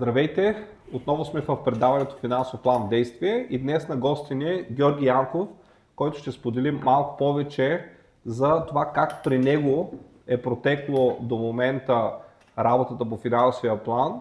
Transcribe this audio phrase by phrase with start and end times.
[0.00, 0.66] Здравейте!
[0.92, 5.06] Отново сме в предаването Финансов план в действие и днес на гости ни е Георги
[5.06, 5.48] Янков,
[5.96, 7.88] който ще сподели малко повече
[8.26, 9.94] за това как при него
[10.26, 12.12] е протекло до момента
[12.58, 14.20] работата по финансовия план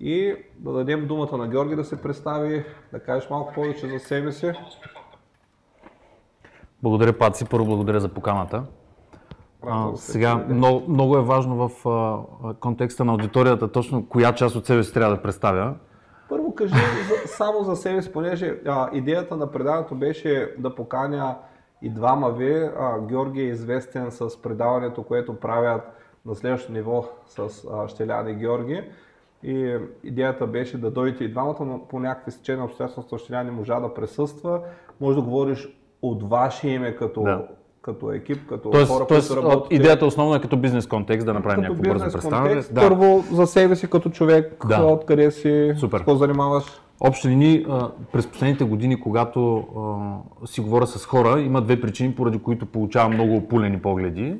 [0.00, 4.32] и да дадем думата на Георги да се представи, да кажеш малко повече за себе
[4.32, 4.52] си.
[6.82, 7.44] Благодаря, Паци.
[7.44, 8.64] Първо благодаря за поканата.
[9.66, 14.66] А, сега, много, много е важно в а, контекста на аудиторията точно коя част от
[14.66, 15.74] себе си трябва да представя.
[16.28, 21.36] Първо кажи за, само за себе си, понеже а, идеята на предаването беше да поканя
[21.82, 22.68] и двама ви.
[22.78, 25.82] А, Георги е известен с предаването, което правят
[26.26, 28.82] на следващото ниво с а, Щелян и Георги.
[29.42, 33.80] И идеята беше да дойдете и двамата, но по някакви стечени обстоятелства Щелян не можа
[33.80, 34.60] да присъства.
[35.00, 37.48] Може да говориш от ваше име като, Да.
[37.82, 39.74] Като екип, като Тоест, хора, тоест които работите.
[39.74, 42.54] идеята основно е като бизнес контекст, да направим някакво бързо представяне.
[42.54, 42.80] Да.
[42.80, 44.82] Първо за себе си като човек, Да.
[44.82, 45.96] откъде си, Супер.
[45.96, 46.64] с какво занимаваш.
[47.00, 47.66] Общи линии,
[48.12, 49.64] през последните години, когато
[50.42, 54.36] а, си говоря с хора, има две причини, поради които получавам много опулени погледи.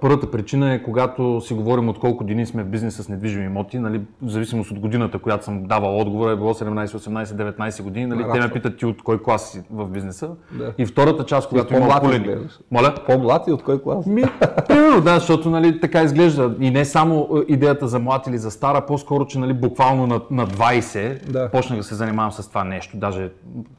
[0.00, 3.78] Първата причина е, когато си говорим от колко години сме в бизнес с недвижими имоти,
[3.78, 8.06] нали, в зависимост от годината, която съм давал отговора, е било 17, 18, 19 години,
[8.06, 10.30] нали, те ме питат ти от кой клас си в бизнеса.
[10.52, 10.72] Да.
[10.78, 12.58] И втората част, когато има изглеждаш.
[12.70, 12.94] Моля?
[13.06, 14.06] По-млад и от кой клас?
[14.06, 14.22] Ми,
[14.68, 16.54] примерно, да, защото нали, така изглежда.
[16.60, 20.20] И не само е, идеята за млад или за стара, по-скоро, че нали, буквално на,
[20.30, 21.50] на 20 Да.
[21.50, 23.30] почнах да се занимавам с това нещо, даже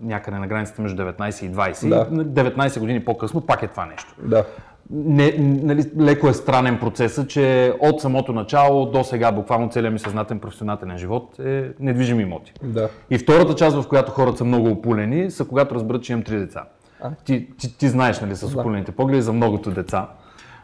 [0.01, 1.89] някъде на границата между 19 и 20.
[1.89, 2.07] Да.
[2.11, 4.15] И 19 години по-късно пак е това нещо.
[4.23, 4.43] Да.
[4.89, 9.99] Не, нали, леко е странен процесът, че от самото начало до сега, буквално целият ми
[9.99, 12.53] съзнателен професионален живот е недвижими имоти.
[12.63, 12.89] Да.
[13.09, 16.37] И втората част, в която хората са много опулени, са когато разберат, че имам три
[16.37, 16.63] деца.
[17.01, 17.11] А?
[17.25, 20.07] Ти, ти, ти знаеш, нали, с опулените погледи за многото деца.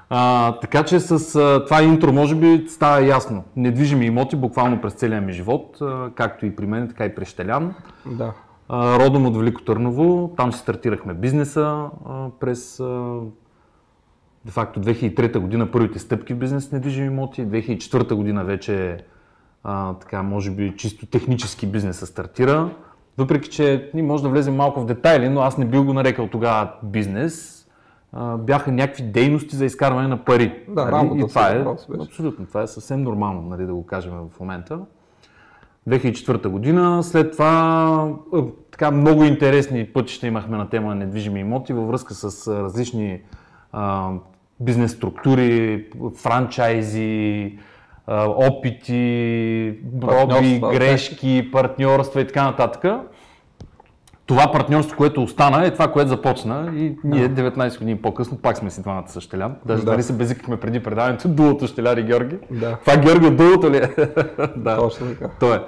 [0.10, 3.44] А, така че с а, това интро, може би, става ясно.
[3.56, 7.26] Недвижими имоти буквално през целия ми живот, а, както и при мен, така и при
[7.26, 7.74] Щелян.
[8.06, 8.34] Да.
[8.70, 13.20] А, родом от Велико Търново, там си стартирахме бизнеса а, през а,
[14.46, 18.98] де факто 2003 година първите стъпки в бизнес недвижими имоти, 2004 година вече
[19.64, 22.70] а, така, може би чисто технически бизнеса стартира.
[23.18, 26.28] Въпреки, че ние може да влезем малко в детайли, но аз не бил го нарекал
[26.28, 27.66] тогава бизнес.
[28.12, 30.64] А, бяха някакви дейности за изкарване на пари.
[30.68, 31.66] Да, работа и това е,
[32.02, 34.80] абсолютно, това е съвсем нормално, нали, да го кажем в момента.
[35.90, 37.04] 2004 година.
[37.04, 38.16] След това
[38.72, 43.22] така много интересни пътища имахме на тема недвижими имоти във връзка с различни
[43.72, 44.12] а,
[44.64, 45.86] бизнес структури,
[46.18, 47.58] франчайзи,
[48.28, 52.86] опити, проби, грешки, партньорства и така нататък.
[54.26, 58.70] Това партньорство, което остана, е това, което започна и ние 19 години по-късно пак сме
[58.70, 59.56] си двамата с Щелян.
[59.66, 59.92] Даже Да.
[59.92, 62.38] дали се безикахме преди предаването, дулото Щеляр и Георги.
[62.52, 62.78] Да.
[62.86, 63.90] Това Георги от дулото ли е?
[64.56, 64.78] да.
[64.78, 65.30] Точно така.
[65.40, 65.64] То е.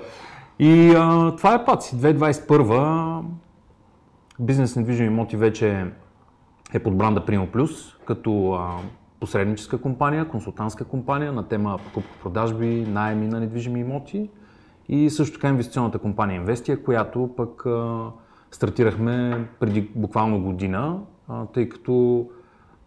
[0.59, 1.95] И а, това е паци.
[1.95, 3.21] 2021
[4.39, 5.85] бизнес недвижими имоти вече
[6.73, 8.69] е под бранда Primo Plus, като а,
[9.19, 14.29] посредническа компания, консултантска компания на тема покупко-продажби, найеми на недвижими имоти
[14.89, 18.05] и също така инвестиционната компания Инвестия, която пък а,
[18.51, 20.99] стартирахме преди буквално година,
[21.29, 22.25] а, тъй като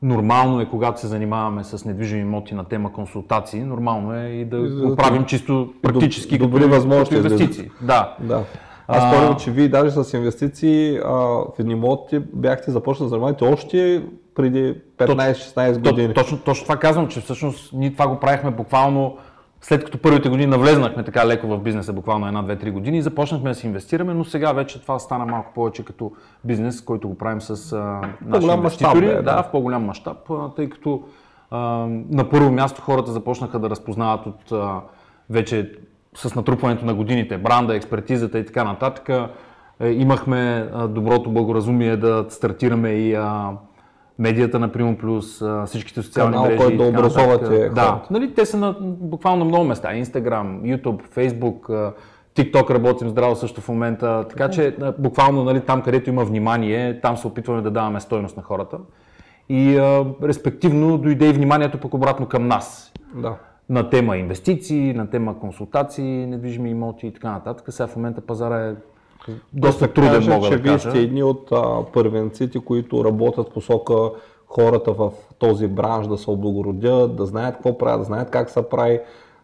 [0.02, 4.60] нормално е, когато се занимаваме с недвижими имоти на тема консултации, нормално е и да
[4.60, 7.70] го правим чисто практически добри като, възможности, като инвестиции.
[7.80, 8.16] Да.
[8.20, 8.44] Да.
[8.88, 13.44] Аз спомням, че вие даже с инвестиции а, в едни имоти бяхте започнали да занимавате
[13.44, 14.02] още
[14.34, 16.14] преди 15-16 То- години.
[16.14, 19.16] Точно, точно това казвам, че всъщност ние това го правихме буквално
[19.60, 23.02] след като първите години навлезнахме така леко в бизнеса, буквално една, две, три години и
[23.02, 26.12] започнахме да си инвестираме, но сега вече това стана малко повече като
[26.44, 29.18] бизнес, който го правим с а, наши по-голям мащаб инвеститори.
[29.18, 29.22] е, да.
[29.22, 30.16] да, в по-голям мащаб,
[30.56, 31.02] тъй като
[31.50, 31.58] а,
[32.10, 34.80] на първо място хората започнаха да разпознават от а,
[35.30, 35.72] вече
[36.14, 39.08] с натрупването на годините, бранда, експертизата и така нататък.
[39.80, 43.50] Е, имахме а, доброто благоразумие да стартираме и а,
[44.18, 46.58] медията на Primo Plus, всичките социални Канал, мрежи.
[46.58, 47.68] който да образовате.
[47.68, 49.88] Да, нали, те са на, буквално на много места.
[49.88, 51.92] Instagram, YouTube, Facebook,
[52.36, 54.24] TikTok работим здраво също в момента.
[54.28, 58.36] Така че а, буквално нали, там, където има внимание, там се опитваме да даваме стойност
[58.36, 58.78] на хората.
[59.48, 63.34] И а, респективно дойде и вниманието пък обратно към нас Да.
[63.68, 67.66] На тема инвестиции, на тема консултации, недвижими имоти и така нататък.
[67.70, 68.74] Сега в момента пазара е
[69.52, 70.90] доста труден, кажа, мога че да вие кажа.
[70.90, 73.94] сте едни от а, първенците, които работят в посока
[74.46, 78.68] хората в този бранш да се облагородят, да знаят какво правят, да знаят как се
[78.68, 79.00] прави.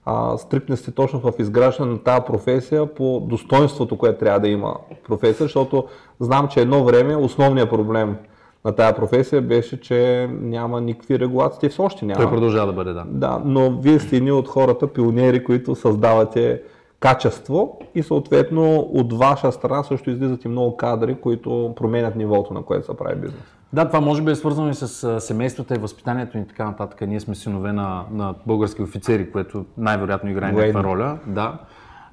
[0.06, 4.76] А, стрикни сте точно в изграждане на тази професия по достоинството, което трябва да има
[5.06, 5.84] професия, защото
[6.20, 8.16] знам, че едно време основният проблем
[8.64, 11.60] на тази професия беше, че няма никакви регулации.
[11.60, 12.20] Те все още няма.
[12.20, 13.04] Той продължава да бъде, да.
[13.08, 16.62] Да, но вие сте едни от хората, пионери, които създавате
[17.00, 22.62] качество и съответно от ваша страна също излизат и много кадри, които променят нивото, на
[22.62, 23.42] което се прави бизнес.
[23.72, 27.00] Да, това може би е свързано и с семействата и възпитанието и така нататък.
[27.00, 31.18] Ние сме синове на, на български офицери, което най-вероятно играе някаква роля.
[31.26, 31.58] Да.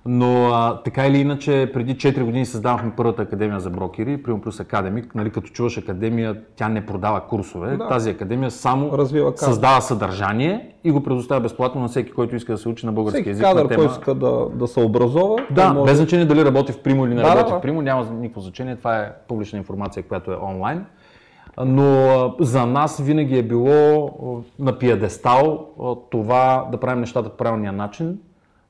[0.05, 4.63] Но а, така или иначе, преди 4 години създавахме първата академия за брокери, Primo Plus
[4.63, 5.15] Academy.
[5.15, 7.77] Нали, като чуваш академия, тя не продава курсове.
[7.77, 7.87] Да.
[7.87, 12.57] Тази академия само Развива създава съдържание и го предоставя безплатно на всеки, който иска да
[12.57, 13.43] се учи на български всеки език.
[13.43, 13.83] Кадър, на тема...
[13.83, 15.35] който иска да, да се образова.
[15.51, 15.91] Да, може...
[15.91, 17.59] без значение дали работи в Primo или не да, работи да.
[17.59, 18.75] в Primo, няма никакво значение.
[18.75, 20.85] Това е публична информация, която е онлайн.
[21.65, 24.11] Но за нас винаги е било
[24.59, 25.67] на пиадестал
[26.09, 28.17] това да правим нещата по правилния начин,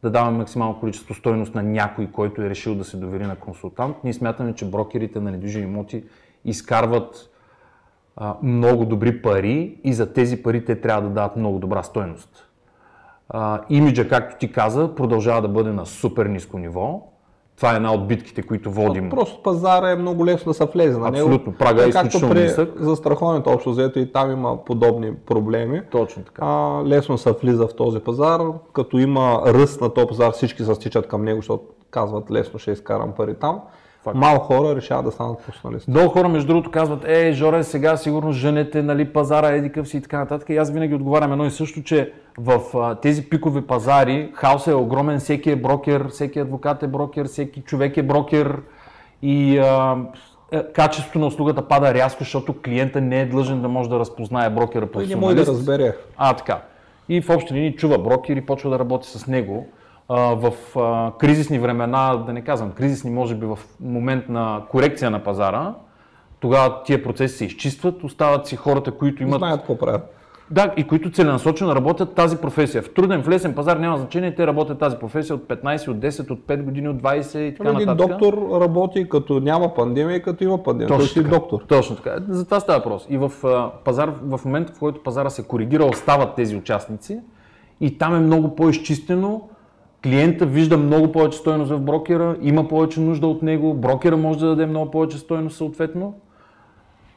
[0.04, 3.98] да даваме максимално количество стойност на някой, който е решил да се довери на консултант.
[4.04, 6.04] Ние смятаме, че брокерите на недвижими имоти
[6.46, 7.30] изкарват
[8.16, 12.50] а, много добри пари и за тези пари те трябва да дадат много добра стойност.
[13.30, 17.11] А, имиджа, както ти каза, продължава да бъде на супер ниско ниво.
[17.58, 19.10] Това е една от битките, които водим.
[19.10, 21.28] Просто пазара е много лесно да се влезе на него.
[21.28, 22.70] Абсолютно, прага е изключително при нисък.
[22.80, 25.82] застраховането общо взето и там има подобни проблеми.
[25.92, 26.42] Точно така.
[26.46, 28.42] А, лесно се влиза в този пазар,
[28.74, 32.72] като има ръст на този пазар, всички се стичат към него, защото казват лесно ще
[32.72, 33.62] изкарам пари там.
[34.04, 34.18] Факт.
[34.18, 35.92] Малко хора решават да станат професионалисти.
[35.92, 40.02] Много хора, между другото, казват, е, Жоре, сега сигурно женете, нали, пазара, едикъв си и
[40.02, 40.50] така нататък.
[40.50, 44.76] И аз винаги отговарям едно и също, че в а, тези пикови пазари хаосът е
[44.76, 48.58] огромен, всеки е брокер, всеки адвокат е брокер, всеки човек е брокер
[49.22, 49.98] и а,
[50.52, 54.50] е, качеството на услугата пада рязко, защото клиента не е длъжен да може да разпознае
[54.50, 55.16] брокера професионалист.
[55.16, 55.96] Не може да разбере.
[56.18, 56.62] А, така.
[57.10, 59.68] И в общи линии чува брокер и почва да работи с него
[60.18, 60.54] в
[61.20, 65.74] кризисни времена, да не казвам кризисни, може би в момент на корекция на пазара,
[66.40, 69.40] тогава тия процеси се изчистват, остават си хората, които имат...
[69.40, 70.18] Знаят какво правят.
[70.52, 72.82] Да, и които целенасочено работят тази професия.
[72.82, 76.32] В труден, в лесен пазар няма значение, те работят тази професия от 15, от 10,
[76.32, 78.08] от 5 години, от 20 и така Един нататък.
[78.08, 80.98] доктор работи като няма пандемия и като има пандемия.
[80.98, 81.62] Точно Той така, доктор.
[81.68, 82.16] Точно така.
[82.30, 83.08] За това става въпрос.
[83.10, 83.32] И в
[83.86, 87.20] пазар, в момента, в който пазара се коригира, остават тези участници
[87.82, 89.50] и там е много по-изчистено,
[90.04, 94.48] клиента вижда много повече стоеност в брокера, има повече нужда от него, брокера може да
[94.48, 96.14] даде много повече стоеност съответно.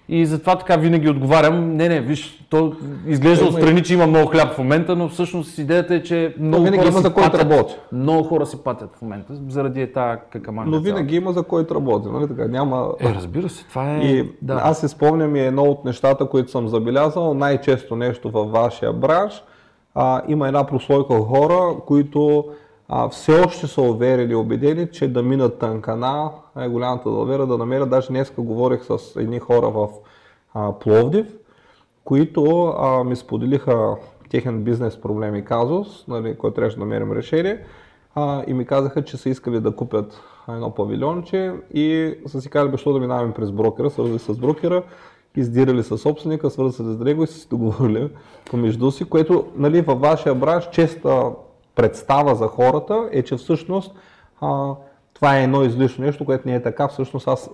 [0.08, 2.72] И затова така винаги отговарям, не, не, виж, то
[3.06, 6.86] изглежда отстрани, че има много хляб в момента, но всъщност идеята е, че много хора
[6.88, 7.50] има за който патят.
[7.50, 7.74] работи.
[7.92, 10.70] Много хора си патят в момента, заради е тази какаманка.
[10.70, 12.48] Но винаги има за който работи, нали така?
[12.48, 12.94] Няма...
[13.00, 13.98] Е, разбира се, това е...
[13.98, 14.60] И да.
[14.64, 19.42] аз си спомням и едно от нещата, които съм забелязал, най-често нещо във вашия бранш,
[19.94, 22.44] а, има една прослойка хора, които
[22.88, 27.58] а, все още са уверени и убедени, че да минат тънкана е голямата далавера, да
[27.58, 27.90] намерят.
[27.90, 29.88] Даже днес говорих с едни хора в
[30.54, 31.26] а, Пловдив,
[32.04, 33.96] които а, ми споделиха
[34.30, 37.64] техен бизнес проблем и казус, нали, който трябваше да намерим решение.
[38.14, 42.70] А, и ми казаха, че са искали да купят едно павилионче и са си казали,
[42.70, 44.82] защо да минаваме през брокера, свързали с брокера,
[45.36, 48.10] издирали с собственика, свързали с него и са си договорили
[48.50, 51.30] помежду си, което нали, във вашия бранш честа
[51.74, 53.94] представа за хората е, че всъщност
[54.40, 54.74] а,
[55.14, 56.88] това е едно излишно нещо, което не е така.
[56.88, 57.50] Всъщност аз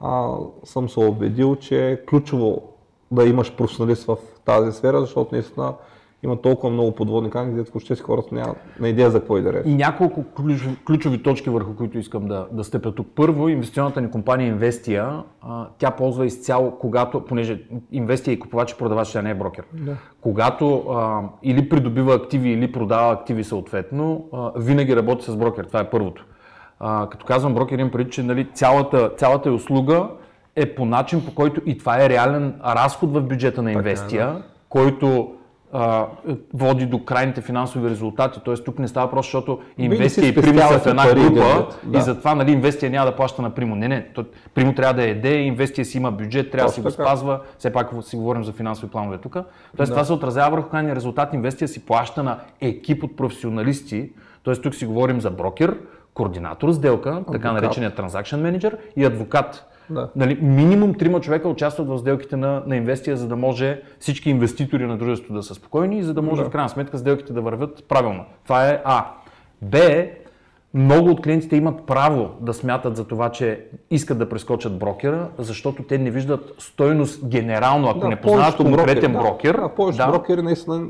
[0.00, 2.62] а, съм се убедил, че е ключово
[3.10, 5.74] да имаш професионалист в тази сфера, защото наистина
[6.22, 9.42] има толкова много подводни камъни, където въобще си хората нямат на идея за какво и
[9.42, 13.06] да И няколко ключови, ключови точки, върху които искам да, да стъпя тук.
[13.14, 17.62] Първо, инвестиционната ни компания Investia, а, тя ползва изцяло, когато, понеже
[17.94, 19.64] Investia е купувач и продавач, тя не е брокер.
[19.72, 19.96] Да.
[20.20, 25.64] Когато а, или придобива активи, или продава активи съответно, а, винаги работи с брокер.
[25.64, 26.26] Това е първото.
[26.80, 30.08] А, като казвам брокер, имам преди, че нали, цялата, цялата услуга
[30.56, 34.42] е по начин, по който и това е реален разход в бюджета на Инвестия, да.
[34.68, 35.34] който
[35.72, 36.06] а,
[36.54, 38.40] води до крайните финансови резултати.
[38.44, 41.98] Тоест тук не става просто, защото инвестия и Примо са в една група да.
[41.98, 43.76] и затова нали, инвестия няма да плаща на Примо.
[43.76, 44.06] Не, не.
[44.54, 47.40] Примо трябва да еде, инвестия си има бюджет, трябва да си го спазва.
[47.58, 49.32] Все пак си говорим за финансови планове тук.
[49.76, 49.94] Тоест да.
[49.94, 51.34] това се отразява върху крайния резултат.
[51.34, 54.10] Инвестия си плаща на екип от професионалисти.
[54.42, 55.78] Тоест тук си говорим за брокер,
[56.14, 57.32] координатор сделка, адвокат.
[57.32, 59.71] така наречения транзакшн менеджер и адвокат.
[59.90, 60.08] Да.
[60.16, 64.86] Нали, минимум трима човека участват в сделките на, на инвестия, за да може всички инвеститори
[64.86, 66.48] на дружеството да са спокойни и за да може да.
[66.48, 68.24] в крайна сметка сделките да вървят правилно.
[68.44, 69.04] Това е А.
[69.62, 69.78] Б.
[70.74, 75.82] Много от клиентите имат право да смятат за това, че искат да прескочат брокера, защото
[75.82, 79.28] те не виждат стойност генерално, ако да, не познават конкретен брокер.
[79.28, 79.54] брокер.
[79.54, 80.12] Да, повечето да.
[80.12, 80.86] брокери наистина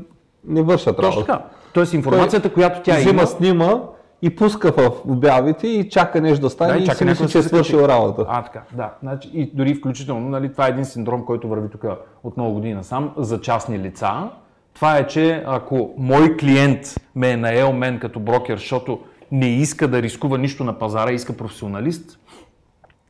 [0.47, 1.09] не вършат работа.
[1.09, 1.43] Точно така.
[1.73, 3.27] Тоест информацията, Той която тя взима, има...
[3.27, 3.79] снима
[4.25, 7.37] и пуска в обявите и чака нещо да стане да, и, и си мисли, че
[7.37, 8.25] е свършил работа.
[8.27, 8.93] А, така, да.
[9.01, 11.85] Значи, и дори включително, нали, това е един синдром, който върви тук
[12.23, 14.29] от много години насам, за частни лица.
[14.73, 16.79] Това е, че ако мой клиент
[17.15, 18.99] ме е наел мен като брокер, защото
[19.31, 22.19] не иска да рискува нищо на пазара, иска професионалист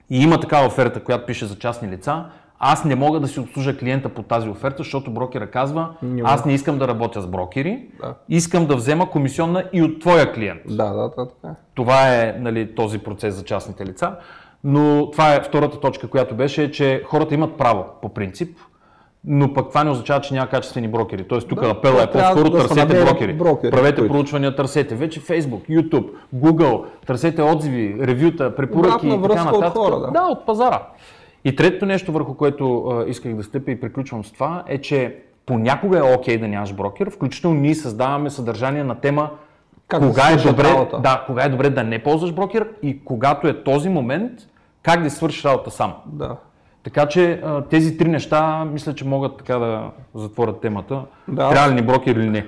[0.10, 2.26] и има такава оферта, която пише за частни лица,
[2.66, 6.30] аз не мога да си обслужа клиента по тази оферта, защото брокера казва, Няма.
[6.30, 8.14] аз не искам да работя с брокери, Да.
[8.30, 10.62] искам да взема комисионна и от твоя клиент.
[10.68, 11.48] Да, да, да, така.
[11.48, 11.56] е.
[11.76, 14.16] Това е нали, този процес за частните лица.
[14.64, 18.58] Но това е втората точка, която беше, че хората имат право по принцип,
[19.26, 21.24] но пък това не означава, че няма качествени брокери.
[21.24, 23.34] Тоест тук Да, апела е по-скоро да се търсете брокери.
[23.34, 24.96] брокери, Правете които- проучвания, търсете.
[24.96, 26.06] Вече Facebook, YouTube,
[26.36, 29.74] Google, търсете отзиви, ревюта, препоръки и така връзка от нататък.
[29.74, 30.12] хора, да.
[30.12, 30.82] да, от пазара.
[31.46, 35.18] И третото нещо, върху което а, исках да стъпя и приключвам с това, е, че
[35.46, 39.30] понякога е окей да нямаш брокер, включително ние създаваме съдържание на тема
[39.88, 41.00] Как да кога си е, добре, работа.
[41.00, 44.32] да, кога е добре да не ползваш брокер и когато е този момент,
[44.84, 45.94] как да свършиш работа сам.
[46.06, 46.36] Да.
[46.84, 51.02] Така че тези три неща мисля, че могат така да затворят темата.
[51.28, 51.50] Да.
[51.50, 52.48] Трябва ли ни брокер или не?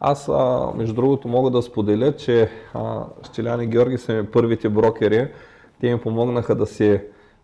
[0.00, 4.68] Аз, а, между другото, мога да споделя, че а, Щелян и Георги са ми първите
[4.68, 5.28] брокери.
[5.80, 7.00] Те ми помогнаха да си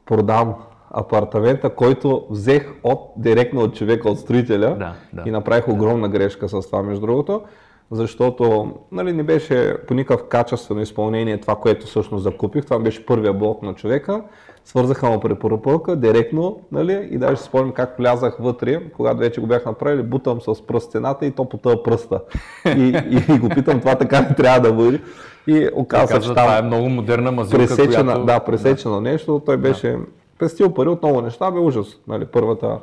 [0.07, 0.55] продам
[0.93, 5.29] апартамента, който взех от, директно от човека, от строителя Да, да.
[5.29, 7.43] и направих огромна грешка с това, между другото,
[7.91, 12.65] защото нали, не беше по никакъв качествено изпълнение това, което всъщност закупих.
[12.65, 14.23] Това беше първия блок на човека.
[14.65, 19.47] Свързаха му препоръка директно нали, и даже си спомням как влязах вътре, когато вече го
[19.47, 22.21] бях направили, бутам с пръст стената и то по тъя пръста.
[22.67, 25.01] И, и, и го питам, това така не трябва да бъде.
[25.47, 28.25] И оказа че там това е много модерна мазилка, пресечена, която...
[28.25, 29.43] да, пресечено нещо.
[29.47, 29.99] Той беше
[30.43, 31.87] пестил пари от много неща, бе ужас.
[32.09, 32.79] Нали, първата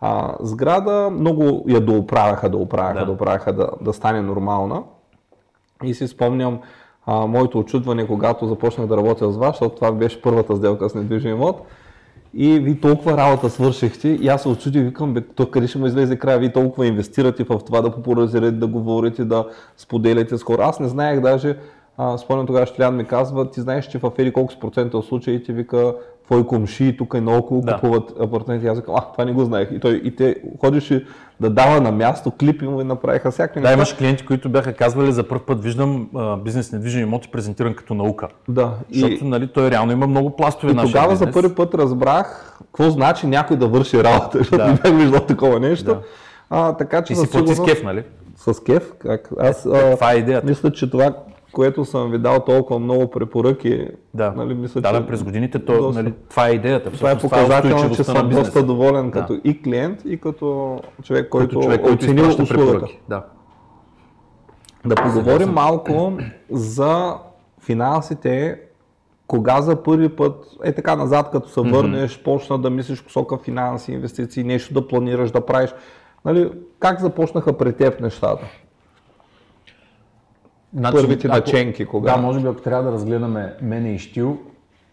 [0.00, 3.12] а, сграда, много я дооправяха, да оправяха, Да.
[3.12, 4.82] оправяха да, да стане нормална.
[5.84, 6.58] И си спомням
[7.06, 10.94] а, моето очудване, когато започнах да работя с вас, защото това беше първата сделка с
[10.94, 11.62] недвижим имот.
[12.34, 15.86] И ви толкова работа свършихте и аз се очудих, викам, бе, то къде ще му
[15.86, 20.62] излезе края, вие толкова инвестирате в това да популяризирате, да говорите, да споделяте с хора.
[20.64, 21.58] Аз не знаех даже,
[22.16, 25.52] спомням тогава Штилян ми казва, ти знаеш, че в ери колко с процента от случаите
[25.52, 25.94] вика,
[26.24, 27.74] твои комши тук и наоколо Да.
[27.74, 28.66] купуват апартаменти.
[28.66, 29.68] Аз викам, а, това не го знаех.
[29.72, 31.06] И, той, и те ходеше
[31.40, 35.12] да дава на място, клипи му и направиха всякакви Да, имаш клиенти, които бяха казвали
[35.12, 38.28] за първ път виждам а, бизнес недвижими имоти презентиран като наука.
[38.48, 41.34] Да, Защото нали, той реално има много пластове И нашия тогава за бизнес.
[41.34, 44.66] първи път разбрах какво значи някой да върши работа, защото Да.
[44.66, 45.84] не бях виждал такова нещо.
[45.84, 46.00] Да.
[46.50, 48.02] А, така че И си плати с кеф, нали?
[48.36, 48.92] С кеф?
[48.98, 49.30] Как?
[49.40, 50.46] Аз Е, това е идеята.
[50.46, 51.14] мисля, че това,
[51.54, 55.64] което съм ви дал толкова много препоръки, Да, нали, мисля, да, че да, през годините
[55.64, 56.02] то, доста.
[56.02, 56.90] нали, това е идеята.
[56.90, 59.20] това е Всъщност, показателно, че съм доста доволен Да.
[59.20, 62.86] като и клиент, и като човек, който, Като човек, който оценил услугата.
[63.08, 63.24] Да.
[64.86, 66.12] Да поговорим малко
[66.50, 67.14] за
[67.60, 68.60] финансите.
[69.26, 73.92] Кога за първи път, е така назад, като се върнеш, почна да мислиш посока финанси,
[73.92, 75.74] инвестиции, нещо да планираш да правиш.
[76.24, 78.44] Нали, как започнаха при теб нещата?
[80.74, 82.14] Значи, Първите ако- наченки кога?
[82.14, 84.38] Да, може би ако трябва да разгледаме мене и Штил,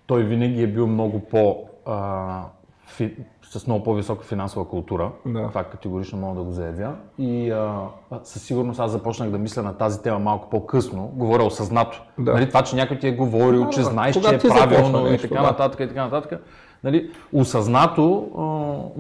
[0.08, 1.58] той винаги е бил много по...
[1.86, 2.42] А,
[2.88, 5.12] фи, с много по-висока финансова култура.
[5.26, 5.48] Да.
[5.48, 6.94] Това категорично мога да го заявя.
[7.18, 7.80] И а,
[8.24, 11.12] със сигурност аз започнах да мисля на тази тема малко по-късно.
[11.16, 12.02] Говоря осъзнато.
[12.20, 12.34] Да.
[12.34, 13.86] Нали, това, че някой ти е говорил, Да, че да.
[13.86, 15.48] знаеш, че е започна правилно и нещо, така да.
[15.48, 16.42] нататък и така нататък.
[16.84, 18.42] Нали, осъзнато, а,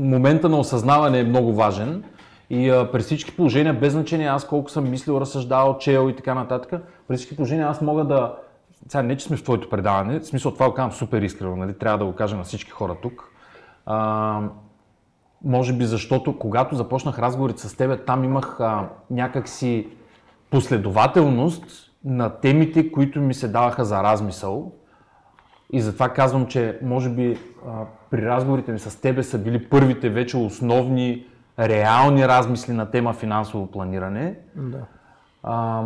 [0.01, 2.03] момента на осъзнаване е много важен.
[2.51, 6.33] И а, при всички положения, без значение аз колко съм мислил, разсъждавал, чел и така
[6.33, 8.35] нататък, при всички положения аз мога да...
[8.87, 11.73] Сега не, че сме в твоето предаване, в смисъл това го казвам супер искрено, нали?
[11.77, 13.31] трябва да го кажа на всички хора тук.
[13.85, 14.41] А,
[15.43, 19.87] може би защото когато започнах разговорите с теб, там имах а, някакси
[20.49, 24.71] последователност на темите, които ми се даваха за размисъл.
[25.73, 27.71] И затова казвам, че може би а,
[28.09, 31.25] при разговорите ми с тебе са били първите вече основни,
[31.61, 34.35] реални размисли на тема финансово планиране.
[34.55, 34.79] Да.
[35.43, 35.83] А,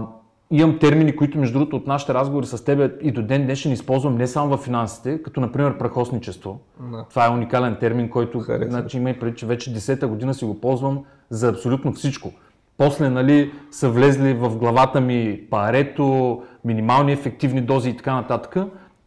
[0.51, 4.17] имам термини, които между другото от нашите разговори с теб и до ден днешен използвам
[4.17, 6.60] не само в финансите, като например прахосничество.
[6.79, 7.05] Да.
[7.10, 8.72] Това е уникален термин, който Харесва.
[8.72, 12.32] значи, има и преди, че вече 10-та година си го ползвам за абсолютно всичко.
[12.77, 18.55] После нали, са влезли в главата ми парето, минимални ефективни дози и така нататък.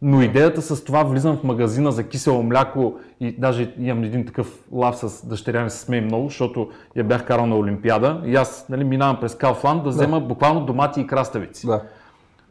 [0.01, 4.59] Но идеята с това влизам в магазина за кисело мляко и даже имам един такъв
[4.71, 8.65] лав с дъщеря ми се смее много, защото я бях карал на Олимпиада и аз
[8.69, 11.67] нали, минавам през Калфланд да взема буквално домати и краставици.
[11.67, 11.81] Да.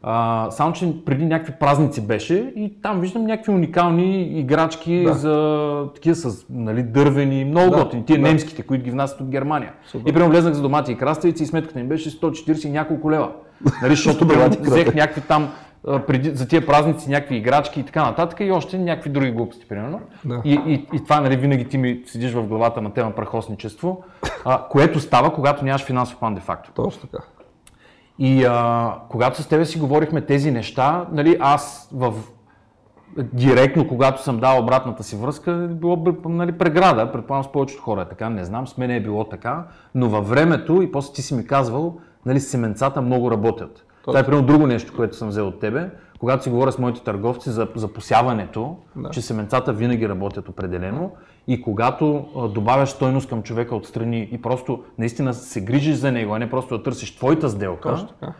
[0.03, 5.13] А, само, че преди някакви празници беше и там виждам някакви уникални играчки Да.
[5.13, 8.27] за такива с нали, дървени, много Да, готини, тия да.
[8.27, 9.73] немските, които ги внасят от Германия.
[9.85, 10.09] Супер.
[10.09, 13.31] И примерно влезнах за домати и краставици и сметката ми беше 140 и няколко лева.
[13.81, 14.27] Нали, защото
[14.61, 15.49] взех някакви там
[15.83, 20.01] преди, за тия празници някакви играчки и така нататък и още някакви други глупости, примерно.
[20.25, 20.41] Да.
[20.45, 24.03] И, и, и това нали, винаги ти ми седиш в главата на тема прахосничество,
[24.45, 26.71] а, което става, когато нямаш финансов план де факто.
[26.71, 27.23] Точно така.
[28.19, 32.13] И а, когато с тебе си говорихме тези неща, нали, аз в
[33.17, 37.11] директно, когато съм дал обратната си връзка, е било нали, преграда.
[37.11, 40.29] Предполагам с повечето хора е така, не знам, с мен е било така, но във
[40.29, 43.85] времето и после ти си ми казвал, нали, семенцата много работят.
[44.09, 45.89] Това е примерно друго нещо, което съм взел от тебе.
[46.19, 49.09] Когато си говоря с моите търговци за, за посяването, да.
[49.09, 51.11] че семенцата винаги работят определено
[51.47, 56.33] и когато а, добавяш стойност към човека отстрани и просто наистина се грижиш за него,
[56.33, 58.33] а не просто да търсиш твоята сделка, Точно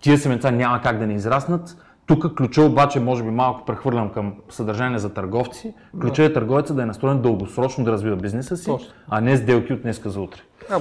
[0.00, 1.76] тия семенца няма как да не израснат.
[2.06, 5.74] Тук ключа обаче, може би малко прехвърлям към съдържание за търговци.
[6.00, 6.28] Ключа да.
[6.28, 8.88] е търговеца да е настроен дългосрочно да развива бизнеса си, Точно.
[9.08, 10.40] а не сделки от днеска за утре.
[10.70, 10.80] А,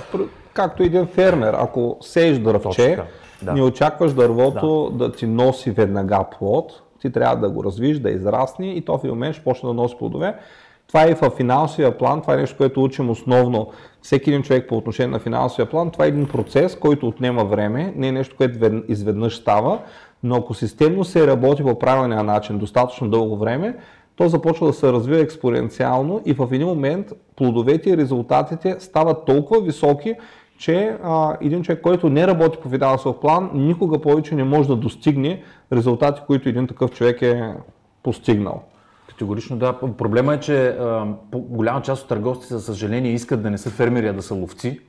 [0.53, 3.03] както един фермер, ако сееш дървче,
[3.41, 3.53] да.
[3.53, 4.97] не очакваш дървото да.
[4.97, 9.03] да ти носи веднага плод, ти трябва да го развиш, да израсне и то в
[9.03, 10.35] един момент ще почне да носи плодове.
[10.87, 13.67] Това е и в финансовия план, това е нещо, което учим основно
[14.01, 15.91] всеки един човек по отношение на финансовия план.
[15.91, 19.79] Това е един процес, който отнема време, не е нещо, което изведнъж става,
[20.23, 23.77] но ако системно се работи по правилния начин достатъчно дълго време,
[24.15, 29.61] то започва да се развива експоненциално и в един момент плодовете и резултатите стават толкова
[29.61, 30.15] високи,
[30.57, 34.75] че а, един човек, който не работи по финансов план, никога повече не може да
[34.75, 35.43] достигне
[35.73, 37.53] резултати, които един такъв човек е
[38.03, 38.61] постигнал.
[39.09, 39.73] Категорично да.
[39.97, 44.07] Проблема е, че а, голяма част от търговците, за съжаление, искат да не са фермери,
[44.07, 44.79] а да са ловци.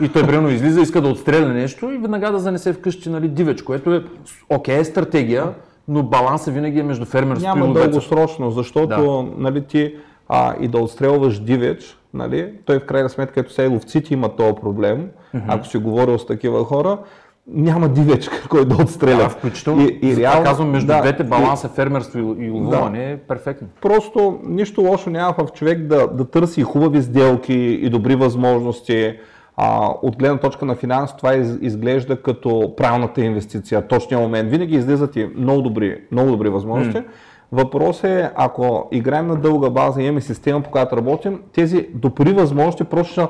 [0.00, 3.62] И той примерно излиза, иска да отстреля нещо и веднага да занесе вкъщи нали, дивеч,
[3.62, 4.04] което е
[4.50, 5.54] окей, е стратегия,
[5.88, 9.42] но балансът винаги е между фермерството и Няма дългосрочно, защото да.
[9.42, 9.94] нали, ти
[10.28, 14.54] а, и да отстрелваш дивеч, нали, той в крайна сметка, като сега ловците имат този
[14.60, 15.42] проблем, mm-hmm.
[15.48, 16.98] ако си говорил с такива хора,
[17.46, 19.16] няма дивеч, кой да отстреля.
[19.16, 19.82] Да, включително.
[19.82, 23.16] И, и реално, казвам, между да, двете баланса и, фермерство и, и ловуване да, е
[23.16, 23.68] перфектно.
[23.80, 29.14] Просто нищо лошо няма в човек да, да търси хубави сделки и добри възможности.
[29.60, 34.50] А, от гледна точка на финанс това из, изглежда като правилната инвестиция, точния момент.
[34.50, 36.98] Винаги излизат и много добри, много добри възможности.
[36.98, 37.04] Mm.
[37.52, 42.32] Въпрос е, ако играем на дълга база и имаме система, по която работим, тези добри
[42.32, 43.28] възможности просто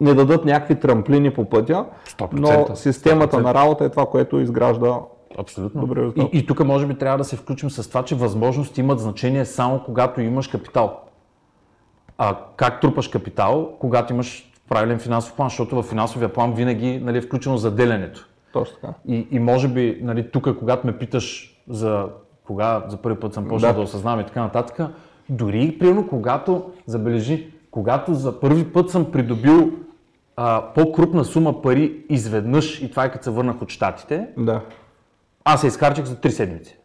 [0.00, 3.42] не дадат някакви трамплини по пътя, 100%, но системата 100%.
[3.42, 5.00] на работа е това, което изгражда
[5.38, 5.80] Абсолютно.
[5.80, 9.00] Добре и, и тук може би трябва да се включим с това, че възможности имат
[9.00, 11.00] значение само когато имаш капитал.
[12.18, 17.18] А как трупаш капитал, когато имаш правилен финансов план, защото в финансовия план винаги нали,
[17.18, 18.28] е включено заделянето.
[18.52, 18.94] Точно така.
[19.08, 22.08] И, и може би нали, тук, когато ме питаш за
[22.46, 24.80] кога за първи път съм почнал да, да осъзнавам и така нататък,
[25.28, 29.72] дори примерно когато, забележи, когато за първи път съм придобил
[30.36, 34.60] а, по-крупна сума пари изведнъж и това е като се върнах от щатите, да.
[35.44, 36.78] аз се изкарчих за 3 седмици.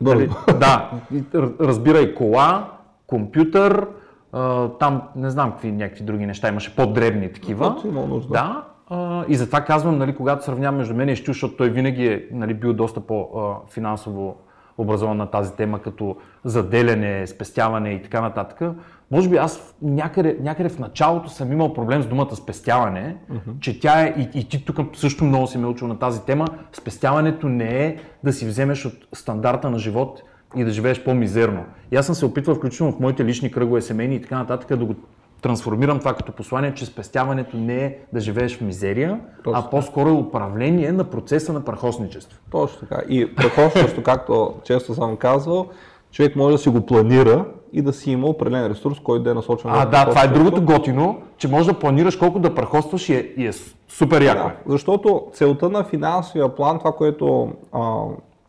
[0.00, 0.90] Дали, да,
[1.60, 2.70] разбирай кола,
[3.06, 3.86] компютър,
[4.32, 7.76] а, там не знам какви някакви други неща, имаше по-дребни такива.
[8.06, 8.32] нужда.
[8.32, 12.06] Да, а, и затова казвам, нали, когато сравнявам между мен и Щу, защото той винаги
[12.06, 14.36] е нали, бил доста по-финансово
[14.78, 18.76] образован на тази тема, като заделяне, спестяване и така нататък.
[19.10, 23.60] Може би аз някъде, някъде в началото съм имал проблем с думата спестяване, uh-huh.
[23.60, 26.46] че тя е, и, и ти тук също много си ме учил на тази тема,
[26.72, 30.22] спестяването не е да си вземеш от стандарта на живот
[30.56, 31.64] и да живееш по-мизерно.
[31.92, 34.84] И аз съм се опитвал, включително в моите лични кръгове семейни и така нататък, да
[34.84, 34.94] го
[35.42, 39.62] трансформирам това като послание, че спестяването не е да живееш в мизерия, Точно.
[39.66, 42.38] а по-скоро е управление на процеса на прахосничество.
[42.50, 43.02] Точно така.
[43.08, 45.66] И прахосничество, както често съм казвал,
[46.12, 49.34] човек може да си го планира и да си има определен ресурс, който да е
[49.34, 53.14] насочен А, да, това е другото готино, че можеш да планираш колко да прахостваш и
[53.14, 53.52] е, и е
[53.88, 54.48] супер яко.
[54.48, 58.00] Да, защото целта на финансовия план, това, което а,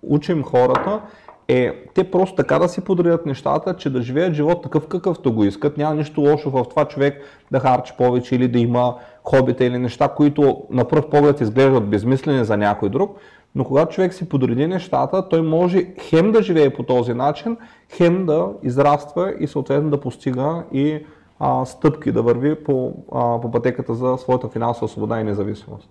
[0.04, 1.02] учим хората,
[1.47, 5.43] е те просто така да си подредят нещата, че да живеят живот такъв какъвто го
[5.43, 5.77] искат.
[5.77, 10.08] Няма нищо лошо в това човек да харчи повече или да има хобита или неща,
[10.08, 13.17] които на пръв поглед изглеждат безмислени за някой друг.
[13.55, 17.58] Но когато човек си подреди нещата, той може хем да живее по този начин,
[17.89, 21.05] хем да израства и съответно да постига и
[21.39, 25.89] а, стъпки, да върви по, а, по пътеката за своята финансова свобода и независимост.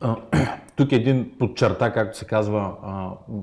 [0.76, 2.72] Тук един подчерта, както се казва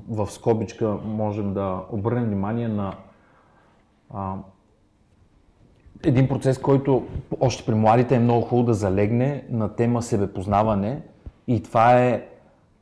[0.08, 2.94] в скобичка, можем да обърнем внимание на
[6.04, 7.06] един процес, който
[7.40, 11.02] още при младите е много хубаво да залегне на тема себепознаване
[11.48, 12.26] и това е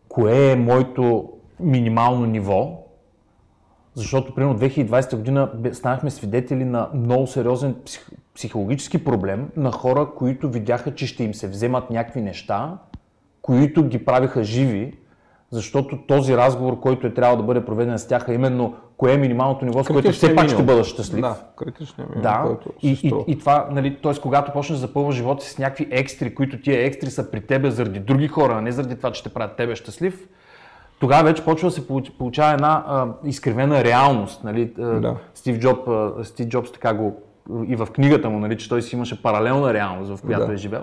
[0.09, 2.87] кое е моето минимално ниво,
[3.95, 7.77] защото примерно 2020 година станахме свидетели на много сериозен
[8.35, 12.79] психологически проблем на хора, които видяха, че ще им се вземат някакви неща
[13.43, 14.93] които ги правиха живи,
[15.51, 19.19] защото този разговор, който е трябвало да бъде проведен с тях, е именно кое е
[19.19, 21.21] минималното ниво, с което все пак ще бъда щастлив.
[21.21, 24.13] Да, критичният минимум, Да, който и, и, и това, нали, т.е.
[24.15, 27.71] когато почнеш да запълваш живота си с някакви екстри, които тия екстри са при тебе
[27.71, 30.29] заради други хора, а не заради това, че те правят тебе щастлив,
[31.01, 34.45] тогава вече почва да се получ- получава една а, изкривена реалност.
[34.45, 34.73] Нали?
[34.77, 35.17] Да.
[35.35, 37.17] Стив, Джоб, а, Стив Джобс така го
[37.67, 40.53] и в книгата му, нали, че той си имаше паралелна реалност, в която Да.
[40.53, 40.83] е живел.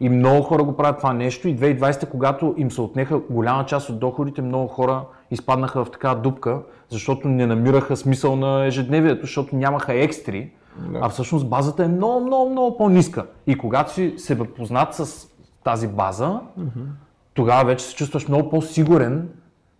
[0.00, 3.88] И много хора го правят това нещо и 2020, когато им се отнеха голяма част
[3.88, 6.58] от доходите, много хора изпаднаха в такава дупка,
[6.88, 10.50] защото не намираха смисъл на ежедневието, защото нямаха екстри,
[10.92, 10.98] Да.
[11.02, 13.26] а всъщност базата е много, много, много по-ниска.
[13.46, 15.28] И когато си се познат с
[15.64, 16.40] тази база,
[17.34, 19.28] тогава вече се чувстваш много по-сигурен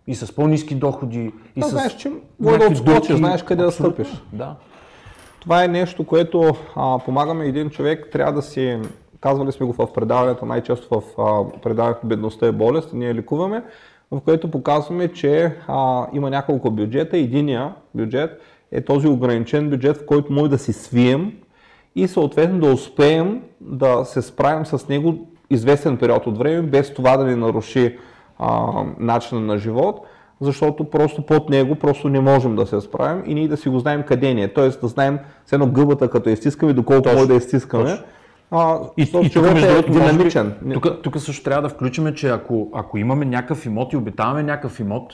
[0.07, 1.31] и с по-низки доходи.
[1.55, 4.05] И Да, с знаеш, че може да отскочиш, знаеш къде да Абсолютно.
[4.05, 4.21] стъпиш.
[4.33, 4.55] Да.
[5.39, 8.79] Това е нещо, което а, помагаме един човек, трябва да си,
[9.21, 11.03] казвали сме го в предаването, най-често в
[11.63, 13.63] предаването Бедността е болест, ние ликуваме,
[14.11, 17.17] в което показваме, че а, има няколко бюджета.
[17.17, 21.33] Единия бюджет е този ограничен бюджет, в който може да си свием
[21.95, 27.17] и съответно да успеем да се справим с него известен период от време, без това
[27.17, 27.97] да ни наруши
[28.39, 30.05] а, начина на живот,
[30.41, 33.79] защото просто под него просто не можем да се справим и ние да си го
[33.79, 34.53] знаем къде ни е.
[34.53, 37.83] Тоест да знаем с едно гъбата като я изтискаме, доколко може да я изтискаме.
[37.83, 38.05] точно.
[38.51, 40.53] А, И, и тук, между е другото, би, динамичен.
[40.73, 44.79] Тук, тук също трябва да включим, че ако, ако имаме някакъв имот и обитаваме някакъв
[44.79, 45.13] имот,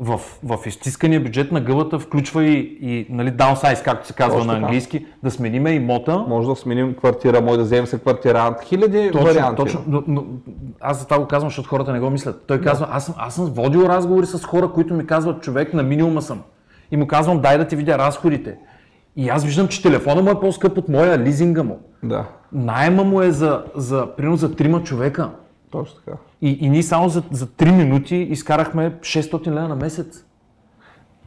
[0.00, 4.46] в, в изтискания бюджет на гъбата включва и, и нали, downsize, както се казва Точно
[4.46, 4.66] на така.
[4.66, 6.24] английски, да смениме имота.
[6.28, 8.56] Може да сменим квартира, може да вземем се квартирант.
[8.64, 9.56] Хиляди Точно, варианти.
[9.56, 9.84] точно.
[9.86, 10.24] Но, но,
[10.80, 12.44] аз за това го казвам, защото хората не го мислят.
[12.46, 15.82] Той казва, аз съм, аз съм водил разговори с хора, които ми казват, човек на
[15.82, 16.42] минимума съм.
[16.90, 18.56] И му казвам, дай да ти видя разходите.
[19.16, 21.78] И аз виждам, че телефона му е по-скъп от моя, лизинга му.
[22.02, 25.30] Да, Найема му е за, за, примерно за трима човека.
[25.70, 26.16] точно така.
[26.42, 30.24] И, и ние само за, за 3 минути изкарахме 600 лева на месец.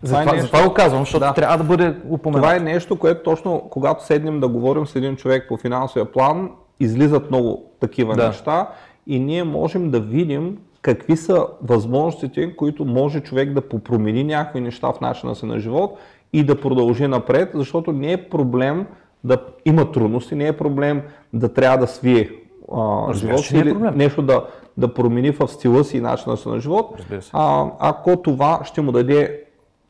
[0.06, 1.34] Това е Затова, нещо- затова го казвам, защото Да.
[1.34, 2.44] трябва да бъде упоменато.
[2.44, 6.50] Това е нещо, което точно когато седнем да говорим с един човек по финансовия план,
[6.80, 8.28] излизат много такива Да.
[8.28, 8.70] неща
[9.08, 14.88] и ние можем да видим какви са възможностите, които може човек да попромени някакви неща
[14.88, 15.98] в начина си на живот
[16.34, 18.86] и да продължи напред, защото не е проблем
[19.24, 21.02] да има трудности, не е проблем
[21.34, 22.30] да трябва да свие
[22.72, 24.46] а, Разбира живот се, си не е или нещо да,
[24.78, 27.02] да промени в стила си и начина си на живот,
[27.34, 29.44] а, ако това ще му даде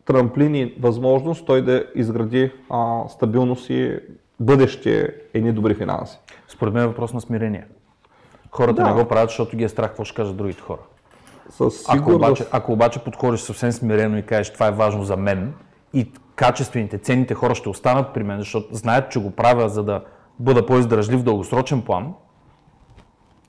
[0.06, 4.00] трамплин и възможност той да изгради а, стабилност и
[4.40, 6.20] бъдеще едни добри финанси.
[6.48, 7.66] Според мен е въпрос на смирение.
[8.52, 8.88] Хората Да.
[8.88, 10.80] не го правят, защото ги е страх какво ще кажат другите хора.
[11.50, 12.16] Със Ако сигурност.
[12.16, 15.54] обаче, ако обаче подходиш съвсем смирено и кажеш това е важно за мен
[15.94, 20.02] и качествените, ценните хора ще останат при мен, защото знаят, че го правя за да
[20.40, 22.14] бъда по-издръжлив в дългосрочен план,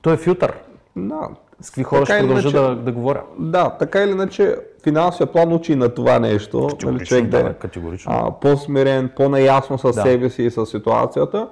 [0.01, 0.53] то е филтър.
[0.95, 1.27] Да,
[1.61, 3.21] С какви хора Така ще продължа иначе- да, да говоря.
[3.39, 6.69] да, така или иначе финансовия план учи на това нещо.
[6.83, 8.11] Нали, човек да да, е категорично.
[8.15, 9.93] а, по-смирен, по-наясно с Да.
[9.93, 11.49] себе си и с ситуацията.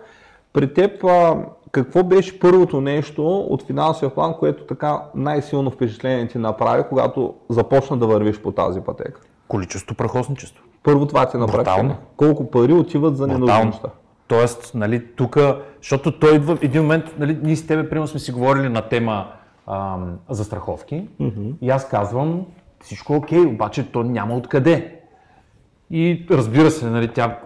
[0.54, 1.36] При теб а,
[1.72, 7.98] какво беше първото нещо от финансовия план, което така най-силно впечатление ти направи, когато започна
[7.98, 9.22] да вървиш по тази пътека?
[9.48, 10.63] Количество прахосничество.
[10.84, 11.63] Първо това ти направи.
[11.63, 11.96] Брутално.
[12.17, 13.88] Колко пари отиват за ненужни неща?
[14.28, 15.38] Тоест, нали, тук,
[15.82, 18.82] защото той идва в един момент, нали, ние с тебе, примерно, сме си говорили на
[18.82, 19.28] тема
[19.67, 21.08] ам, за страховки
[21.62, 22.46] и аз казвам,
[22.84, 24.98] всичко окей, обаче то няма откъде.
[25.91, 27.39] И разбира се, нали, тя,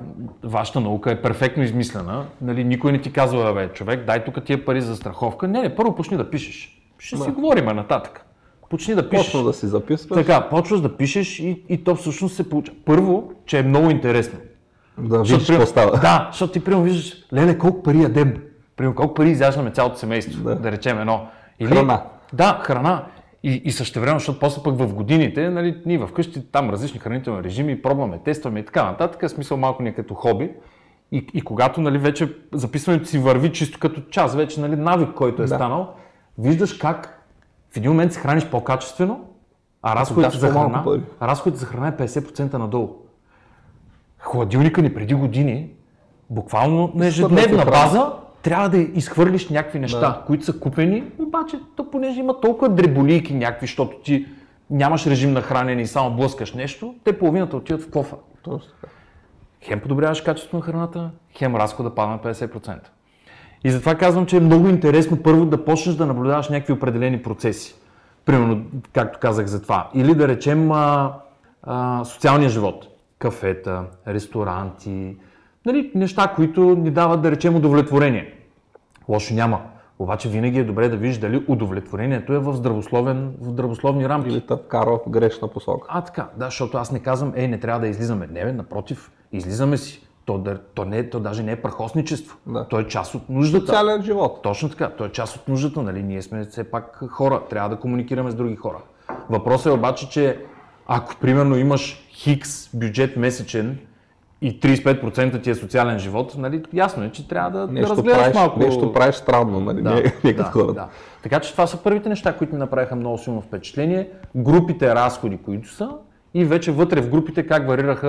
[0.44, 2.26] вашата наука е перфектно измислена.
[2.42, 5.48] Нали, никой не ти казва, бе, човек, дай тук тия пари за страховка.
[5.48, 6.82] Не, не, първо почни да пишеш.
[6.98, 8.25] Ще си говорим нататък.
[8.70, 9.26] Почни да пишеш.
[9.26, 12.78] Почна да си записваш, Така, почваш да пишеш и, и то всъщност се получава.
[12.86, 14.40] Първо, че е много интересно.
[14.98, 15.92] да Защото, какво става.
[16.00, 18.34] Да, защото ти примерно виждаш, леле, колко пари ядем.
[18.76, 20.56] Примерно, колко пари изяждаме цялото семейство, Да.
[20.56, 21.28] да, речем едно.
[21.60, 22.04] Или, Храна.
[22.34, 23.04] Да, храна.
[23.44, 27.44] И, и също време, защото после пък в годините, нали, ние вкъщи там различни хранителни
[27.44, 30.52] режими, пробваме, тестваме и така нататък, смисъл малко ни е като хоби.
[31.12, 35.42] И, и когато нали, вече записването си върви чисто като час, вече нали, навик, който
[35.42, 35.56] е Да.
[35.56, 35.94] станал,
[36.38, 37.15] виждаш как
[37.76, 39.26] в един момент се храниш по-качествено,
[39.82, 40.84] а разходите за храна,
[41.22, 42.96] разходите за храна е 50% надолу.
[44.20, 45.70] Хладилника ни преди години,
[46.30, 50.24] буквално на ежедневна база, трябва да изхвърлиш някакви неща, Да.
[50.28, 54.28] които са купени, обаче то понеже има толкова дреболийки някакви, защото ти
[54.70, 58.16] нямаш режим на хранене и само блъскаш нещо, те половината отиват в кофа.
[58.44, 58.94] Точно така.
[59.62, 62.80] Хем подобряваш качеството на храната, хем разхода пада на 50%.
[63.66, 67.76] И затова казвам, че е много интересно първо да почнеш да наблюдаваш някакви определени процеси.
[68.26, 69.90] Примерно, както казах за това.
[69.94, 71.14] Или да речем а,
[71.64, 72.88] а, социалния живот.
[73.20, 75.18] Кафета, ресторанти,
[75.66, 78.34] нали, неща, които ни дават да речем удовлетворение.
[79.10, 79.62] Лошо няма.
[80.00, 84.30] Обаче винаги е добре да видиш дали удовлетворението е в, здравословен, в здравословни рамки.
[84.30, 85.88] Или те в грешна посока.
[85.92, 88.28] А, така, да, защото аз не казвам, ей, не трябва да излизаме.
[88.32, 90.05] Не, бе, напротив, излизаме си.
[90.26, 92.38] То, да- то, не, то даже не е прахосничество.
[92.48, 92.68] Да.
[92.68, 93.66] То е част от нуждата.
[93.66, 94.40] Социален живот.
[94.44, 96.04] Точно така, то е част от нуждата, нали?
[96.04, 98.78] Ние сме все пак хора, трябва да комуникираме с други хора.
[99.30, 100.40] Въпросът е обаче, че
[100.88, 103.78] ако примерно имаш хикс бюджет месечен
[104.42, 108.18] и 35% ти е социален живот, нали, ясно е, че трябва да, да Нещо разгледаш
[108.18, 108.60] правиш, малко.
[108.60, 109.82] нещо правиш странно, нали?
[109.82, 110.74] Да, не, да, хората.
[110.74, 110.88] да.
[111.24, 114.10] Така че това са първите неща, които ми направиха много силно впечатление.
[114.36, 115.90] Групите разходи, които са
[116.34, 118.08] и вече вътре в групите как варираха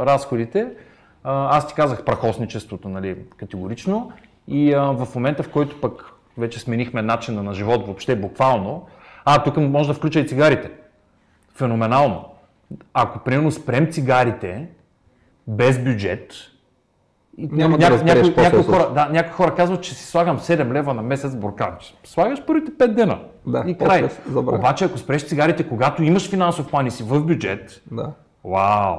[0.00, 0.68] разходите.
[1.24, 4.12] Аз ти казах прахосничеството, нали, категорично.
[4.48, 8.86] И а, в момента, в който пък вече сменихме начина на живот въобще буквално,
[9.24, 10.70] а тук може да включа и цигарите.
[11.54, 12.24] Феноменално.
[12.94, 14.68] Ако примерно спрем цигарите
[15.46, 16.32] без бюджет,
[17.38, 20.94] Няма да разбереш някои, някои, хора, да, някои хора казват, че си слагам 7 лева
[20.94, 21.94] на месец бурканче.
[22.04, 24.08] Слагаш първите 5 дена Да, и край.
[24.36, 28.12] Обаче ако спреш цигарите, когато имаш финансов план и си в бюджет, Да.
[28.44, 28.96] вау,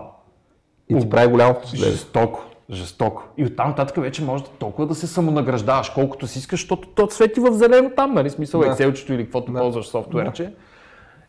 [0.90, 1.92] И ти прави голямо впечатление.
[1.92, 3.24] жестоко, жестоко.
[3.38, 7.10] И оттам нататък вече може да толкова да се самонаграждаваш, колкото си искаш, защото то
[7.10, 8.30] свети в зелено там, нали?
[8.30, 8.68] Смисъл Да.
[8.68, 10.54] Excel-чето или каквото ползваш софтуерче.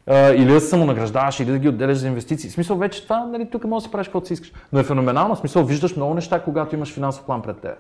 [0.06, 2.50] А, или да се самонаграждаваш, или да ги отделяш за инвестиции.
[2.50, 4.52] В смисъл вече това, нали, тук можеш да си правиш каквото си искаш.
[4.72, 7.74] Но е феноменално, в смисъл виждаш много неща, когато имаш финансов план пред теб.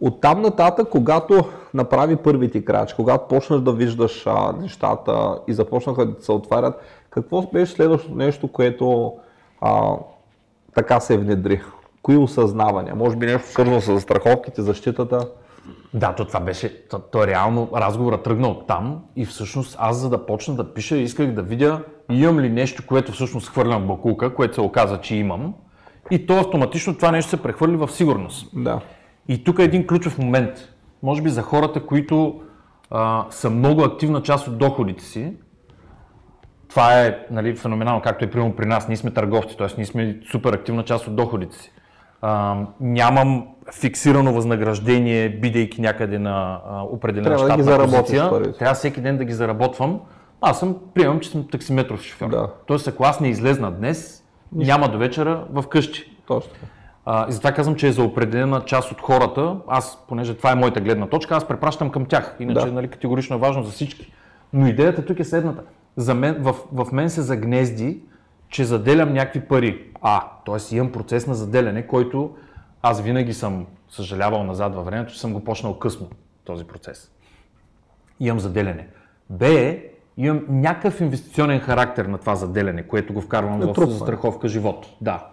[0.00, 6.06] От там нататък, когато направи първите крачки, когато почнеш да виждаш а, нещата и започнаха
[6.06, 6.74] да се отварят,
[7.10, 9.14] какво беше следващото нещо, което
[9.60, 9.96] а,
[10.74, 11.60] така се внедри?
[12.02, 12.94] Кои осъзнавания?
[12.94, 15.28] Може би нещо свързано с страховките, защитата?
[15.94, 20.10] Да, то това беше, то, то реално разговорът тръгна от там и всъщност аз за
[20.10, 21.80] да почна да пиша исках да видя
[22.10, 25.54] имам ли нещо, което всъщност хвърлям в бакулка, което се оказа, че имам
[26.10, 28.50] и то автоматично това нещо се прехвърли в сигурност.
[28.54, 28.80] Да.
[29.28, 30.50] И тук е един ключов момент,
[31.02, 32.40] може би за хората, които
[32.90, 35.32] а, са много активна част от доходите си,
[36.72, 38.88] това е нали, феноменално, както е примерно при нас.
[38.88, 39.66] Ние сме търговци, т.е.
[39.76, 41.72] ние сме супер активна част от доходите си.
[42.22, 43.46] А, нямам
[43.80, 48.30] фиксирано възнаграждение, бидейки някъде на а, определена Трябва да ги щатна заработиш позиция.
[48.30, 48.58] парите.
[48.58, 50.00] Трябва всеки ден да ги заработвам.
[50.40, 52.28] Аз съм, приемам, че съм таксиметров шофьор.
[52.30, 52.48] Да.
[52.66, 56.16] Тоест, ако аз не излезна днес, няма до вечера в къщи.
[56.26, 56.50] Точно.
[57.04, 59.56] А, и затова казвам, че е за определена част от хората.
[59.68, 62.36] Аз, понеже това е моята гледна точка, аз препращам към тях.
[62.40, 62.72] Иначе Да.
[62.72, 64.12] нали, категорично е важно за всички.
[64.52, 65.62] Но идеята тук е следната.
[65.96, 68.00] За мен, в, в мен се загнезди,
[68.48, 69.90] че заделям някакви пари.
[70.00, 70.76] А, т.е.
[70.76, 72.36] имам процес на заделяне, който
[72.82, 76.08] аз винаги съм съжалявал назад във времето, че съм го почнал късно
[76.44, 77.10] този процес.
[78.20, 78.88] Имам заделяне.
[79.30, 79.74] Б,
[80.16, 83.92] имам някакъв инвестиционен характер на това заделяне, което го вкарвам в Натрупване.
[83.92, 84.86] застраховка живот.
[85.00, 85.31] Да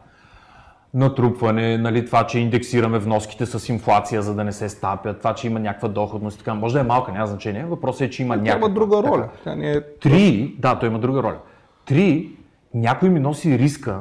[0.94, 5.48] натрупване, нали, това, че индексираме вноските с инфлация, за да не се стапят, това, че
[5.48, 6.54] има някаква доходност и така.
[6.54, 7.66] Може да е малка, няма значение.
[7.66, 8.68] Въпросът е, че има някаква.
[8.68, 9.10] има друга Така.
[9.10, 9.30] роля.
[9.44, 9.82] Тя не е...
[9.82, 11.38] Три, да, той има друга роля.
[11.86, 12.32] Три,
[12.74, 14.00] някой ми носи риска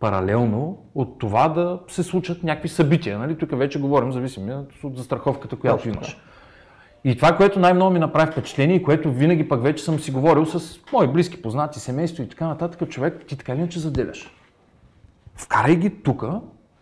[0.00, 3.18] паралелно от това да се случат някакви събития.
[3.18, 3.38] Нали?
[3.38, 6.18] Тук вече говорим, зависимо от застраховката, която Точно имаш.
[7.04, 10.46] И това, което най-много ми направи впечатление и което винаги пък вече съм си говорил
[10.46, 14.35] с мои близки познати, семейство и така нататък, човек, ти така или иначе заделяш.
[15.36, 16.24] Вкарай ги тук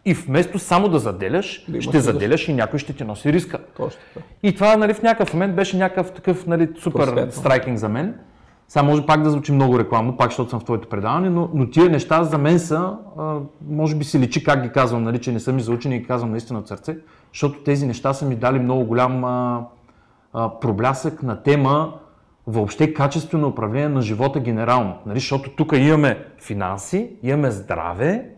[0.05, 3.59] и вместо само да заделяш, Да ще заделяш и някой ще ти носи риска.
[3.77, 4.01] Точно.
[4.43, 7.33] И това нали, в някакъв момент беше някакъв такъв нали, супер Просветно.
[7.33, 8.15] страйкинг за мен.
[8.69, 11.71] Сега може пак да звучи много рекламно, пак защото съм в твоето предаване, но, но
[11.71, 13.37] тия неща за мен са, а,
[13.69, 16.07] може би си личи как ги казвам, нали, че не са ми заучени и ги
[16.07, 16.97] казвам наистина от сърце,
[17.33, 19.67] защото тези неща са ми дали много голям а,
[20.33, 21.95] а, проблясък на тема
[22.47, 24.95] въобще качество на управление на живота генерално.
[25.07, 28.34] Нали, защото тук имаме финанси, имаме здраве,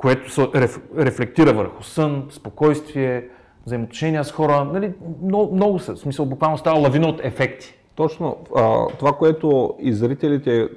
[0.00, 3.28] което се реф, рефлектира върху сън, спокойствие,
[3.66, 4.64] взаимоотношения с хора.
[4.72, 5.94] Нали, много, много са.
[5.94, 7.74] В смисъл, буквално става лавина от ефекти.
[7.94, 8.36] Точно.
[8.56, 10.68] А, това, което и зрителите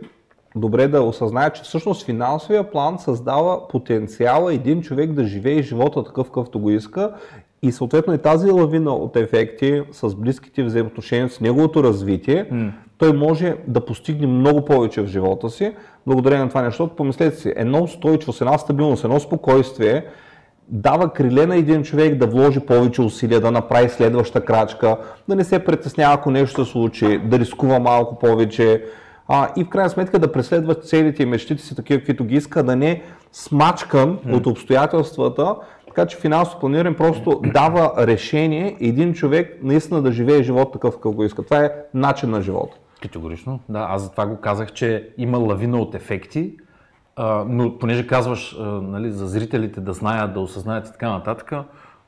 [0.56, 6.28] добре да осъзнаят, че всъщност финансовия план създава потенциала един човек да живее живота такъв,
[6.28, 7.14] какъвто го иска
[7.62, 12.46] и съответно и тази лавина от ефекти с близките взаимоотношения, с неговото развитие,
[13.04, 15.76] той може да постигне много повече в живота си,
[16.08, 16.88] благодарение на това нещо.
[16.88, 20.06] Помислете си, едно устойчивост, една стабилност, едно спокойствие,
[20.68, 24.98] дава криле на един човек да вложи повече усилия, да направи следваща крачка,
[25.30, 28.84] да не се притеснява, ако нещо се случи, да рискува малко повече
[29.28, 32.64] а, и в крайна сметка да преследва целите и мечтите си такива, каквито ги иска,
[32.64, 35.56] да не смачкан от обстоятелствата,
[35.88, 41.16] така че финансово планиране просто дава решение един човек наистина да живее живот такъв, какъв
[41.16, 41.44] го иска.
[41.44, 42.78] Това е начин на живота.
[43.04, 43.60] Категорично.
[43.70, 46.58] Да, аз затова го казах, че има лавина от ефекти,
[47.16, 51.54] а, но понеже казваш а, нали, за зрителите да знаят, да осъзнаят и така нататък,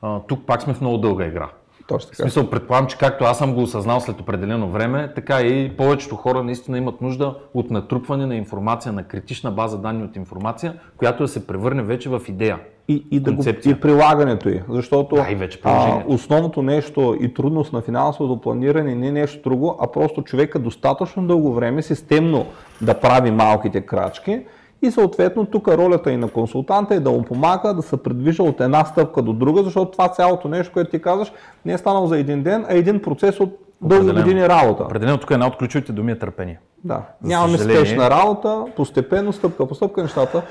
[0.02, 1.48] а, тук пак сме в много дълга игра.
[1.88, 2.22] Точно В така.
[2.22, 6.42] смисъл, предполагам, че както аз съм го осъзнал след определено време, така и повечето хора
[6.42, 11.28] наистина имат нужда от натрупване на информация, на критична база данни от информация, която да
[11.28, 12.60] се превърне вече в идея.
[12.88, 14.62] И, и, да го, и прилагането й.
[14.68, 16.08] Защото Да, и вече приложението.
[16.08, 21.26] основното нещо и трудност на финансовото планиране не е нещо друго, а просто човека достатъчно
[21.26, 22.46] дълго време системно
[22.82, 24.40] да прави малките крачки
[24.82, 28.60] и съответно тук ролята и на консултанта е да му помага да се придвижа от
[28.60, 31.32] една стъпка до друга, защото това цялото нещо, което ти казваш,
[31.64, 34.82] не е станало за един ден, а е един процес от дълги години работа.
[34.82, 36.58] Определено тук е една от ключовите думи е търпение.
[36.84, 37.02] Да.
[37.22, 40.42] За Нямаме съжаление- спешна работа, постепенно, стъпка по стъпка нещата.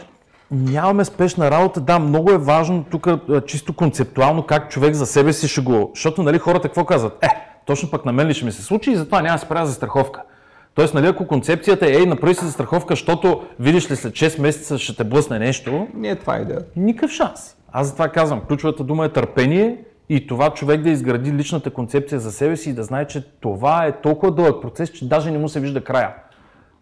[0.56, 3.08] Нямаме спешна работа, да, много е важно тук
[3.46, 5.91] чисто концептуално как човек за себе си ще го...
[5.96, 7.24] Защото нали, хората какво казват?
[7.24, 7.28] Е,
[7.65, 9.65] точно пък на мен ли ще ми се случи и затова няма да се правя
[9.65, 10.22] за страховка.
[10.76, 14.41] Тоест, нали, ако концепцията е, ей, направи се за страховка, защото видиш ли след 6
[14.41, 16.65] месеца ще те блъсне нещо, Не е това идеята.
[16.76, 17.56] никакъв шанс.
[17.72, 19.78] Аз затова казвам, ключовата дума е търпение
[20.10, 23.86] и това човек да изгради личната концепция за себе си и да знае, че това
[23.86, 26.15] е толкова дълъг процес, че даже не му се вижда края.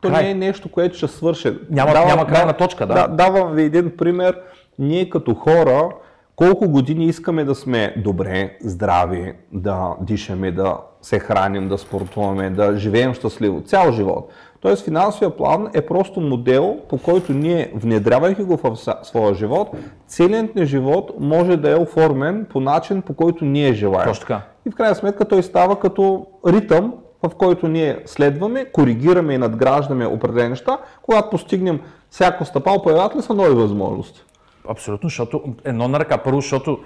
[0.03, 0.23] То Край.
[0.23, 1.53] не е нещо, което ще свърши.
[1.69, 3.07] Няма- няма крайна точка, да.
[3.07, 4.39] Давам ви един пример.
[4.79, 5.89] Ние като хора,
[6.35, 12.77] колко години искаме да сме добре, здрави, да дишаме, да се храним, да спортуваме, да
[12.77, 14.31] живеем щастливо, цял живот.
[14.59, 19.71] Тоест финансовия план е просто модел, по който ние, внедрявайки го в своя живот,
[20.07, 24.07] целият ни живот може да е оформен по начин, по който ние желаем.
[24.07, 24.41] Точно така.
[24.65, 30.05] И в крайна сметка той става като ритъм, в който ние следваме, коригираме и надграждаме
[30.05, 30.77] определени неща.
[31.01, 34.23] Когато постигнем всяко стъпало, появяват ли са нови възможности?
[34.69, 36.17] Абсолютно, защото едно на ръка.
[36.17, 36.79] Първо, защото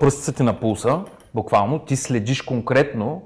[0.00, 1.00] пръстите ти на пулса,
[1.34, 3.22] буквално, ти следиш конкретно.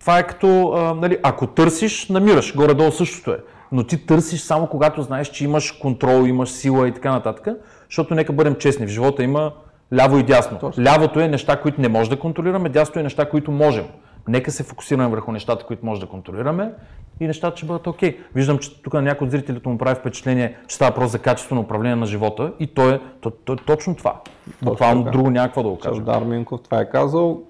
[0.00, 3.38] Това е като, а, нали, ако търсиш, намираш, горе-долу същото е.
[3.72, 7.48] Но ти търсиш само когато знаеш, че имаш контрол, имаш сила и така нататък.
[7.88, 9.52] Защото нека бъдем честни, в живота има
[9.94, 10.58] ляво и дясно.
[10.58, 10.84] Точно.
[10.84, 13.84] Лявото е неща, които не може да контролираме, дясното е неща, които можем.
[14.28, 16.72] Нека се фокусираме върху нещата, които може да контролираме
[17.20, 18.18] и нещата ще бъдат окей.
[18.34, 21.54] Виждам, че тук на някой от зрителите му прави впечатление, че става въпрос за качество
[21.54, 24.20] на управление на живота и то е, то, то е точно това.
[24.62, 25.96] Буквално друго няма какво да го кажа.
[25.96, 27.42] Чавдар Минков това е казал,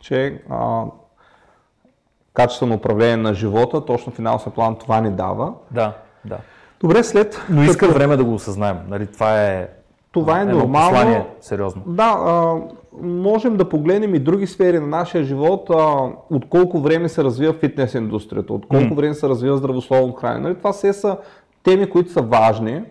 [0.00, 0.84] че а,
[2.34, 5.52] качествено управление на живота, точно финансов план това ни дава.
[5.70, 5.92] Да,
[6.24, 6.38] да.
[6.80, 8.78] Добре, след Но иска време да го осъзнаем.
[8.88, 9.68] Нали, това е,
[10.12, 10.90] това е нормално.
[10.90, 11.82] послание, сериозно.
[11.86, 12.56] Да, а,
[13.02, 17.52] можем да погледнем и други сфери на нашия живот, а, от колко време се развива
[17.52, 20.40] фитнес индустрията, от колко време се развива здравословно хранене.
[20.40, 21.16] Нали, това все са
[21.62, 22.82] теми, които са важни,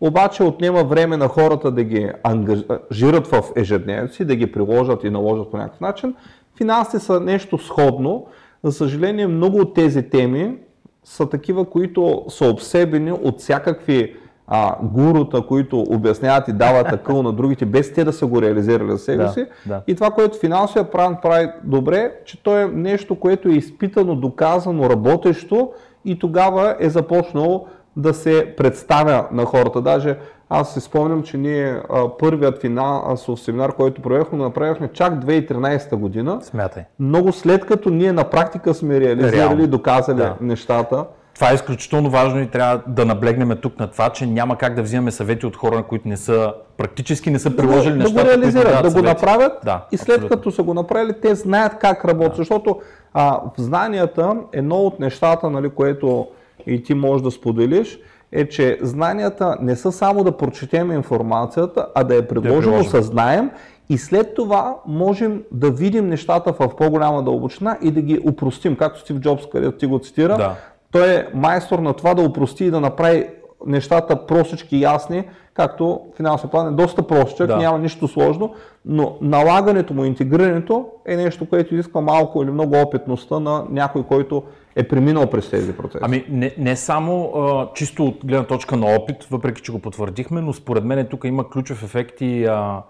[0.00, 5.10] обаче отнема време на хората да ги ангажират в ежедневието си, да ги приложат и
[5.10, 6.14] наложат по някакъв начин.
[6.56, 8.26] Финансите са нещо сходно.
[8.62, 10.58] За съжаление, много от тези теми
[11.04, 17.32] са такива, които са обсебени от всякакви а, гурута, които обясняват и дават акъл на
[17.32, 19.46] другите, без те да са го реализирали за себе Да, си.
[19.66, 19.80] да.
[19.86, 24.90] И това, което финансовия план прави добре, че то е нещо, което е изпитано, доказано,
[24.90, 25.70] работещо
[26.04, 29.80] и тогава е започнало да се представя на хората.
[29.80, 30.16] Даже
[30.50, 36.38] аз си спомням, че ние а, първият финансов семинар, който проведохме, направихме чак 2013 година.
[36.42, 36.82] Смятай.
[36.98, 39.62] Много след като ние на практика сме реализирали Реално.
[39.62, 40.34] и доказали Да.
[40.40, 41.04] нещата.
[41.34, 44.82] Това е изключително важно и трябва да наблегнем тук на това, че няма как да
[44.82, 48.64] взимаме съвети от хора, които не са практически не са приложили да, нещата, го реализират,
[48.64, 49.06] които да дават го съвети.
[49.06, 50.36] направят Да, и след абсолютно.
[50.36, 52.80] като са го направили, те знаят как работят, защото
[53.14, 56.26] а, в знанията едно от нещата, нали, което
[56.66, 57.98] и ти можеш да споделиш,
[58.32, 62.80] е, че знанията не са само да прочетем информацията, а да я приложим, приложим.
[62.80, 63.50] осъзнаем
[63.88, 69.00] и след това можем да видим нещата в по-голяма дълбочина и да ги упростим, както
[69.00, 70.36] Стив Джобс, където ти го цитира.
[70.36, 70.54] Да.
[70.94, 73.26] Той е майстор на това да упрости и да направи
[73.66, 77.56] нещата простички и ясни, както финансов план е доста простичък, Да.
[77.56, 78.54] няма нищо сложно,
[78.84, 84.42] но налагането му, интегрирането е нещо, което изисква малко или много опитността на някой, който
[84.76, 85.98] е преминал през тези процеси.
[86.02, 90.40] Ами не, не само а, чисто от гледна точка на опит, въпреки че го потвърдихме,
[90.40, 92.82] но според мен тук има ключов ефект и а,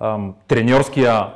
[0.00, 0.18] а,
[0.48, 1.26] треньорския,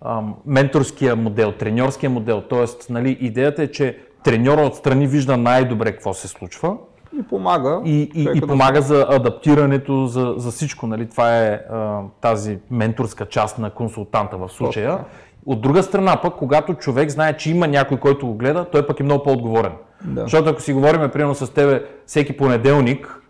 [0.00, 2.42] а, менторския модел, треньорския модел.
[2.48, 6.76] Тоест, нали, идеята е, че треньора отстрани вижда най-добре какво се случва
[7.18, 7.80] и помага.
[7.84, 10.86] и, и, и да- помага за адаптирането, за, за всичко.
[10.86, 11.08] Нали?
[11.08, 14.90] Това е а, тази менторска част на консултанта в случая.
[14.90, 15.04] Точно.
[15.46, 19.00] От друга страна пък, когато човек знае, че има някой, който го гледа, той пък
[19.00, 19.72] е много по-отговорен.
[20.04, 20.20] Да.
[20.20, 23.20] Защото ако си говорим, примерно с тебе всеки понеделник,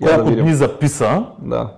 [0.00, 0.44] да колко видим.
[0.44, 1.70] дни записа, Да.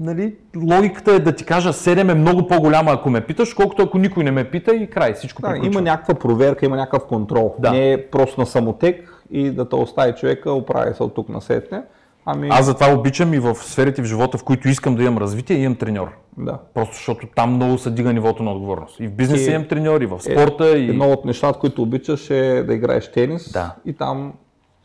[0.00, 0.34] Нали,
[0.64, 4.24] логиката е да ти кажа 7 е много по-голяма, ако ме питаш, колкото ако никой
[4.24, 5.70] не ме пита и край, всичко Да, приключва.
[5.70, 7.54] има някаква проверка, има някакъв контрол.
[7.58, 7.70] Да.
[7.70, 11.40] Не е просто на самотек и да те остави човека, оправи се от тук на
[11.40, 11.82] сетне.
[12.26, 15.56] Ами, Аз затова обичам и в сферите в живота, в които искам да имам развитие,
[15.56, 16.08] имам треньор.
[16.38, 16.58] да.
[16.74, 19.00] Просто защото там много се дига нивото на отговорност.
[19.00, 20.90] И в бизнеса И- имам треньор, и в спорта, и...
[20.90, 23.74] Едно от нещата, които обичаш е да играеш тенис Да.
[23.84, 24.32] и там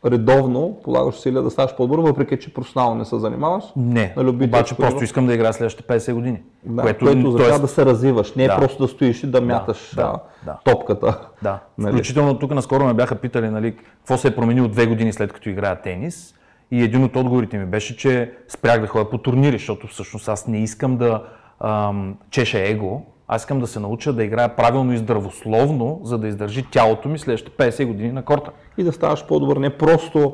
[0.04, 3.64] редовно полагаш усилия да ставаш по-добър, въпреки че професионално не се занимаваш.
[3.76, 5.04] Не, на любителско обаче просто ниво.
[5.04, 6.42] искам да играя следващите 50 години.
[6.64, 8.56] Да, което, което означава тоест- да се развиваш, не е Да.
[8.56, 10.58] просто да стоиш и да мяташ да, а, да.
[10.64, 11.18] топката.
[11.42, 11.58] Да.
[11.78, 11.92] Нали?
[11.92, 15.48] Включително тук наскоро ме бяха питали, нали, какво се е променило две години след като
[15.48, 16.34] играя тенис.
[16.70, 20.46] И един от отговорите ми беше, че спрях да ходя по турнири, защото всъщност аз
[20.46, 21.22] не искам да
[21.60, 26.28] ам, чеша его, аз искам да се науча да играя правилно и здравословно, за да
[26.28, 28.50] издържи тялото ми следващите 50 години на корта.
[28.78, 30.32] И да ставаш по-добър, не просто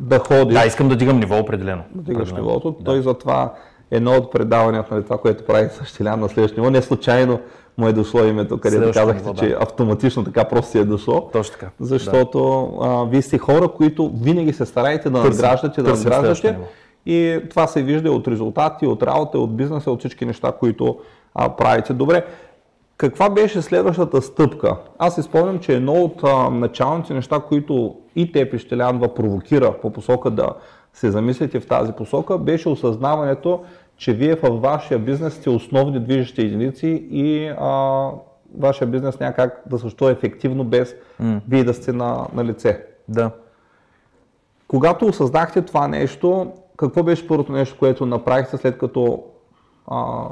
[0.00, 1.82] да ходиш, Да, искам да дигам ниво определено.
[1.94, 2.48] да дигаш Определено.
[2.48, 2.74] нивото.
[2.74, 3.52] Той затова
[3.90, 7.40] едно от предаванията, нали, това, което прави същелян на следващото ниво, не случайно
[7.78, 9.48] му е дошло името, където Следващото казахте, да.
[9.48, 11.30] че автоматично така просто си е дошло.
[11.32, 11.70] Точно така.
[11.80, 12.38] Защото
[12.80, 16.58] а, вие сте хора, които винаги се стараете да Търсим- надграждате, да надграждате.
[17.06, 20.98] И това се вижда от резултати, от работа, от бизнеса, от всички неща, които
[21.38, 21.92] а, правите.
[21.92, 22.24] Добре,
[22.96, 24.76] каква беше следващата стъпка?
[24.98, 29.90] Аз си спомням, че едно от а, началните неща, които и те Пещелянва провокира по
[29.90, 30.48] посока да
[30.92, 33.64] се замислите в тази посока, беше осъзнаването,
[33.96, 38.10] че вие във вашия бизнес сте основни движещи единици и а,
[38.58, 40.94] вашия бизнес няма как да съществува ефективно без
[41.48, 42.84] вие да сте на, на лице.
[43.08, 43.30] Да.
[44.68, 49.22] Когато осъзнахте това нещо, какво беше първото нещо, което направихте след като
[49.86, 50.26] а,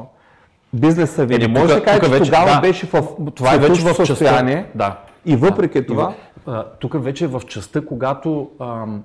[0.77, 2.61] бизнеса ви Е, не може да кажа, тука че вече- тогава да.
[2.61, 3.03] беше в
[3.35, 4.15] Това е вече в цветущо частта.
[4.17, 4.99] състояние Да.
[5.27, 5.87] и въпреки Да.
[5.87, 9.03] това, И а, Тук вече е в частта, когато ам,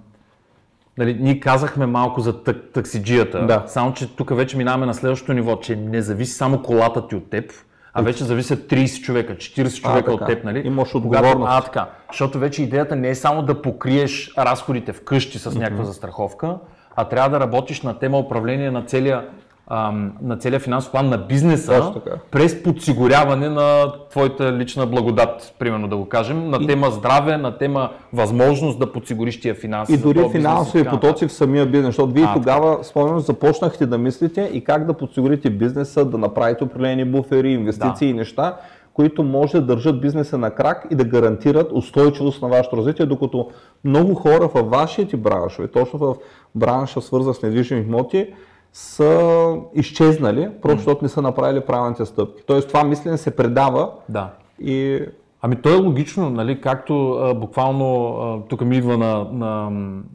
[0.98, 3.64] нали, ние казахме малко за так, таксиджията, Да.
[3.68, 7.30] само че тук вече минаваме на следващото ниво, че не зависи само колата ти от
[7.30, 7.52] теб,
[7.94, 10.34] а вече зависят 30 човека, 40 човека от така.
[10.34, 10.60] теб, нали?
[10.60, 11.52] Имаш Когато- отговорност.
[11.52, 11.86] А, така.
[12.10, 16.56] Защото вече идеята не е само да покриеш разходите вкъщи с някаква застраховка,
[16.96, 19.28] а трябва да работиш на тема управление на целия
[19.72, 21.94] ам, на целия финансов план на бизнеса,
[22.32, 27.90] през подсигуряване на твоята лична благодат, примерно да го кажем, на тема здраве, на тема
[28.14, 29.94] възможност да подсигуриш тия финанси.
[29.94, 34.50] и дори финансови потоци в самия бизнес, защото вие А, тогава, спомням, започнахте да мислите
[34.54, 38.58] и как да подсигурите бизнеса, да направите определени буфери, инвестиции и неща,
[38.94, 43.50] които може да държат бизнеса на крак и да гарантират устойчивост на вашето развитие, докато
[43.84, 46.16] много хора във вашите браншове, точно в
[46.56, 48.28] бранша свързан с недвижими имоти,
[48.74, 52.44] са изчезнали, просто защото не са направили правилните стъпки.
[52.48, 54.30] Тоест това мислене се предава Да.
[54.60, 55.06] и
[55.42, 59.66] Ами то е логично, нали, както а, буквално а, тук ми идва на, на,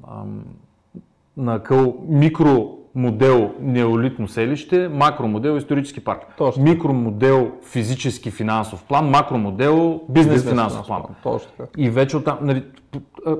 [0.08, 0.44] ам,
[1.36, 6.20] на къл микромодел неолитно селище, макромодел исторически парк.
[6.38, 6.62] Точно.
[6.62, 11.02] Микромодел физически финансов план, макромодел бизнес, финансов план.
[11.22, 11.68] Точно така.
[11.76, 12.64] И вече оттам, нали,
[13.26, 13.36] а,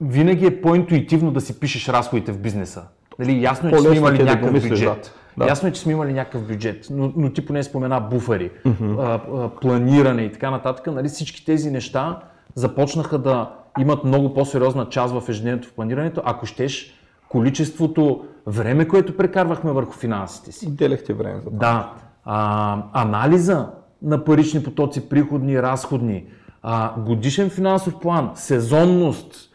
[0.00, 2.82] винаги е по-интуитивно да си пишеш разходите в бизнеса.
[3.20, 5.14] Нали, ясно е, че сме имали да някакъв бюджет.
[5.38, 5.46] да.
[5.46, 9.48] Ясно е, че сме имали някакъв бюджет, но, но ти поне спомена буфери, а, а,
[9.48, 10.86] планиране и така нататък.
[10.86, 12.18] Нали, всички тези неща
[12.54, 13.50] започнаха да
[13.80, 16.94] имат много по-сериозна част в ежедневието в планирането, ако щеш
[17.28, 20.66] количеството време, което прекарвахме върху финансите си.
[20.66, 21.58] Отделяхте време за това.
[21.58, 21.92] Да,
[22.24, 23.68] а, анализа
[24.02, 26.24] на парични потоци, приходни, разходни,
[26.62, 29.49] а, годишен финансов план, сезонност,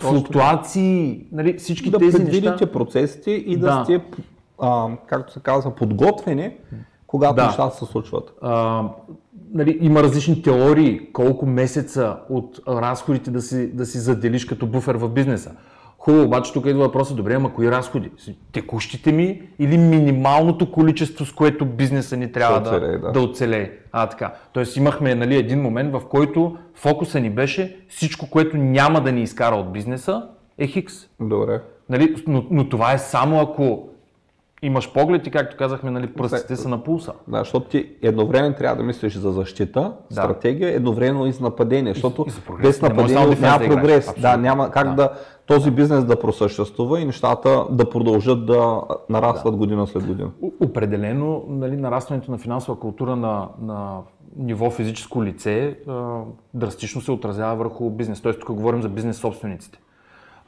[0.00, 2.72] флуктуации, нали, всички да тези предвидите неща.
[2.72, 3.84] процесите и да, Да.
[3.84, 4.00] сте,
[4.60, 6.52] а, както се казва, подготвени,
[7.06, 7.46] когато Да.
[7.46, 8.32] нещата се случват.
[8.42, 8.82] А,
[9.54, 14.94] нали, има различни теории, колко месеца от разходите да си, да си заделиш като буфер
[14.94, 15.50] в бизнеса.
[16.00, 18.10] Хубаво, обаче тук идва въпросът, добре, ама кои разходи?
[18.52, 22.98] Текущите ми или минималното количество, с което бизнеса ни трябва Да да, оцелее, да.
[22.98, 23.12] да.
[23.12, 23.70] да оцелее?
[23.92, 24.34] А, така.
[24.52, 29.22] Тоест имахме нали, един момент, в който фокуса ни беше всичко, което няма да ни
[29.22, 30.28] изкара от бизнеса,
[30.58, 30.94] е хикс.
[31.20, 31.60] Добре.
[31.88, 33.88] Нали, но, но това е само ако
[34.62, 37.12] имаш поглед и както казахме, нали, пръстите са на пулса.
[37.28, 42.24] Да, защото ти едновременно трябва да мислиш за защита, стратегия, едновременно и за нападение, защото
[42.28, 42.68] и за прогрес.
[42.68, 44.06] без нападение няма да играеш.
[44.06, 44.14] прогрес.
[44.18, 45.12] Да, няма как да.
[45.50, 50.30] Този бизнес да просъществува и нещата да продължат да нарастват година след година.
[50.60, 53.98] Определено нали, нарастването на финансова култура на, на
[54.36, 56.20] ниво физическо лице а,
[56.54, 58.20] драстично се отразява върху бизнес.
[58.20, 59.78] Тоест тук говорим за бизнес собствениците.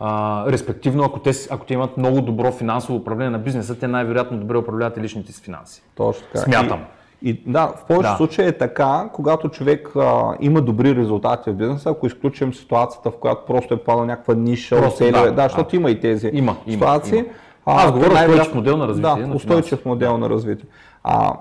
[0.01, 4.39] А, респективно, ако те, ако те имат много добро финансово управление на бизнеса, те най-вероятно
[4.39, 5.83] добре управляват и личните си финанси.
[5.97, 6.39] Точно така.
[6.39, 6.81] Смятам.
[6.81, 8.17] И, и да, в повечето Да.
[8.17, 13.17] случаи е така, когато човек а, има добри резултати в бизнеса, ако изключим ситуацията, в
[13.17, 16.37] която просто е падал някаква ниша, Просто, да, да, да, защото има и тези Има,
[16.67, 17.19] има, ситуации.
[17.19, 17.29] има.
[17.67, 20.67] Аз говоря то най-вероятно- устойчив модел на развитие Да, на устойчив модел на развитие.
[21.05, 21.33] А,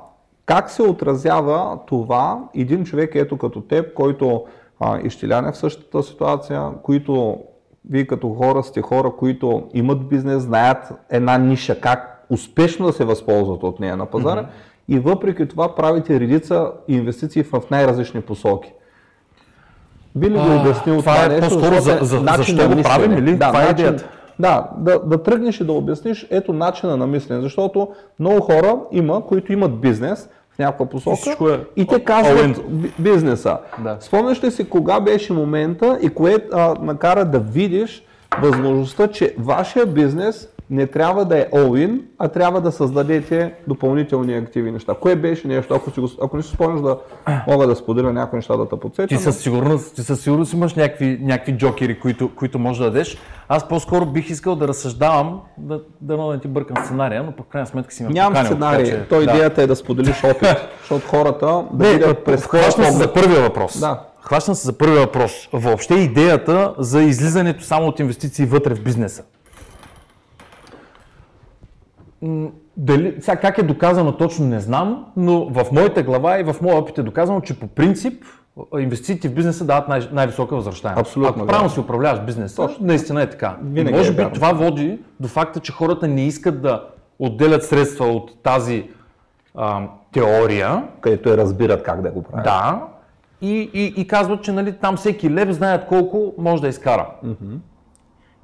[0.45, 4.43] как се отразява това един човек ето като теб, който
[4.79, 7.37] а, изчеляне в същата ситуация, които
[7.89, 10.77] вие като хора сте хора, които имат бизнес, знаят
[11.09, 14.45] една ниша, как успешно да се възползват от нея на пазара
[14.91, 18.73] и въпреки това правите редица инвестиции в най-различни посоки.
[20.15, 21.49] Би ли го обяснил това това, е нещо?
[21.49, 23.35] по-скоро за- за- начин защо на го правим, или?
[23.35, 24.09] Да, Това е начин- идеята.
[24.39, 27.87] Да, да, да тръгнеш и да обясниш ето начина на мислене, защото
[28.19, 32.91] много хора има, които имат бизнес в някаква посока всичко е и те казват би-
[32.99, 33.57] бизнеса.
[33.79, 33.97] Да.
[33.99, 38.03] Спомняш ли си кога беше момента и кое а, накара да видиш
[38.41, 44.71] възможността, че вашия бизнес не трябва да е all-in, а трябва да създадете допълнителни активи
[44.71, 44.93] неща.
[45.01, 46.97] Кое беше нещо, ако, си го, ако не си спомняш да
[47.47, 49.07] мога да споделя някои неща да те подсетя.
[49.07, 53.17] Ти със сигурност, ти със сигурност имаш някакви, някакви джокери, които, които можеш да дадеш.
[53.49, 57.67] Аз по-скоро бих искал да разсъждавам, да, да не ти бъркам сценария, но по крайна
[57.67, 58.85] сметка си ме Нямам поканил, сценарий.
[58.85, 59.23] така че- То да.
[59.23, 63.41] идеята е да споделиш опит, защото хората да Не, видят през хващам се за първия
[63.41, 63.79] въпрос.
[63.79, 64.01] Да.
[64.21, 65.31] Хващам се за първия въпрос.
[65.53, 69.23] Въобще идеята за излизането само от инвестиции вътре в бизнеса.
[72.77, 76.77] Дали, сега как е доказано точно не знам, но в моята глава и в моя
[76.77, 78.23] опит е доказано, че по принцип
[78.79, 81.01] инвестициите в бизнеса дават най- най-висока възвръщаемост.
[81.01, 81.47] Абсолютно, Ако да.
[81.47, 83.57] правилно си управляваш бизнеса, наистина е така.
[83.63, 84.33] Винаги И може е би вярно.
[84.33, 86.83] това води до факта, че хората не искат да
[87.19, 88.89] отделят средства от тази
[89.55, 89.81] а,
[90.13, 92.43] теория, където е разбират как да го правят.
[92.45, 92.81] да,
[93.41, 97.07] и, и, и казват, че нали, там всеки лев знаят колко може да изкара.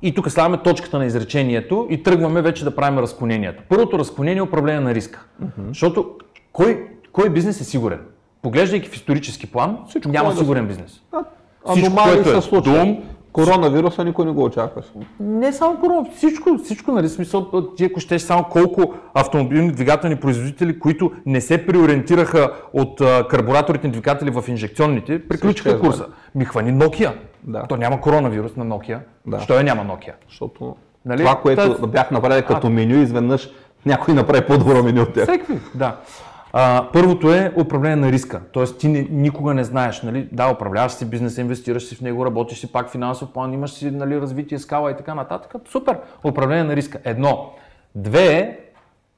[0.01, 3.63] И тук слагаме точката на изречението и тръгваме вече да правим разклонението.
[3.69, 5.25] Първото разклонение е управление на риска.
[5.67, 6.11] Защото
[6.53, 7.99] кой, кой бизнес е сигурен?
[8.41, 11.01] Поглеждайки в исторически план, Всичко няма може да сигурен бизнес.
[11.11, 11.23] А,
[11.75, 12.63] Всичко, което е случват.
[12.63, 13.03] дум,
[13.37, 14.89] Коронавируса никой не го очакваше.
[15.19, 20.79] не само корона, всичко, всичко, нали, смисъл, ти ако щеш само колко автомобилни двигателни производители,
[20.79, 25.81] които не се преориентираха от а, карбураторите двигатели в инжекционните, приключиха изчезвали.
[25.81, 26.05] курса.
[26.35, 27.11] Ми хвани Nokia.
[27.43, 27.63] Да.
[27.63, 28.99] То няма коронавирус на Nokia.
[29.27, 29.39] Да.
[29.39, 30.13] Що я няма Nokia?
[30.29, 30.75] Защото
[31.05, 31.17] Нали?
[31.19, 33.49] това, което Та- бях направили като меню, изведнъж
[33.85, 35.23] някой направи по-добро меню от тях.
[35.23, 35.95] Всеки, да.
[36.59, 38.41] А, първото е управление на риска.
[38.51, 40.29] Тоест ти не, никога не знаеш, нали?
[40.31, 43.91] да, управляваш си бизнеса, инвестираш си в него, работиш си пак финансов план, имаш си
[43.91, 45.61] нали, развитие, скала и така нататък.
[45.69, 45.99] Супер!
[46.23, 46.99] Управление на риска.
[47.03, 47.53] Едно.
[47.95, 48.59] Две,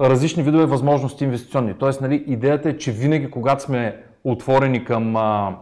[0.02, 1.74] различни видове възможности инвестиционни.
[1.74, 5.56] Тоест, нали, идеята е, че винаги, когато сме отворени към а,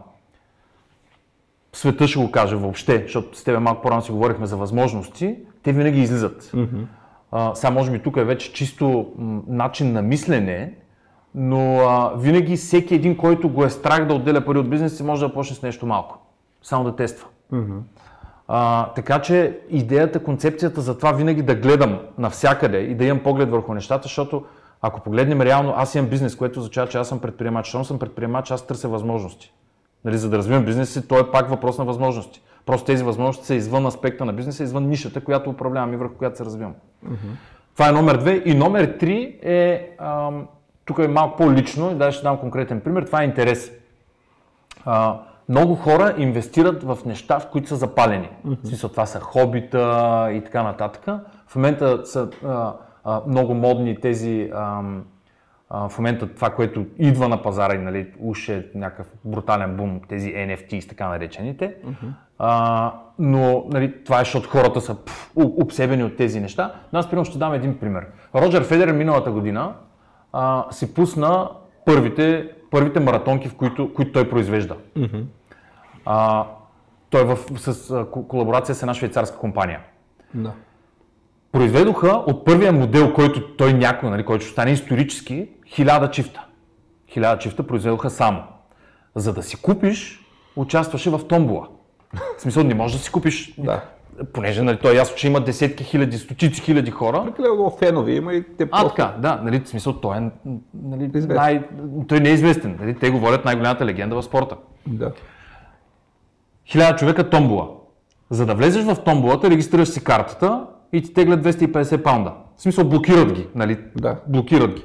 [1.72, 5.72] света, ще го кажа въобще, защото с тебе малко по-рано си говорихме за възможности, те
[5.72, 6.52] винаги излизат.
[7.32, 10.72] А, сега може би тук е вече чисто м, начин на мислене,
[11.34, 15.26] но а, винаги всеки един, който го е страх да отделя пари от бизнеса, може
[15.26, 16.18] да почне с нещо малко.
[16.62, 17.28] Само да тества.
[18.48, 23.50] А, така че идеята, концепцията за това винаги да гледам навсякъде и да имам поглед
[23.50, 24.44] върху нещата, защото
[24.82, 27.66] ако погледнем реално, аз имам бизнес, което означава, че аз съм предприемач.
[27.66, 29.52] Щом съм предприемач, аз търся възможности.
[30.04, 32.42] Нали, за да развивам бизнеса то е пак въпрос на възможности.
[32.66, 36.36] Просто тези възможности са извън аспекта на бизнеса, извън нишата, която управлявам и върху която
[36.36, 36.74] се развивам.
[37.74, 38.42] Това е номер две.
[38.44, 40.46] И номер три е, ам,
[40.88, 43.72] тук е малко по-лично, и даже ще дам конкретен пример, това е интерес.
[44.84, 45.18] А,
[45.48, 48.28] много хора инвестират в неща, в които са запалени.
[48.44, 51.04] В смисъл, това са хобита и така нататък.
[51.46, 52.72] В момента са а,
[53.04, 55.04] а, много модни тези, ам,
[55.70, 60.00] а, в момента това, което идва на пазара и нали, уж е някакъв брутален бум,
[60.08, 61.74] тези NFT с така наречените.
[62.38, 66.74] А, но нали, това е, защото хората са пф, обсебени от тези неща.
[66.92, 68.06] Но аз примерно ще дам един пример.
[68.34, 69.74] Роджер Федерер миналата година
[70.32, 71.50] а, си пусна
[71.86, 74.76] първите, първите маратонки, в които, които той произвежда.
[76.04, 76.44] А,
[77.10, 79.80] той е в, с а, ко- колаборация с една швейцарска компания.
[80.34, 80.52] Да.
[81.52, 86.44] Произведоха от първия модел, който той някой, нали, който ще стане исторически, хиляда чифта.
[87.08, 88.42] Хиляда чифта произведоха само.
[89.14, 90.24] За да си купиш,
[90.56, 91.68] участваше в томбола.
[92.38, 93.80] В смисъл, не можеш да си купиш, Да.
[94.32, 97.24] Понеже нали, то е ясно, че има десетки хиляди, стотици хиляди хора.
[97.24, 98.88] Прекалено фенове има и те А, просто...
[98.96, 100.30] така, да, нали, в смисъл, той е
[100.84, 101.36] нали, Известен.
[101.36, 101.62] най...
[102.08, 102.78] той не е известен.
[102.80, 104.56] Нали, те говорят най-голямата легенда в спорта.
[104.86, 105.12] Да.
[106.66, 107.68] Хиляда човека томбола.
[108.30, 112.32] За да влезеш в томболата, регистрираш си картата и ти теглят 250 паунда.
[112.56, 113.78] В смисъл блокират ги, нали?
[113.96, 114.16] Да.
[114.26, 114.84] Блокират ги.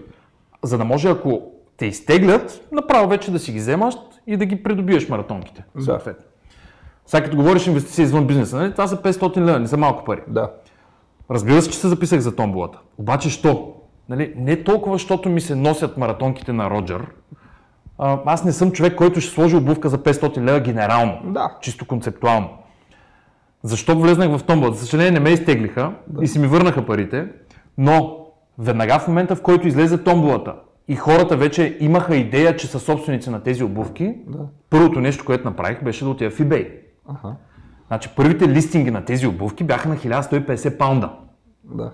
[0.63, 1.41] За да може, ако
[1.77, 3.95] те изтеглят, направо вече да си ги вземаш
[4.27, 5.63] и да ги придобиеш маратонките.
[5.79, 6.25] Съответно.
[7.05, 8.71] Сега като говориш инвестиция извън бизнеса, нали?
[8.71, 10.21] това са 500 лева, не са малко пари.
[10.27, 10.51] Да.
[11.31, 12.79] Разбира се, че се записах за томболата.
[12.97, 13.73] Обаче, що?
[14.09, 17.05] Нали, не толкова, защото ми се носят маратонките на Роджер.
[17.97, 21.19] А, аз не съм човек, който ще сложи обувка за 500 лева генерално.
[21.25, 21.57] Да.
[21.61, 22.49] Чисто концептуално.
[23.63, 24.77] Защо влезнах в томболата?
[24.77, 25.91] За съжаление не ме изтеглиха
[26.21, 27.27] и си ми върнаха парите,
[27.77, 28.17] но
[28.59, 30.55] веднага в момента, в който излезе томболата
[30.87, 34.39] и хората вече имаха идея, че са собственици на тези обувки, Да.
[34.69, 36.82] първото нещо, което направих, беше да отида в eBay.
[37.07, 37.35] Аха.
[37.87, 41.09] Значи първите листинги на тези обувки бяха на 1150 паунда.
[41.63, 41.91] Да.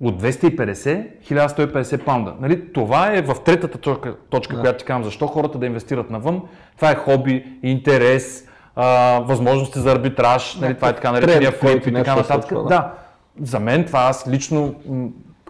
[0.00, 2.34] От 250, 1150 паунда.
[2.40, 2.72] Нали?
[2.72, 4.60] Това е в третата точка, точка да.
[4.60, 6.42] която ти казвам, защо хората да инвестират навън.
[6.76, 10.74] Това е хоби, интерес, а, възможности за арбитраж, нали?
[10.74, 12.52] това е така наречения флип и така нататък.
[12.54, 12.62] Да.
[12.62, 12.94] да.
[13.40, 14.74] За мен това аз лично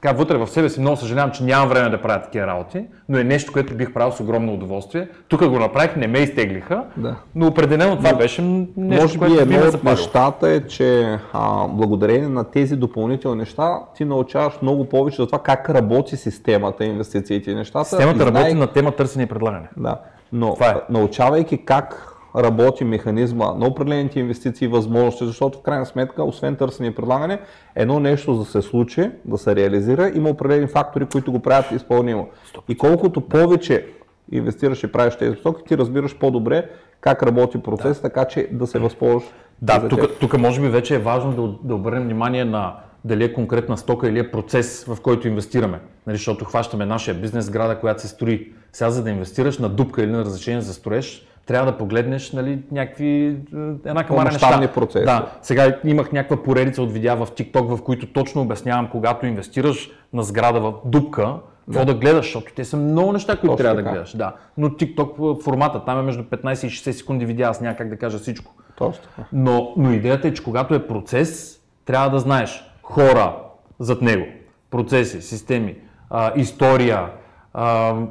[0.06, 3.18] така вътре в себе си много съжалявам, че нямам време да правя такива работи, но
[3.18, 5.08] е нещо, което бих правил с огромно удоволствие.
[5.28, 7.16] Тук го направих, не ме изтеглиха, да.
[7.34, 11.68] но определено това но, беше нещо, може което би едно от нещата е, че а,
[11.68, 17.50] благодарение на тези допълнителни неща ти научаваш много повече за това как работи системата, инвестициите
[17.50, 17.84] и нещата.
[17.84, 18.54] Системата и работи знай...
[18.54, 19.68] на тема търсене и предлагане.
[19.76, 20.00] Да,
[20.32, 20.74] но е.
[20.90, 26.88] научавайки как работи механизма на определените инвестиции и възможности, защото в крайна сметка, освен търсене
[26.88, 27.40] и предлагане,
[27.74, 32.28] едно нещо да се случи, да се реализира, има определени фактори, които го правят изпълнимо.
[32.68, 33.86] И колкото повече
[34.32, 36.68] инвестираш и правиш тези посоки, ти разбираш по-добре
[37.00, 38.02] как работи процес, да.
[38.02, 39.24] така че да се възползваш.
[39.62, 43.32] Да, тук, тук може би вече е важно да, да обърнем внимание на дали е
[43.32, 45.80] конкретна стока или е процес, в който инвестираме.
[46.06, 48.52] Нали, защото хващаме нашия бизнес, града, която се строи.
[48.72, 52.62] Сега за да инвестираш на дупка или на разрешение за строеж, трябва да погледнеш нали,
[52.72, 54.72] някакви, е, една камара неща.
[54.74, 55.04] процеси.
[55.04, 59.90] Да, сега имах някаква поредица от видеа в TikTok, в които точно обяснявам, когато инвестираш
[60.12, 61.34] на сграда в дупка,
[61.66, 61.94] какво да.
[61.94, 63.90] да гледаш, защото те са много неща, които Точно трябва така.
[63.90, 64.16] да гледаш.
[64.16, 64.34] Да.
[64.58, 67.96] Но TikTok формата, там е между 15 и 60 секунди видеа, аз няма как да
[67.96, 68.54] кажа всичко.
[68.76, 73.36] Точно Но, но идеята е, че когато е процес, трябва да знаеш хора
[73.78, 74.26] зад него,
[74.70, 75.76] процеси, системи,
[76.10, 77.06] а, история,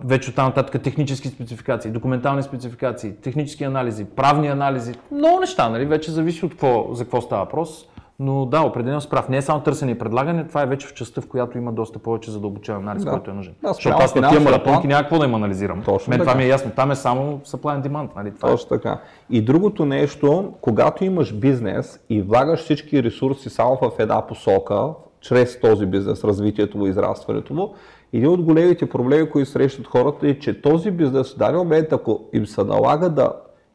[0.05, 5.85] вече оттам нататък технически спецификации, документални спецификации, технически анализи, правни анализи, много неща, нали?
[5.85, 7.85] вече зависи от какво, за какво става въпрос.
[8.19, 9.29] Но да, определено справ.
[9.29, 11.99] Не е само търсене и предлагане, това е вече в частта, в която има доста
[11.99, 13.11] повече задълбочен анализ, да.
[13.11, 13.53] който е нужен.
[13.61, 15.81] Да, Защото аз на тия маратонки няма какво да им анализирам.
[15.83, 16.29] Точно Мен така.
[16.29, 16.71] това ми е ясно.
[16.75, 18.09] Там е само supply and demand.
[18.15, 18.35] Нали?
[18.35, 18.51] Това е.
[18.51, 18.79] Точно е.
[18.79, 18.99] така.
[19.29, 24.89] И другото нещо, когато имаш бизнес и влагаш всички ресурси само в една посока,
[25.21, 27.73] чрез този бизнес, развитието му, израстването му,
[28.17, 32.21] един от големите проблеми, които срещат хората е, че този бизнес в даден момент, ако
[32.33, 33.33] им се налага да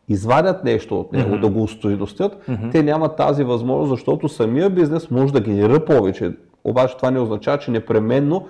[0.09, 1.41] извадят нещо от него, mm-hmm.
[1.41, 2.73] да го устойностят, mm-hmm.
[2.73, 6.33] те нямат тази възможност, защото самия бизнес може да генерира повече.
[6.65, 8.47] Обаче това не означава, че непременно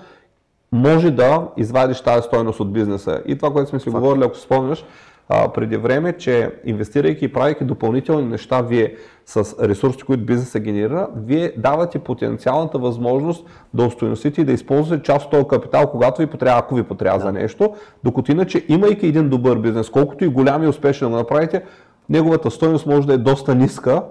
[0.73, 3.23] може да извадиш тази стойност от бизнеса.
[3.27, 4.85] И това, което сме си говорили, ако спомняш,
[5.33, 8.95] а, преди време, че инвестирайки и правейки допълнителни неща вие
[9.27, 15.25] с ресурсите, които бизнеса генерира, вие давате потенциалната възможност да устойностите и да използвате част
[15.25, 17.25] от този капитал, когато ви потрябва, ако ви потрябва да.
[17.25, 17.75] за нещо,
[18.05, 21.63] докато иначе, имайки един добър бизнес, колкото и голям и успешен да го направите,
[22.09, 24.03] неговата стойност може да е доста ниска,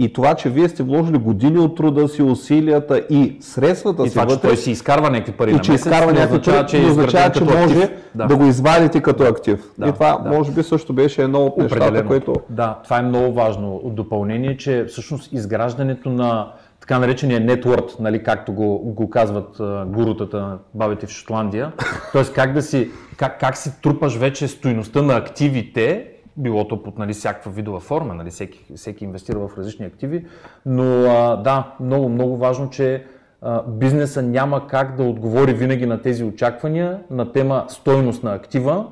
[0.00, 4.14] и това, че вие сте вложили години от труда си, усилията и средствата и си
[4.14, 6.66] това, вътре, че той си изкарва някакви пари и на че месец, изкарва някакви пари,
[6.66, 8.26] че, означава, че може да.
[8.26, 8.36] да.
[8.36, 9.64] го извадите като актив.
[9.78, 10.30] Да, и това да.
[10.30, 12.34] може би също беше едно от нещата, което...
[12.48, 18.22] Да, това е много важно от допълнение, че всъщност изграждането на така наречения нетворд, нали,
[18.22, 21.72] както го, го казват uh, гурутата, бабите в Шотландия.
[22.12, 26.06] Тоест как да си, как, как си трупаш вече стоиността на активите
[26.40, 30.26] било то под нали, всякаква видова форма, нали, всеки, всеки инвестира в различни активи,
[30.66, 33.04] но а, да, много, много важно, че
[33.42, 38.86] а, бизнеса няма как да отговори винаги на тези очаквания на тема стойност на актива,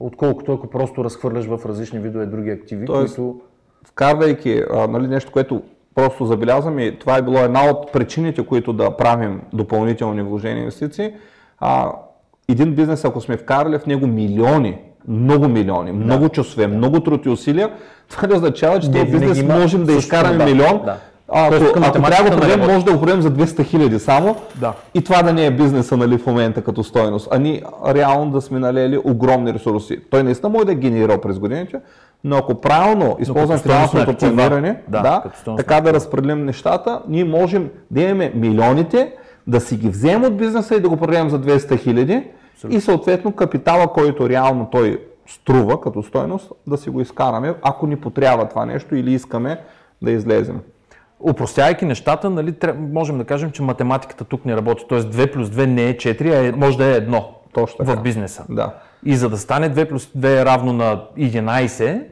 [0.00, 3.40] отколкото ако просто разхвърляш в различни видове други активи, Тоест, които...
[3.84, 5.62] Вкарвайки а, нали, нещо, което
[5.94, 11.14] просто забелязвам и това е било една от причините, които да правим допълнителни вложения инвестиции,
[11.58, 11.92] а,
[12.48, 14.78] един бизнес, ако сме вкарали в него милиони
[15.10, 16.04] много милиони, да.
[16.04, 16.76] много часове, да.
[16.76, 17.70] много труд и усилия,
[18.08, 20.44] това не означава, че този бизнес можем да изкараме да.
[20.44, 20.80] милион.
[20.84, 20.96] Да.
[21.32, 24.36] А, ако, ако трябва да го продадем, може да го продадем за 200 хиляди само
[24.60, 24.72] да.
[24.94, 28.40] и това да не е бизнеса нали, в момента като стоеност, а ни реално да
[28.40, 29.98] сме налели огромни ресурси.
[30.10, 31.80] Той наистина може да е генерирал през годините,
[32.24, 35.22] но ако правилно използваме финансовото планиране, да, да,
[35.56, 39.12] така да разпределим нещата, ние можем да имаме милионите,
[39.46, 42.22] да си ги вземем от бизнеса и да го продадем за 200 хиляди
[42.68, 47.96] и съответно капитала, който реално той струва като стойност, да си го изкараме, ако ни
[47.96, 49.60] потрябва това нещо или искаме
[50.02, 50.60] да излезем.
[51.20, 54.84] Упростявайки нещата, нали, можем да кажем, че математиката тук не работи.
[54.88, 58.00] Тоест 2 плюс 2 не е 4, а е, може да е 1 Точно така.
[58.00, 58.44] в бизнеса.
[58.48, 58.74] Да.
[59.04, 62.04] И за да стане 2 плюс 2 е равно на 11,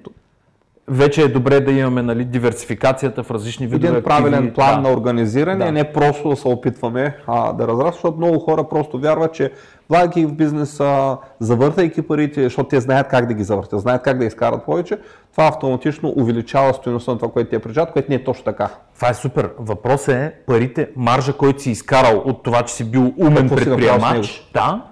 [0.90, 4.88] вече е добре да имаме нали, диверсификацията в различни видове Един правилен план да.
[4.88, 5.72] на организиране, да.
[5.72, 9.52] не просто да се опитваме а, да разрастваме, защото много хора просто вярват, че
[9.90, 14.24] влагайки в бизнеса, завъртайки парите, защото те знаят как да ги завъртят, знаят как да
[14.24, 14.98] изкарат повече,
[15.32, 18.68] това автоматично увеличава стоеността на това, което те прижат, което не е точно така.
[18.94, 19.50] Това е супер.
[19.58, 24.82] Въпросът е парите, маржа, който си изкарал от това, че си бил умен предприемач, да,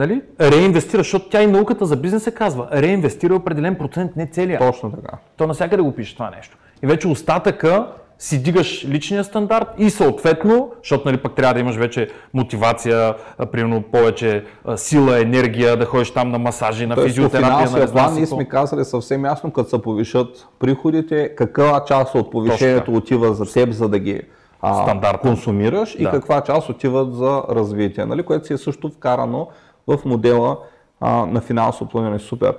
[0.00, 0.22] нали?
[0.40, 4.58] реинвестира, защото тя и науката за бизнеса казва, реинвестира определен процент, не целия.
[4.58, 5.16] Точно така.
[5.36, 6.56] То навсякъде го пише това нещо.
[6.82, 7.86] и вече остатъка
[8.18, 13.14] си дигаш личния стандарт и съответно, защото нали, пък трябва да имаш вече мотивация,
[13.52, 14.44] примерно повече
[14.76, 18.48] сила, енергия, да ходиш там на масажи, на Тоест, физиотерапия, на знам план ние сме
[18.48, 23.88] казали съвсем ясно, като се повишат приходите, каква част от повишението отива за теб, за
[23.88, 24.22] да ги
[24.62, 26.10] а, консумираш и Да.
[26.10, 28.22] каква част отиват за развитие, нали?
[28.22, 29.48] което си е също вкарано
[29.96, 30.58] в модела
[31.00, 32.18] а, на финансово планиране.
[32.18, 32.56] Супер.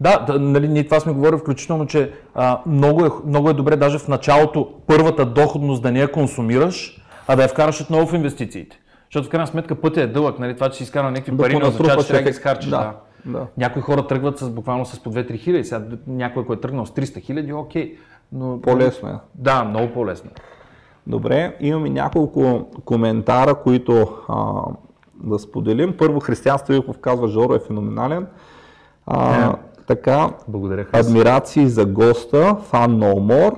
[0.00, 3.76] Да, да нали, ние това сме говорили включително, че а, много, е, много е добре
[3.76, 8.14] даже в началото първата доходност да не я консумираш, а да я вкараш отново в
[8.14, 8.80] инвестициите.
[9.04, 10.54] Защото в крайна сметка пътя е дълъг, нали?
[10.54, 12.70] това, че си изкарал някакви Да пари, не означава, че трябва да ги изхарчиш.
[12.70, 12.94] Да,
[13.24, 13.38] Да.
[13.38, 13.46] да.
[13.56, 16.90] Някои хора тръгват с, буквално с по 2-3 хиляди, сега някой, който е тръгнал с
[16.90, 17.96] 300 хиляди, окей.
[18.32, 19.12] Но, По-лесно е.
[19.34, 20.30] Да, много по-лесно.
[21.06, 24.62] Добре, имаме няколко коментара, които а,
[25.22, 25.94] да споделим.
[25.98, 28.26] Първо, Християн Стоилков казва, Жоро е феноменален.
[29.06, 29.56] А,
[29.86, 30.98] така, Благодаря, Христо.
[30.98, 33.56] адмирации за госта, фан No More.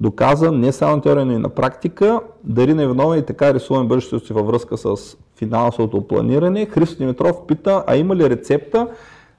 [0.00, 2.20] Доказа не само теория, но и на практика.
[2.44, 6.66] Дарина Иванова и така рисуваме бъдещето си във връзка с финансовото планиране.
[6.66, 8.88] Христо Димитров пита, а има ли рецепта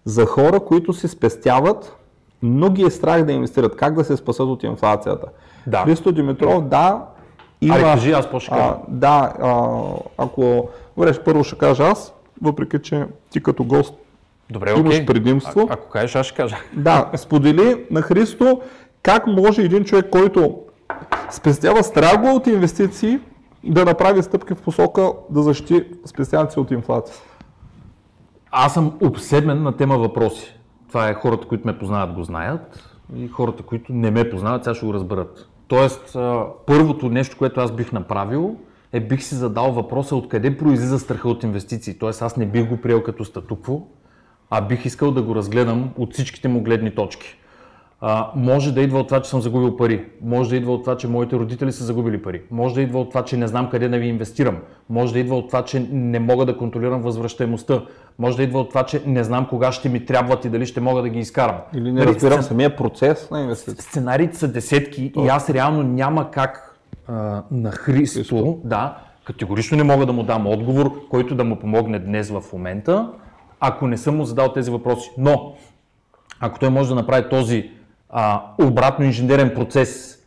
[0.05, 1.95] за хора, които си спестяват,
[2.43, 3.75] но ги е страх да инвестират?
[3.75, 5.27] Как да се спасат от инфлацията?
[5.67, 5.77] Да.
[5.77, 7.05] Христо Димитров, да,
[7.61, 7.75] има...
[7.75, 8.63] Аре, кажи, аз по ще кажа.
[8.63, 9.81] А, да, а,
[10.17, 10.69] ако...
[10.97, 13.93] Добре, първо ще кажа аз, въпреки че ти като гост
[14.49, 15.05] Добре, имаш окей.
[15.05, 15.67] предимство.
[15.69, 16.55] А, ако кажеш, аз ще кажа.
[16.73, 18.61] Да, сподели на Христо
[19.03, 20.59] как може един човек, който
[21.31, 23.19] спестява страго от инвестиции,
[23.63, 27.15] да направи стъпки в посока да защити спестяването си от инфлация.
[28.51, 30.59] Аз съм обседмен на тема въпроси.
[30.87, 34.73] Това е хората, които ме познават, го знаят и хората, които не ме познават, сега
[34.75, 35.49] ще го разберат.
[35.67, 36.17] Тоест,
[36.65, 38.55] първото нещо, което аз бих направил,
[38.93, 41.93] е бих си задал въпроса откъде произлиза страха от инвестиции.
[41.93, 43.81] Тоест, аз не бих го приел като статукво,
[44.49, 47.37] а бих искал да го разгледам от всичките му гледни точки.
[48.01, 50.05] А, може да идва от това, че съм загубил пари.
[50.23, 52.41] Може да идва от това, че моите родители са загубили пари.
[52.51, 54.57] Може да идва от това, че не знам къде да ви инвестирам.
[54.89, 57.81] Може да идва от това, че не мога да контролирам възвръщаемостта.
[58.19, 60.81] Може да идва от това, че не знам кога ще ми трябват и дали ще
[60.81, 61.55] мога да ги изкарам.
[61.73, 63.81] Или не Нали, разбирам сцен- самия процес на инвестиция.
[63.81, 66.66] Сценариите са десетки и аз реално няма как
[67.07, 71.99] а, на Христо, да, категорично не мога да му дам отговор, който да му помогне
[71.99, 73.11] днес в момента,
[73.59, 75.11] ако не съм му задал тези въпроси.
[75.17, 75.55] Но,
[76.39, 77.71] ако той може да направи този
[78.09, 80.19] а, обратно инженерен процес,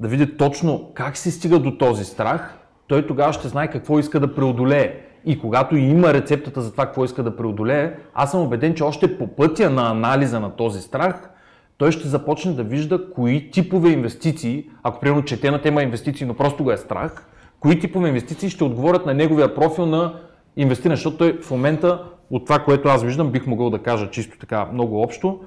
[0.00, 4.20] да види точно как се стига до този страх, той тогава ще знае какво иска
[4.20, 5.00] да преодолее.
[5.24, 9.18] И когато има рецептата за това какво иска да преодолее, аз съм убеден, че още
[9.18, 11.30] по пътя на анализа на този страх,
[11.78, 16.34] той ще започне да вижда кои типове инвестиции, ако примерно чете на тема инвестиции, но
[16.34, 17.26] просто го е страх,
[17.60, 20.14] кои типове инвестиции ще отговорят на неговия профил на
[20.56, 24.38] инвестиране, защото той в момента, от това, което аз виждам, бих могъл да кажа чисто
[24.38, 25.40] така много общо,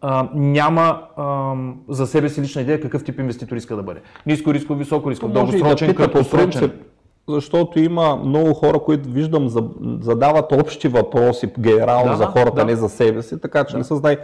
[0.00, 1.54] а, няма а,
[1.88, 4.00] за себе си лична идея какъв тип инвеститор иска да бъде.
[4.26, 6.72] Ниско рисков, високо рисков, да дългосрочен, по краткосрочен.
[7.28, 9.68] защото има много хора, които виждам за-
[10.00, 12.64] задават общи въпроси генерално Да, за хората, да.
[12.64, 14.16] не за себе си, така че не се знае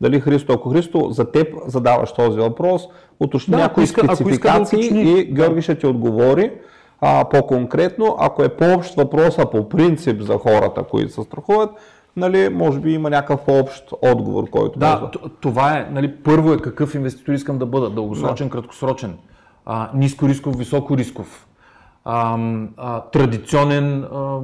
[0.00, 2.82] дали Христо, ако Христо за теб задаваш този въпрос,
[3.20, 6.52] уточни Да, някои иска- ако иска да спецификации и Георги ще ти отговори
[7.00, 8.16] а, по-конкретно.
[8.18, 11.70] Ако е по-общ въпроса по принцип за хората, които се страхуват,
[12.16, 16.52] нали, може би има някакъв общ отговор, който може Да, т- това е, нали, първо
[16.52, 19.16] е какъв инвеститор искам да бъда, дългосрочен, краткосрочен,
[19.66, 21.46] а, ниско рисков, високо рисков,
[22.12, 22.38] а,
[22.76, 24.38] а, традиционен, а,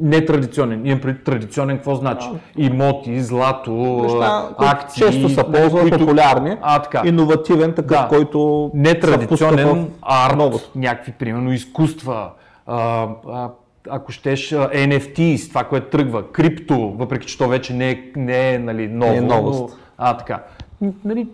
[0.00, 0.86] нетрадиционен.
[0.86, 2.28] Имам преди традиционен, какво значи?
[2.56, 5.02] Имоти, злато, Неща, акции.
[5.02, 7.02] често са нали, ползвани, които- популярни, А, така.
[7.06, 8.08] иновативен такъв, Да.
[8.08, 10.70] който Нетрадиционен арт, новото.
[10.74, 12.30] някакви, примерно, изкуства,
[12.66, 13.50] а, а,
[13.90, 18.58] ако щеш NFT, това, което тръгва, крипто, въпреки че то вече не е, не е
[18.58, 19.60] нали, ново, Не е новост.
[19.60, 20.42] но, а, така.
[21.04, 21.28] Нали,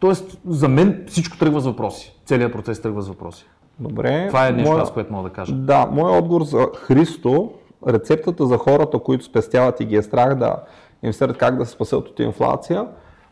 [0.00, 2.12] тоест, за мен всичко тръгва с въпроси.
[2.26, 3.46] Целият процес тръгва с въпроси.
[3.80, 4.26] Добре.
[4.28, 5.54] Това е нещо, Моя- аз, което мога да кажа.
[5.54, 7.52] Да, моят отговор за Христо,
[7.88, 10.56] рецептата за хората, които спестяват и ги е страх да
[11.02, 12.86] инвестират как да се спасят от инфлация,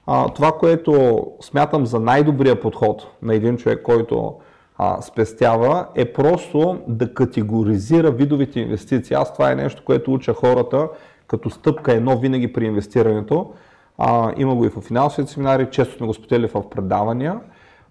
[0.06, 4.34] а, това, което смятам за най-добрия подход на един човек, който
[4.78, 9.14] а, спестява, е просто да категоризира видовите инвестиции.
[9.16, 10.88] Аз това е нещо, което уча хората
[11.26, 13.50] като стъпка едно винаги при инвестирането.
[13.98, 17.40] А, има го и в финансовите семинари, често сме го споделили в предавания.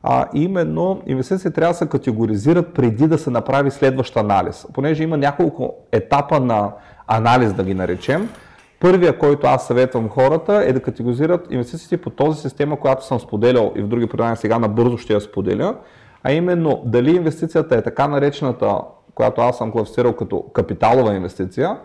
[0.08, 4.68] А, именно инвестиции трябва да се категоризират преди да се направи следващ анализ.
[4.74, 6.72] Понеже има няколко етапа на
[7.08, 8.30] анализ, да ги наречем.
[8.80, 13.72] Първия, който аз съветвам хората е да категоризират инвестициите по този система, която съм споделял
[13.76, 15.76] и в други предания сега набързо ще я споделя,
[16.24, 18.78] а именно дали инвестицията е така наречената,
[19.16, 21.78] която аз съм класифицирал като капиталова инвестиция,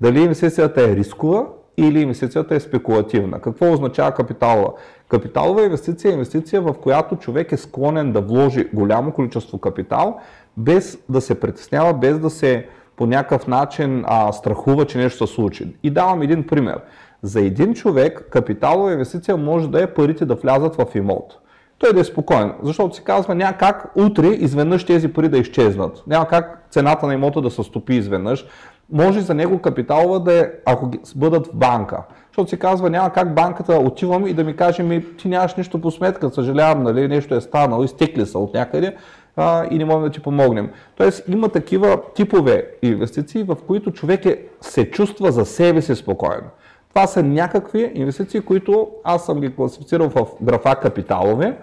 [0.00, 1.46] дали инвестицията е рискова
[1.76, 3.40] или инвестицията е спекулативна.
[3.40, 4.72] Какво означава капиталова?
[5.08, 10.20] Капиталова инвестиция е инвестиция, в която човек е склонен да вложи голямо количество капитал,
[10.56, 12.66] без да се притеснява, без да се
[12.96, 15.76] по някакъв начин а, страхува, че нещо се случи.
[15.82, 16.80] И давам един пример.
[17.22, 21.38] За един човек капиталова инвестиция може да е парите да влязат в имот.
[21.78, 26.02] Той да е спокоен, защото се казва няма как утре изведнъж тези пари да изчезнат.
[26.06, 28.46] Няма как цената на имота да се стопи изведнъж.
[28.92, 32.02] Може за него капиталова да е, ако бъдат в банка.
[32.28, 35.80] Защото се казва, няма как банката отивам и да ми каже, ми, ти нямаш нищо
[35.80, 38.96] по сметка, съжалявам, нали, нещо е станало, изтекли са от някъде
[39.36, 40.70] а, и не можем да ти помогнем.
[40.96, 46.42] Тоест има такива типове инвестиции, в които човек е, се чувства за себе си спокоен.
[46.88, 51.58] Това са някакви инвестиции, които аз съм ги класифицирал в графа капиталове.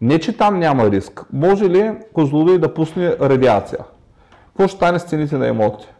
[0.00, 1.24] Не, че там няма риск.
[1.32, 3.78] Може ли Козлодой да пусне радиация?
[4.46, 5.94] Какво ще стане с цените на имотите?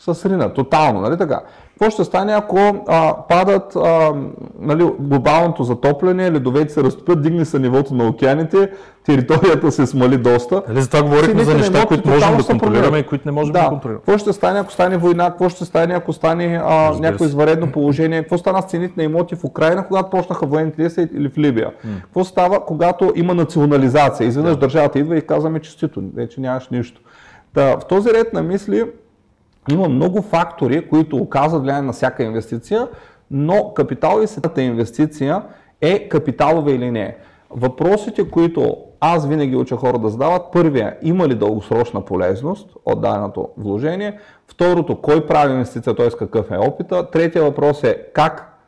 [0.00, 1.40] С рина, тотално, нали така?
[1.80, 4.12] Какво ще стане, ако а, падат а,
[4.60, 8.70] нали, глобалното затопляне, ледовете се разтопят, дигне се нивото на океаните,
[9.06, 10.62] територията се смали доста.
[10.68, 13.62] Нали, за това говорихме за неща, които можем да контролираме и които не можем да,
[13.62, 14.02] да контролираме.
[14.06, 18.22] Какво ще стане, ако стане война, какво ще стане, ако стане а, някакво изваредно положение,
[18.22, 21.70] какво стана с цените на имоти в Украина, когато почнаха военните действия или в Либия.
[21.84, 21.90] М.
[22.02, 24.26] Какво става, когато има национализация?
[24.26, 24.60] Изведнъж да.
[24.60, 27.00] държавата идва и казваме честито, вече нямаш нищо.
[27.54, 28.84] Да, в този ред на мисли
[29.70, 32.88] има много фактори, които оказват влияние на всяка инвестиция,
[33.30, 35.42] но капиталовата инвестиция
[35.80, 37.16] е капиталова или не.
[37.50, 43.48] Въпросите, които аз винаги уча хора да задават, първия, има ли дългосрочна полезност от даденото
[43.56, 46.10] вложение, второто, кой прави инвестиция, т.е.
[46.10, 48.58] какъв е опита, третия въпрос е как,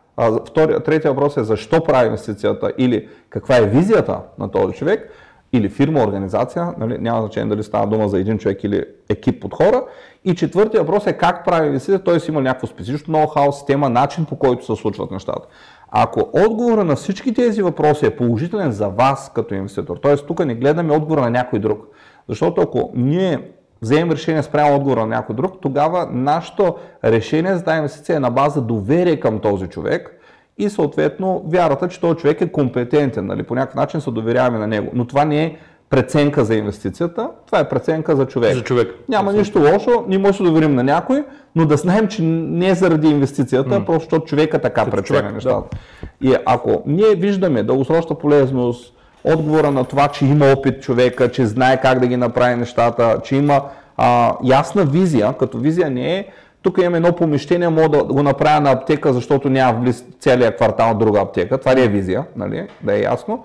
[0.49, 5.11] втория, третия въпрос е защо прави инвестицията или каква е визията на този човек,
[5.53, 9.55] или фирма, организация, нали, няма значение дали става дума за един човек или екип от
[9.55, 9.84] хора.
[10.24, 12.16] И четвъртия въпрос е как прави инвестиция, т.е.
[12.28, 15.48] има някакво специфично ноу-хау, система, начин по който се случват нещата.
[15.90, 20.16] Ако отговора на всички тези въпроси е положителен за вас като инвеститор, т.е.
[20.16, 21.86] тук не гледаме отговора на някой друг,
[22.28, 23.38] защото ако ние
[23.82, 28.30] вземем решение спрямо отговора на някой друг, тогава нашето решение за тази инвестиция е на
[28.30, 30.18] база доверие към този човек,
[30.59, 33.42] и съответно вярата, че този човек е компетентен, нали?
[33.42, 34.90] по някакъв начин се доверяваме на него.
[34.94, 35.57] Но това не е
[35.90, 38.55] преценка за инвестицията, това е преценка за човек.
[38.55, 38.94] За човек.
[39.09, 39.38] Няма Абсолютно.
[39.38, 41.24] нищо лошо, ние може да доверим на някой,
[41.57, 43.84] но да знаем, че не е заради инвестицията, mm.
[43.84, 45.76] просто защото човека така преценя нещата.
[46.22, 46.28] Да.
[46.28, 48.94] И ако ние виждаме дългосрочна полезност,
[49.24, 53.36] отговора на това, че има опит човека, че знае как да ги направи нещата, че
[53.36, 53.62] има
[53.96, 56.26] а, ясна визия, като визия не е
[56.62, 60.56] тук имаме едно помещение, мога да го направя на аптека, защото няма в близ целия
[60.56, 61.58] квартал друга аптека.
[61.58, 62.68] Това не е визия, нали?
[62.82, 63.44] да е ясно.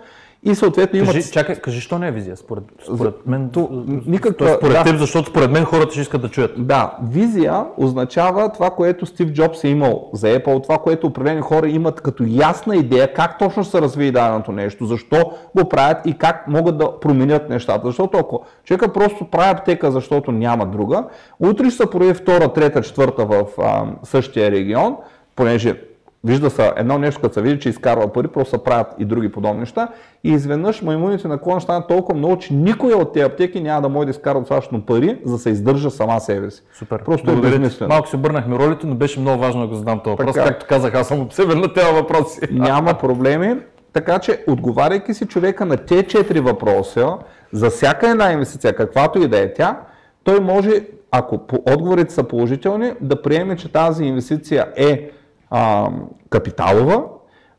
[0.52, 1.14] И съответно имат...
[1.14, 2.64] Кажи, чакай, кажи, що не е визия според,
[2.96, 3.50] според мен?
[3.50, 3.70] То,
[4.06, 6.68] никаква, то, според да, теб, защото според мен хората ще искат да чуят.
[6.68, 11.70] Да, визия означава това, което Стив Джобс е имал за Apple, това, което определени хора
[11.70, 16.48] имат като ясна идея как точно се развие даденото нещо, защо го правят и как
[16.48, 17.88] могат да променят нещата.
[17.88, 21.04] Защото ако човека просто прави аптека, защото няма друга,
[21.40, 24.96] утре ще се прояви втора, трета, четвърта в а, същия регион,
[25.36, 25.82] понеже
[26.28, 29.32] Вижда се едно нещо, като се види, че изкарва пари, просто се правят и други
[29.32, 29.88] подобни неща.
[30.24, 33.90] И изведнъж маймуните на клона станат толкова много, че никой от тези аптеки няма да
[33.90, 36.64] може да изкара достатъчно пари, за да се издържа сама себе си.
[36.74, 37.04] Супер.
[37.04, 37.90] Просто е безмислено.
[37.90, 40.36] Малко се обърнахме ролите, но беше много важно да го задам този въпрос.
[40.36, 42.40] Както казах, аз съм обсебен на тези въпроси.
[42.52, 43.56] Няма проблеми.
[43.94, 47.18] Така че, отговаряйки си човека на тези четири въпроса,
[47.52, 49.80] за всяка една инвестиция, каквато и да е тя,
[50.24, 50.72] той може,
[51.12, 51.40] ако
[51.72, 55.12] отговорите са положителни, да приеме, че тази инвестиция е
[55.52, 55.90] а,
[56.30, 57.04] капиталова,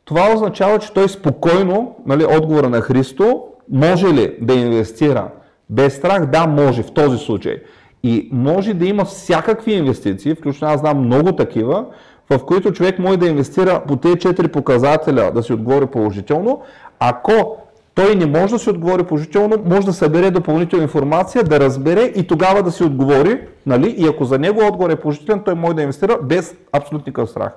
[0.05, 5.27] това означава, че той спокойно, нали, отговора на Христо, може ли да инвестира
[5.69, 6.25] без страх?
[6.25, 7.61] Да, може в този случай.
[8.03, 11.85] И може да има всякакви инвестиции, включително аз знам много такива,
[12.29, 16.61] в които човек може да инвестира по тези четири показателя да си отговори положително.
[16.99, 17.57] Ако
[17.95, 22.27] той не може да си отговори положително, може да събере допълнителна информация, да разбере и
[22.27, 23.41] тогава да си отговори.
[23.65, 23.89] Нали?
[23.89, 27.51] И ако за него отговор е положителен, той може да инвестира без абсолютно никакъв страх.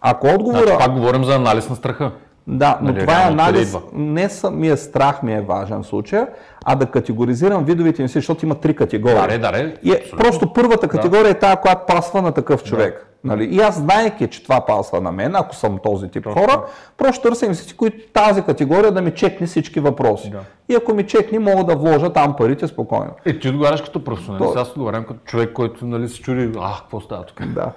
[0.00, 0.66] Ако отговора...
[0.66, 2.10] Значи, пак говорим за анализ на страха.
[2.48, 6.24] Да, но нали, това е анализ, не самия страх ми е важен случай,
[6.64, 9.38] а да категоризирам видовите инвестиции, защото има три категории.
[9.38, 11.30] Да, да, и е, просто първата категория да.
[11.30, 12.94] е тази, която пасва на такъв човек.
[12.94, 13.15] Да.
[13.26, 13.44] Нали?
[13.44, 16.40] И аз знаеки, че това пасва на мен, ако съм този тип просто.
[16.40, 16.64] хора,
[16.96, 20.30] просто търся инвестиции, които тази категория да ми чекне всички въпроси.
[20.30, 20.40] Да.
[20.68, 23.10] И ако ми чекне, мога да вложа там парите спокойно.
[23.26, 24.60] И ти отговаряш като професионалист, То...
[24.60, 27.46] аз отговарям като човек, който нали, се чуди, а, какво става тук?
[27.46, 27.72] Да.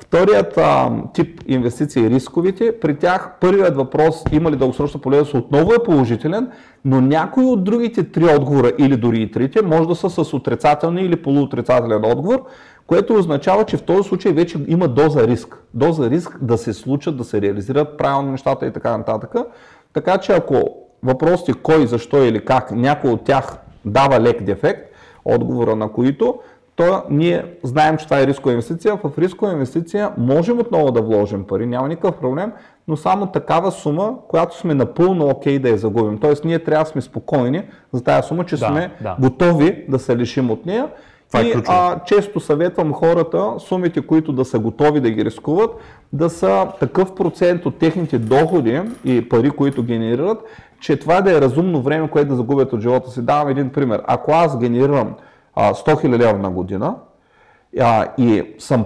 [0.00, 5.82] Вторият а, тип инвестиции рисковите, при тях първият въпрос, има ли дългосрочна полезност, отново е
[5.84, 6.50] положителен,
[6.84, 11.02] но някои от другите три отговора или дори и трите може да са с отрицателни
[11.02, 12.44] или полуотрицателен отговор,
[12.88, 15.62] което означава, че в този случай вече има доза риск.
[15.74, 19.34] Доза риск да се случат, да се реализират правилно нещата и така нататък.
[19.92, 25.76] Така че ако въпросите кой, защо или как, някой от тях дава лек дефект, отговора
[25.76, 26.38] на които,
[26.76, 28.96] то ние знаем, че това е рискова инвестиция.
[29.04, 32.52] В рискова инвестиция можем отново да вложим пари, няма никакъв проблем,
[32.88, 36.18] но само такава сума, която сме напълно окей okay да я загубим.
[36.18, 37.62] Тоест ние трябва да сме спокойни
[37.92, 39.16] за тази сума, че да, сме да.
[39.20, 40.88] готови да се лишим от нея.
[41.28, 45.70] Това е и а, често съветвам хората, сумите, които да са готови да ги рискуват,
[46.12, 50.38] да са такъв процент от техните доходи и пари, които генерират,
[50.80, 53.22] че това да е разумно време, което да загубят от живота си.
[53.22, 54.02] Давам един пример.
[54.06, 55.14] Ако аз генерирам
[55.56, 56.94] 100 000 лева на година
[57.80, 58.84] а, и съм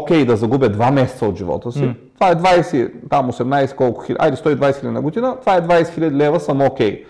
[0.00, 1.94] окей okay да загубя 2 месеца от живота си, mm.
[2.14, 5.94] това е 20, там 18 колко хиляди, айде 120 хиляди на година, това е 20
[5.94, 6.92] хиляди лева, съм окей.
[6.92, 7.04] Okay.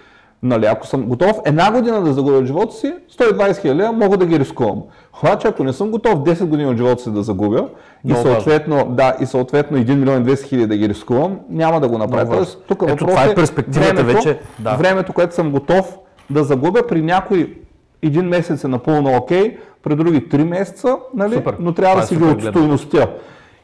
[0.45, 4.27] Нали, ако съм готов една година да загубя от живота си, 120 хиляди мога да
[4.27, 4.83] ги рискувам.
[5.23, 7.69] Обаче ако не съм готов 10 години от живота си да загубя
[8.05, 11.89] и съответно, да, и съответно 1 милион и 200 хиляди да ги рискувам, няма да
[11.89, 12.37] го направя.
[12.37, 14.39] Тоест, тук Ето, това е, е перспективата времето, вече.
[14.59, 14.75] Да.
[14.75, 15.99] Времето, което съм готов
[16.31, 17.59] да загубя при някой
[18.03, 21.35] един месец е напълно окей, okay, при други три месеца, нали?
[21.35, 21.57] Супер.
[21.59, 23.11] но трябва Това да е си ги отстойностя.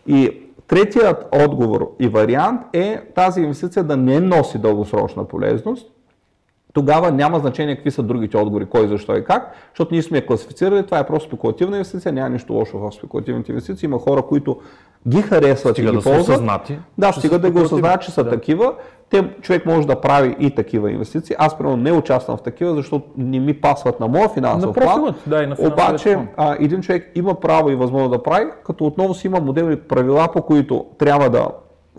[0.06, 0.30] И
[0.68, 5.92] третият отговор и вариант е тази инвестиция да не носи дългосрочна полезност,
[6.72, 10.26] тогава няма значение какви са другите отговори, кой, защо и как, защото ние сме я
[10.26, 14.56] класифицирали, това е просто спекулативна инвестиция, няма нищо лошо в спекулативните инвестиции, има хора, които
[15.08, 16.26] ги харесват стига и ги да ползват.
[16.26, 18.30] Са осъзнати, да, стига да го осъзнаят, че са да.
[18.30, 18.74] такива.
[19.10, 21.36] Те, човек може да прави и такива инвестиции.
[21.38, 25.14] Аз, примерно, не участвам в такива, защото не ми пасват на моя финансов на план.
[25.26, 29.14] Да, и на Обаче, а, един човек има право и възможност да прави, като отново
[29.14, 31.48] си има модели правила, по които трябва да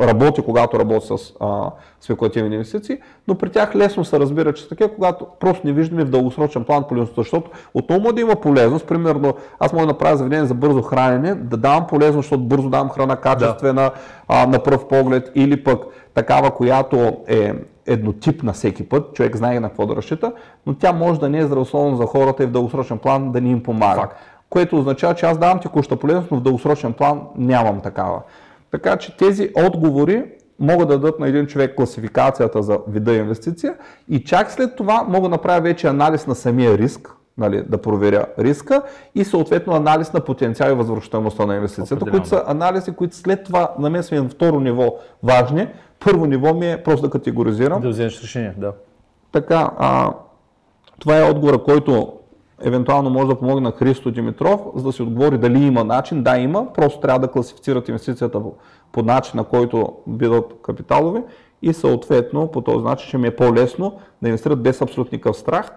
[0.02, 1.72] работи, когато работи с а,
[2.02, 6.04] спекулативни инвестиции, но при тях лесно се разбира, че са такива, когато просто не виждаме
[6.04, 8.88] в дългосрочен план полезността, защото отново може да има полезност.
[8.88, 12.90] Примерно, аз мога да направя заведение за бързо хранене, да давам полезност, защото бързо давам
[12.90, 13.92] храна качествена да.
[14.28, 15.84] а, на пръв поглед, или пък
[16.14, 17.54] такава, която е
[17.86, 20.34] еднотип на всеки път, човек знае на какво да разчита,
[20.66, 23.52] но тя може да не е здравословна за хората и в дългосрочен план да ни
[23.52, 24.02] им помага.
[24.02, 24.16] Факт.
[24.50, 28.22] Което означава, че аз давам текуща полезност, но в дългосрочен план нямам такава.
[28.72, 30.24] Така че тези отговори
[30.60, 33.76] могат да дадат на един човек класификацията за вида инвестиция
[34.10, 38.26] и чак след това мога да направя вече анализ на самия риск, нали, да проверя
[38.40, 38.82] риска
[39.16, 43.74] и съответно анализ на потенциал и възвръщаемостта на инвестицията, които са анализи, които след това
[43.80, 45.68] на мен са на второ ниво важни.
[46.06, 47.82] Първо ниво ми е просто да категоризирам.
[47.82, 48.72] Да вземеш решение, да.
[49.32, 50.14] Така, а,
[51.00, 52.14] това е отговора, който
[52.64, 56.24] евентуално може да помогне на Христо Димитров, за да си отговори дали има начин.
[56.24, 58.54] Да, има, просто трябва да класифицират инвестицията по,
[58.92, 61.22] по начин, на който бидат капиталови
[61.62, 65.72] и съответно по този начин ще ми е по-лесно да инвестират без абсолютно никакъв страх.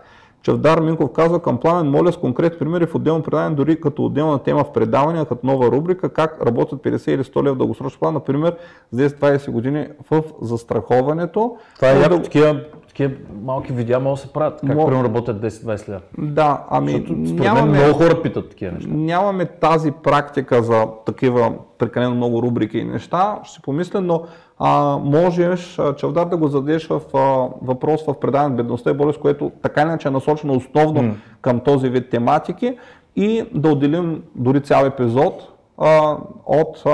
[0.45, 4.39] Чавдар Минков казва към Пламен, моля с конкретни примери в отделно предаване, дори като отделна
[4.39, 8.57] тема в предавания, като нова рубрика, как работят 50 или 100 лев дългосрочен план, например,
[8.93, 11.57] за 10-20 години в застраховането.
[11.75, 12.61] Това е яко, такива
[12.95, 14.61] такива малки видеа могат да се правят.
[14.61, 14.87] Как Мог...
[14.87, 16.01] примерно работят 10-20 лева?
[16.19, 18.91] Да, ами Защото, нямаме, много хора питат такива неща.
[18.93, 23.39] Нямаме тази практика за такива прекалено много рубрики и неща.
[23.45, 24.23] Ще си помисля, но
[24.59, 29.53] а, можеш, Чавдар, да го зададеш в а, въпрос в предаване бедността и болест, което
[29.63, 31.15] така иначе е насочено основно mm.
[31.41, 32.79] към този вид тематики
[33.17, 36.17] и да отделим дори цял епизод а,
[36.47, 36.91] от а,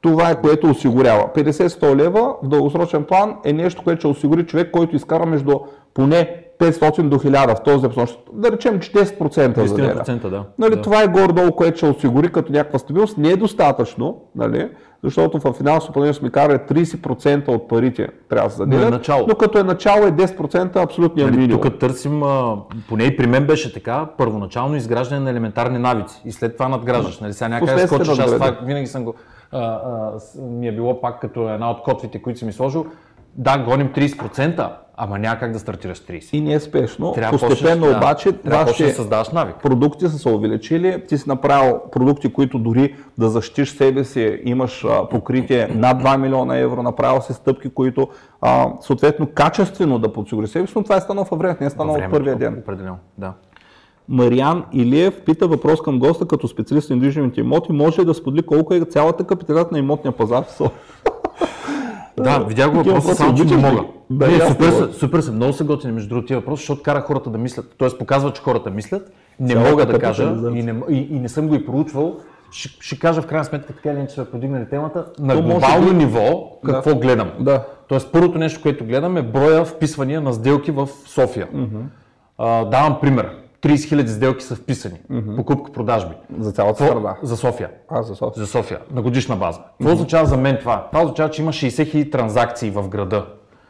[0.00, 1.28] Това е което осигурява.
[1.34, 5.60] 50-100 лева в дългосрочен план е нещо, което ще осигури човек, който изкара между
[5.94, 8.16] поне 500 до 1000 в този започна.
[8.32, 9.94] Да речем, че 10% заделя.
[9.94, 10.44] 10% да.
[10.58, 10.82] Нали, да.
[10.82, 13.18] Това е горе-долу, което ще осигури като някаква стабилност.
[13.18, 14.68] Не е достатъчно, нали,
[15.04, 18.90] защото в финансово планиране сме карали 30% от парите трябва да се Но е заделят,
[18.90, 19.26] начало.
[19.28, 21.62] но като е начало е 10% абсолютния Нали, минимум.
[21.62, 22.56] тук търсим, а,
[22.88, 27.20] поне и при мен беше така, първоначално изграждане на елементарни навици и след това надграждаш.
[27.20, 29.14] Нали, сега някъде скочиш, аз това винаги съм го,
[29.52, 32.86] а, а, ми е било пак като една от котвите, които съм ми сложил.
[33.36, 36.34] Да, гоним 30%, ама няма как да стартираш 30%.
[36.34, 37.12] И не е спешно.
[37.12, 39.56] Трябва Постепенно да, обаче трябва да създаваш навик.
[39.62, 44.84] продукти са се увеличили, ти си направил продукти, които дори да защитиш себе си, имаш
[44.84, 48.08] а, покритие над 2 милиона евро, направил си стъпки, които
[48.40, 51.70] а, съответно качествено да подсигури себе си, но това е станало във времето, не е
[51.70, 52.58] станало от първия ден.
[52.58, 53.32] Определено, да.
[54.08, 57.72] Мариан Илиев пита въпрос към госта като специалист на недвижимите имоти.
[57.72, 60.70] Може ли да сподели колко е цялата капитализация на имотния пазар в?
[62.22, 63.84] Да, видях го въпроса, само че не мога.
[64.10, 67.00] Да, Не, супер, са, супер са, много са готини между другото тия въпроси, защото кара
[67.00, 67.88] хората да мислят, т.е.
[67.98, 71.48] показва, че хората мислят, не Цялата мога да кажа и не, и, и не съм
[71.48, 72.16] го и проучвал.
[72.50, 75.50] Ще, ще кажа в крайна сметка, така или иначе сме подигнали темата, на То може
[75.50, 77.30] глобално би- ниво какво гледам.
[77.40, 77.64] Да.
[77.88, 81.48] Тоест първото нещо, което гледам е броя вписвания на сделки в София.
[82.38, 83.30] А, давам пример.
[83.62, 84.98] 30 000 сделки са вписани.
[85.36, 86.14] Покупка-продажби.
[86.38, 87.16] За цялата страна.
[87.22, 88.44] За София А, за София.
[88.44, 89.60] за София на годишна база.
[89.78, 90.88] Какво означава за мен това?
[90.92, 93.26] Това означава, че има 60 000 транзакции в града.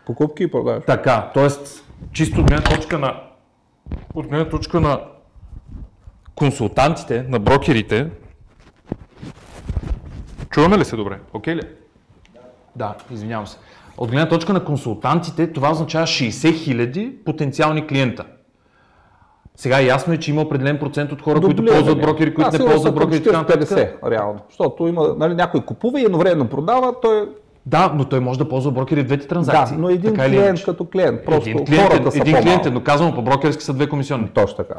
[0.07, 0.81] Покупки и продажи.
[0.87, 1.49] Така, т.е.
[2.13, 3.21] чисто от гледна точка на
[4.15, 5.01] от гледна точка на
[6.35, 8.11] консултантите, на брокерите.
[10.51, 11.19] Чуваме ли се добре?
[11.33, 11.63] Окей ли?
[12.77, 13.59] Да, извинявам се.
[13.97, 18.25] От гледна точка на консултантите, това означава 60 000 потенциални клиента.
[19.57, 21.81] Сега ясно е, че има определен процент от хора, които Дублиране.
[21.81, 23.69] ползват брокери, които Аз не ползват брокери нататък.
[23.69, 24.39] 40-50, реално.
[24.49, 27.29] Защото има, нали, някой купува и едновременно продава, той
[27.67, 29.77] Да, но той може да ползва брокери в двете да, транзакции.
[29.79, 31.25] но един така клиент като клиент.
[31.25, 33.89] Просто един клиент, хората е, са един клиент е, но казвам по брокерски са две
[33.89, 34.29] комисионни.
[34.35, 34.75] Точно така.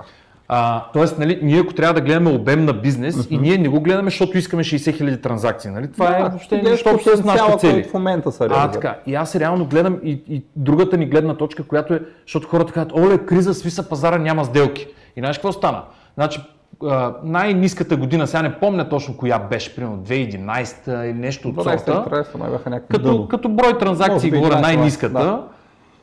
[0.48, 3.82] А, тоест, нали, ние ако трябва да гледаме обем на бизнес и ние не го
[3.82, 5.72] гледаме, защото искаме 60 000 транзакции.
[5.72, 5.92] Нали?
[5.92, 7.84] Това е въобще гледаш нищо общо с нашите цели.
[7.84, 8.74] в момента са А, реализирани.
[8.74, 8.96] така.
[9.08, 12.94] И аз реално гледам и, и другата ни гледна точка, която е, защото хората казват,
[12.94, 14.88] оле, криза, свиса пазара, няма сделки.
[15.16, 15.82] И знаеш какво стана?
[16.16, 16.42] Значи,
[16.86, 22.06] а, най-ниската година, сега не помня точно коя беше, примерно 2011 или нещо от сорта.
[22.10, 25.44] 12-13 май бяха някакви Като, като брой транзакции, би говоря 11, най-ниската, да.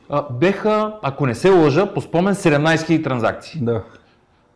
[0.09, 3.59] а, беха, ако не се лъжа, по спомен 17 000 транзакции.
[3.61, 3.81] Да.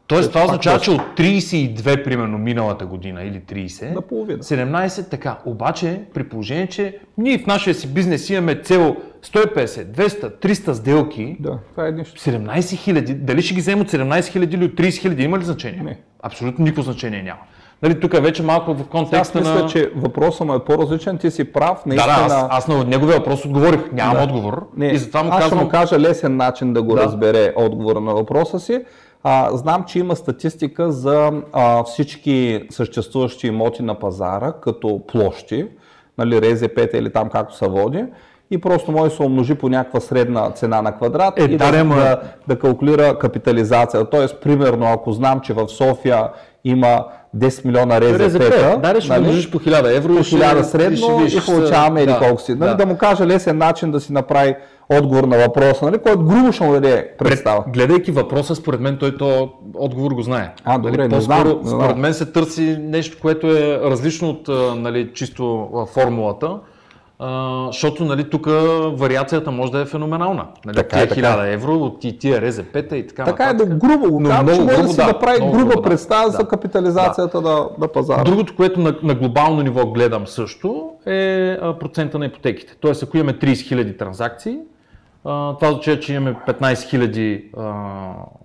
[0.08, 4.40] Тоест това пак означава, че от 32 примерно миналата година или 30, Наполовина.
[4.40, 5.38] 17 така.
[5.46, 8.96] Обаче при положение, че ние в нашия си бизнес имаме цел
[9.26, 12.22] 150, 200, 300 сделки, Да, това е нищо.
[12.22, 15.44] 17 хиляди, дали ще ги вземем от 17 хиляди или от 30 хиляди, има ли
[15.44, 15.82] значение?
[15.84, 15.98] Не.
[16.24, 17.40] Абсолютно никакво значение няма.
[17.82, 19.66] Нали, тук вече малко в Аз контекста мисля, на...
[19.68, 22.16] че въпросът му е по-различен, ти си прав, Да, наистина.
[22.18, 24.24] да, аз, аз на неговия въпрос отговорих, нямам Да.
[24.24, 24.68] отговор.
[24.78, 27.02] Не, и затова му аз ще казвам, му кажа лесен начин да го Да.
[27.02, 28.82] разбере отговора на въпроса си.
[29.28, 35.68] А, знам, че има статистика за а, всички съществуващи имоти на пазара, като площи,
[36.18, 38.06] нали, РЗП или там както се води.
[38.52, 41.72] И просто може да се умножи по някаква средна цена на квадрат Е, и да,
[41.72, 44.10] да, ама- да, да калкулира капитализацията.
[44.10, 46.30] Тоест, примерно, ако знам, че в София
[46.64, 47.06] има
[47.38, 50.64] 10 милиона РЗП, да, ще го умножиш по 1000 евро по и ще- 1000 и
[50.64, 52.56] средно ще видиш, и получаваме или да, колко си.
[52.56, 52.76] Нали, да.
[52.76, 52.86] да.
[52.86, 54.56] му кажа лесен начин да си направи
[54.90, 57.64] отговор на въпроса, нали, който грубо ще му даде представа.
[57.74, 60.54] Гледайки въпроса, според мен той то отговор го знае.
[60.64, 61.82] А, добре, нали, не знам, не знам.
[61.82, 64.48] според мен се търси нещо, което е различно от
[64.82, 66.60] нали, чисто формулата.
[67.20, 68.46] А, защото нали, тук
[68.94, 70.46] вариацията може да е феноменална.
[70.66, 73.70] Нали, Така е, така 1000 евро от и тия РЗП-та и така, Така е нататък.
[73.70, 75.90] да грубо го казвам, че може да си да, направи много груба грубо, да.
[75.90, 76.32] представа Да.
[76.32, 78.24] за капитализацията на, на пазара.
[78.24, 82.76] Другото, което на, на глобално ниво гледам също е процента на ипотеките.
[82.80, 84.58] Тоест, ако имаме 30 000 транзакции,
[85.26, 87.64] това означава, че имаме 15 000 а,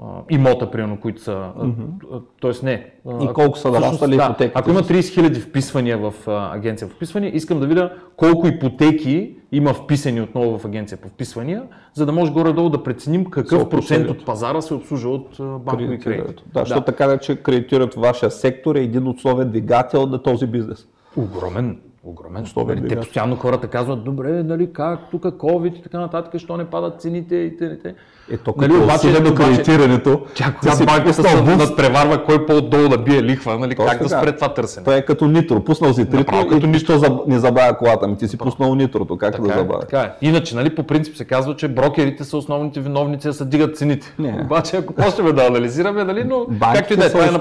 [0.00, 1.32] а, имота, примерно, които са.
[1.32, 2.90] а, Тоест, не.
[3.22, 4.58] И колко са нараснали да, ипотеките?
[4.58, 9.74] Ако има 30 000 вписвания в агенция по вписвания, искам да видя колко ипотеки има
[9.74, 11.62] вписани отново в агенция по вписвания,
[11.94, 16.44] за да може горе-долу да преценим какъв процент от пазара се обслужва от банкови кредити.
[16.54, 20.86] Да, защото така да че кредитират вашия сектор е един основен двигател на този бизнес.
[21.16, 22.46] Огромен, огромен.
[22.56, 26.70] Нали, те постоянно хората казват, добре, нали, как тук COVID и така нататък, що не
[26.70, 27.94] падат цените и т.н.
[28.30, 30.70] Ето, Нали, като обаче- обаче- кредитирането, Тя, тя
[31.00, 34.84] пуснал се надпреварва кой по-отдолу да бие лихва, нали, Точно как да спре това търсене.
[34.84, 35.60] Това е като нитро.
[35.60, 38.08] Пуснал си трито Направо и нищо заб- не забавя колата.
[38.08, 39.18] Ми ти си пуснал нитрото.
[39.18, 39.80] Как да Така е, забавя?
[39.80, 40.10] така е.
[40.22, 44.14] Иначе, нали, по принцип се казва, че брокерите са основните виновници да се дигат цените.
[44.18, 44.38] Не.
[44.44, 47.38] Обаче, ако почнем да анализираме, нали, но Банките както и да е, това е на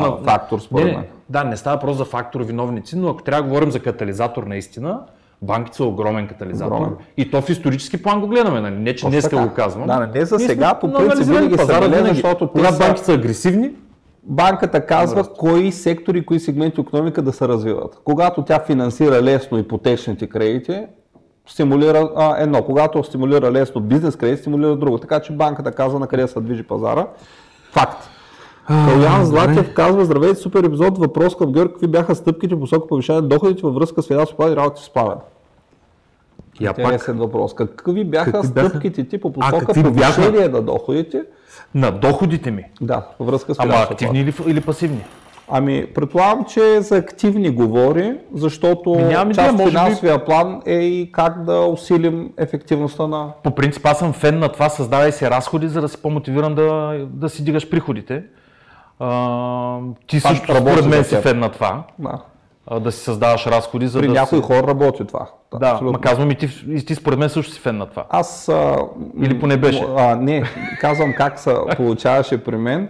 [0.00, 0.16] на...
[0.24, 1.04] фактор, според мен.
[1.28, 4.98] Да, не става просто за фактори виновници, но ако трябва да говорим за катализатор наистина,
[5.42, 6.72] банките са огромен катализатор.
[6.72, 6.96] Огромен.
[7.16, 8.74] И то в исторически план го гледаме, нали?
[8.74, 9.86] Не, че днес го казвам.
[9.86, 12.08] Да, не за сега, по принцип винаги са винаги.
[12.08, 13.70] защото Когато банките са агресивни,
[14.24, 18.00] Банката казва кои сектори, кои сегменти економика да се развиват.
[18.04, 20.86] Когато тя финансира лесно ипотечните кредити,
[21.46, 22.62] стимулира а, едно.
[22.62, 24.98] Когато стимулира лесно бизнес кредит, стимулира друго.
[24.98, 27.06] Така че банката казва на къде се движи пазара.
[27.72, 28.08] Факт.
[28.66, 33.22] Калян Златев казва, здравейте, супер епизод, въпрос към Георг, какви бяха стъпките по посока повишаване
[33.22, 35.18] на доходите във връзка с финансов план и работи с плавен?
[36.60, 37.54] я пак Интересен въпрос.
[37.54, 38.68] Какви бяха Какви бяха?
[38.68, 40.14] стъпките ти по посока какви бяха?
[40.14, 41.22] повишение на доходите?
[41.74, 42.64] на доходите ми.
[42.80, 45.04] Да, във връзка с Ама активни или, или пасивни?
[45.48, 50.62] Ами, предполагам, че за активни говори, защото Ми, нямам част от може би- финансовия план
[50.66, 53.28] е и как да усилим ефективността на...
[53.44, 56.98] По принцип аз съм фен на това, създавай си разходи, за да си по-мотивиран да,
[57.10, 58.22] да си дигаш приходите.
[59.00, 62.18] А, ти Пак също според мен си фен на това, Да.
[62.66, 64.44] а, да си създаваш разходи, за При да някои си...
[64.44, 65.26] хора работи това.
[65.60, 65.92] Да, абсолютно.
[65.92, 68.04] ма казвам и ти, и ти според мен също си фен на това.
[68.10, 68.48] Аз...
[68.48, 68.76] А,
[69.22, 69.86] Или поне беше.
[69.96, 70.42] А, не,
[70.80, 72.88] казвам как се получаваше при мен.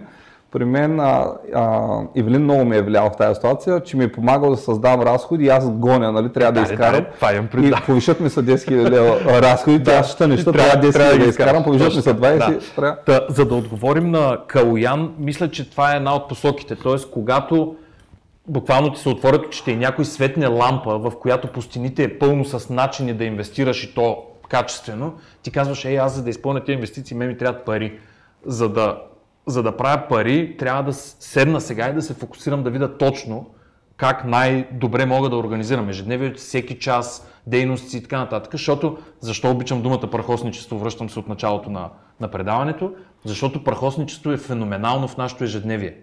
[0.53, 1.25] При мен а,
[1.55, 5.01] а, Ивелин много ме е влиял в тази ситуация, че ми е помагал да създавам
[5.01, 7.05] разходи и аз гоня, нали, трябва да, Да, да, изкарам.
[7.21, 7.81] да, имам и да.
[7.85, 11.17] повишат ми се 10 000 лева разходите, аз ще неща, Трябва- трябва 10 трябва 000
[11.17, 12.59] да да изкарам, повишат ми така, 20, да.
[12.75, 12.97] трябва...
[13.05, 16.75] Та, за да отговорим на Калоян, мисля, че това е една от посоките.
[16.75, 17.75] Тоест, когато
[18.47, 22.45] буквално ти се отворят очите и някой светне лампа, в която по стените е пълно
[22.45, 24.17] с начини да инвестираш и то
[24.49, 25.13] качествено,
[25.43, 27.99] ти казваш, ей, аз за да изпълня тези инвестиции, ме ми трябват пари.
[28.45, 28.97] За да,
[29.47, 33.45] за да правя пари, трябва да седна сега и да се фокусирам да видя точно
[33.97, 38.51] как най-добре мога да организирам ежедневието, всеки час, дейности и така нататък.
[38.51, 41.89] Защото, защо обичам думата прахосничество, връщам се от началото на,
[42.19, 42.93] на предаването,
[43.25, 45.95] защото прахосничество е феноменално в нашето ежедневие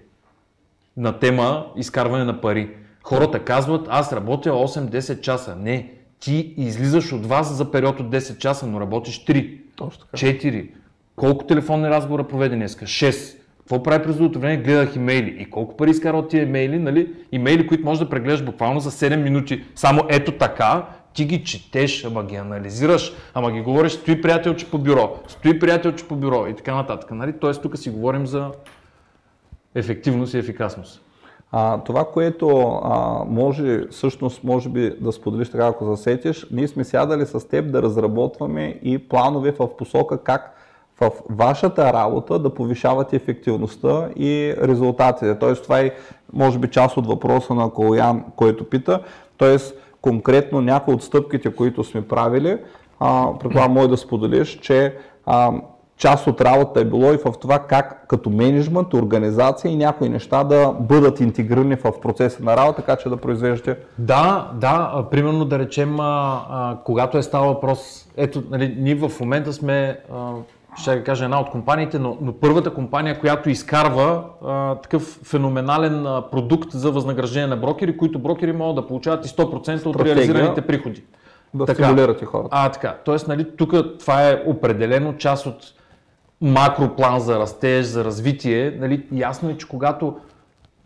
[0.97, 2.77] на тема изкарване на пари.
[3.03, 5.57] Хората казват, аз работя 8-10 часа.
[5.57, 10.17] Не, ти излизаш от вас за период от 10 часа, но работиш 3, Точно така.
[10.17, 10.71] 4.
[11.21, 12.85] Колко телефонни разговора проведе днеска?
[12.85, 13.37] 6.
[13.59, 14.57] Какво прави през другото време?
[14.57, 15.37] Гледах имейли.
[15.39, 17.15] И колко пари изкара от тия имейли, нали?
[17.33, 19.65] Имейли, които можеш да прегледаш буквално за 7 минути.
[19.75, 24.79] Само ето така, ти ги четеш, ама ги анализираш, ама ги говориш, стои приятелче по
[24.79, 27.11] бюро, стои приятелче по бюро и така нататък.
[27.11, 27.33] Нали?
[27.41, 28.51] Тоест тук си говорим за
[29.75, 31.03] ефективност и ефикасност.
[31.53, 36.85] А, това, което а, може, всъщност, може би да споделиш така, ако засетиш, ние сме
[36.85, 40.57] сядали с теб да разработваме и планове в посока как
[41.01, 45.39] в вашата работа да повишавате ефективността и резултатите.
[45.39, 45.91] Тоест, това е,
[46.33, 49.01] може би, част от въпроса на Колоян, който пита.
[49.37, 52.59] Тоест, конкретно някои от стъпките, които сме правили,
[53.41, 54.95] предполагам, може да споделиш, че
[55.27, 55.53] а,
[55.97, 60.45] част от работа е било и в това как като менеджмент, организация и някои неща
[60.45, 65.59] да бъдат интегрирани в процеса на работа, така че да произвеждате Да, да, примерно да
[65.59, 70.33] речем, а, а, когато е става въпрос, ето, нали, ние в момента сме, а,
[70.77, 76.07] ще да кажа една от компаниите, но, но първата компания, която изкарва а, такъв феноменален
[76.07, 80.61] а, продукт за възнаграждение на брокери, които брокери могат да получават и 100% от реализираните
[80.61, 81.03] приходи.
[81.55, 81.85] да Така.
[81.85, 82.49] стимулирате хората.
[82.51, 82.97] А, така.
[83.05, 85.75] Тоест, нали, тук това е определено част от
[86.41, 88.77] макроплан за растеж, за развитие.
[88.81, 90.17] Нали, ясно е, че когато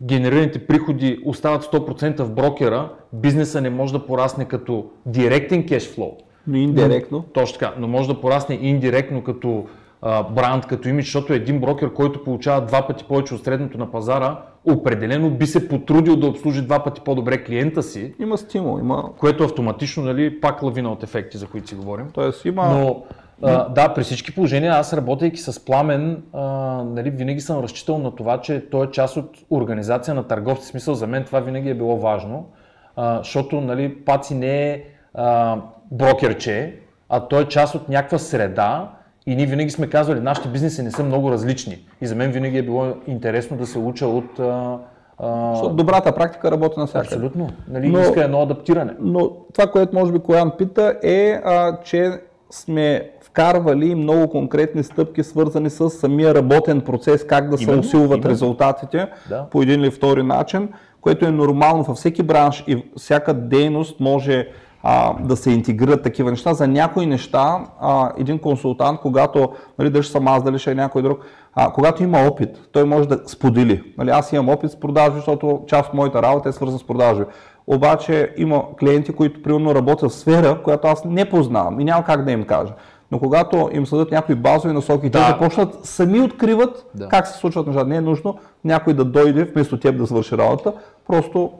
[0.01, 6.17] генерираните приходи остават 100% в брокера, бизнеса не може да порасне като директен кешфлоу.
[6.47, 7.23] Но индиректно.
[7.33, 9.65] Точно така, но може да порасне индиректно като
[10.01, 13.91] а, бранд, като имидж, защото един брокер, който получава два пъти повече от средното на
[13.91, 19.09] пазара, определено би се потрудил да обслужи два пъти по-добре клиента си, Има стимул, има.
[19.17, 22.07] което автоматично, нали, пак лавина от ефекти, за които си говорим.
[22.13, 22.69] Тоест има.
[22.69, 23.03] Но
[23.41, 26.43] а, да, при всички положения, аз работейки с Пламен, а,
[26.83, 30.67] нали, винаги съм разчитал на това, че той е част от организация на търговци.
[30.67, 32.49] Смисъл, за мен това винаги е било важно,
[32.95, 35.57] а, защото нали, Паци не е а,
[35.91, 36.73] брокерче,
[37.09, 38.91] а той е част от някаква среда
[39.25, 41.77] и ние винаги сме казвали, нашите бизнеси не са много различни.
[42.01, 44.39] И за мен винаги е било интересно да се уча от...
[44.39, 44.77] А,
[45.17, 47.07] а, Защото добрата практика работи навсякъде.
[47.07, 47.49] абсолютно.
[47.67, 48.93] Нали, Но- Иска едно адаптиране.
[48.99, 52.11] Но това, което може би Коян пита е, а, че
[52.51, 58.09] сме вкарвали много конкретни стъпки, свързани с самия работен процес, как да се Именно, усилват
[58.09, 58.29] именно.
[58.29, 59.45] резултатите Да.
[59.51, 60.69] по един или втори начин,
[61.01, 64.47] което е нормално във всеки бранш и всяка дейност може
[64.87, 66.53] а, да се интегрират такива неща.
[66.53, 69.49] За някои неща, а, един консултант, когато,
[69.79, 71.19] нали, дали ще съм аз, дали ще е някой друг,
[71.55, 73.83] а, когато има опит, той може да сподели.
[73.97, 77.21] Нали, аз имам опит с продажи, защото част от моята работа е свързана с продажи.
[77.67, 82.25] Обаче има клиенти, които примерно работят в сфера, която аз не познавам и няма как
[82.25, 82.73] да им кажа.
[83.11, 85.19] но когато им съдат някои базови насоки, Да.
[85.19, 87.07] те започнат сами откриват Да.
[87.07, 87.87] как се случват нещата.
[87.87, 90.73] Не е нужно някой да дойде вместо теб да свърши работа,
[91.07, 91.51] просто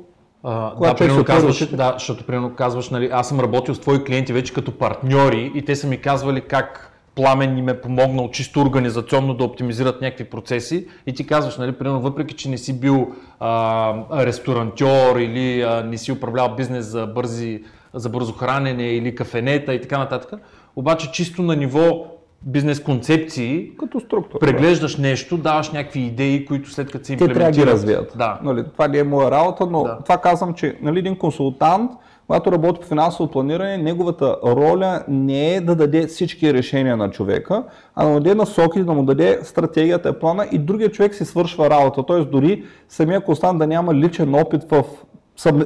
[0.48, 4.04] А, Когато да, примерно казваш, да, защото примерно казваш, нали, аз съм работил с твои
[4.04, 8.62] клиенти вече като партньори и те са ми казвали как Пламен им е помогнал чисто
[8.62, 13.12] организационно да оптимизират някакви процеси и ти казваш, нали, примерно, въпреки че не си бил
[13.40, 17.64] а, ресторантьор или а, не си управлял бизнес за, бързи,
[17.94, 20.42] за бързо хранене или кафенета и така нататък,
[20.76, 22.06] обаче чисто на ниво
[22.46, 24.40] бизнес концепции като структура.
[24.40, 27.74] преглеждаш нещо, даваш някакви идеи, които след като се те трябва да ги имплементират.
[27.74, 28.14] развият.
[28.18, 28.40] Да.
[28.44, 29.98] Нали, това не е моя работа, но Да.
[30.04, 31.92] това казвам, че нали, един консултант,
[32.28, 37.64] когато работи по финансово планиране, неговата роля не е да даде всички решения на човека,
[37.96, 41.26] а да му даде насоки, да му даде стратегията, и плана и другия човек си
[41.26, 42.04] свършва работа.
[42.04, 44.84] Тоест дори самия консултант да няма личен опит в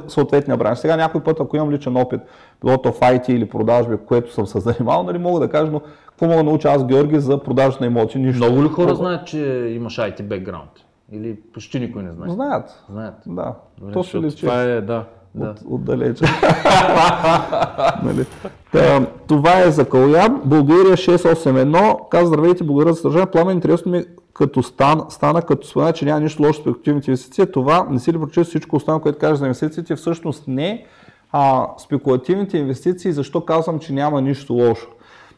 [0.08, 0.78] съответния бранш.
[0.78, 2.20] Сега някой път, ако имам личен опит,
[2.64, 5.80] било то в IT или продажби, което съм се занимавал, нали, мога да кажа, но
[6.20, 8.18] какво мога да науча аз, Георги, за продажа на имоти?
[8.18, 8.44] Нищо.
[8.44, 8.96] Много ли хора Много.
[8.96, 9.38] знаят, че
[9.76, 10.70] имаш IT бекграунд?
[11.12, 12.30] Или почти никой не знае?
[12.30, 12.84] Знаят.
[12.90, 13.14] Знаят.
[13.26, 13.54] Да.
[13.78, 14.40] Добре, То се защото личи.
[14.40, 15.04] Това е, да.
[15.34, 15.50] да.
[15.50, 16.24] от, отдалече.
[18.04, 18.26] нали?
[18.72, 20.42] Та, това е за Калян.
[20.44, 22.08] България 681.
[22.08, 23.30] Каза, здравейте, благодаря за съдържание.
[23.30, 27.10] Пламен, интересно ми е, като стан, стана, като спомена, че няма нищо лошо с спекулативните
[27.10, 27.46] инвестиции.
[27.52, 29.96] Това не си ли прочете всичко останало, което кажеш за инвестициите?
[29.96, 30.86] Всъщност не.
[31.32, 34.88] А, спекулативните инвестиции, защо казвам, че няма нищо лошо?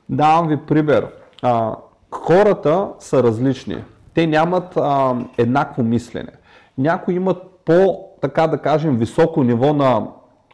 [0.08, 1.08] Давам ви пример.
[1.42, 1.74] А,
[2.10, 3.84] хората са различни.
[4.14, 6.32] Те нямат а, еднакво мислене.
[6.78, 10.06] Някои имат по, така да кажем, високо ниво на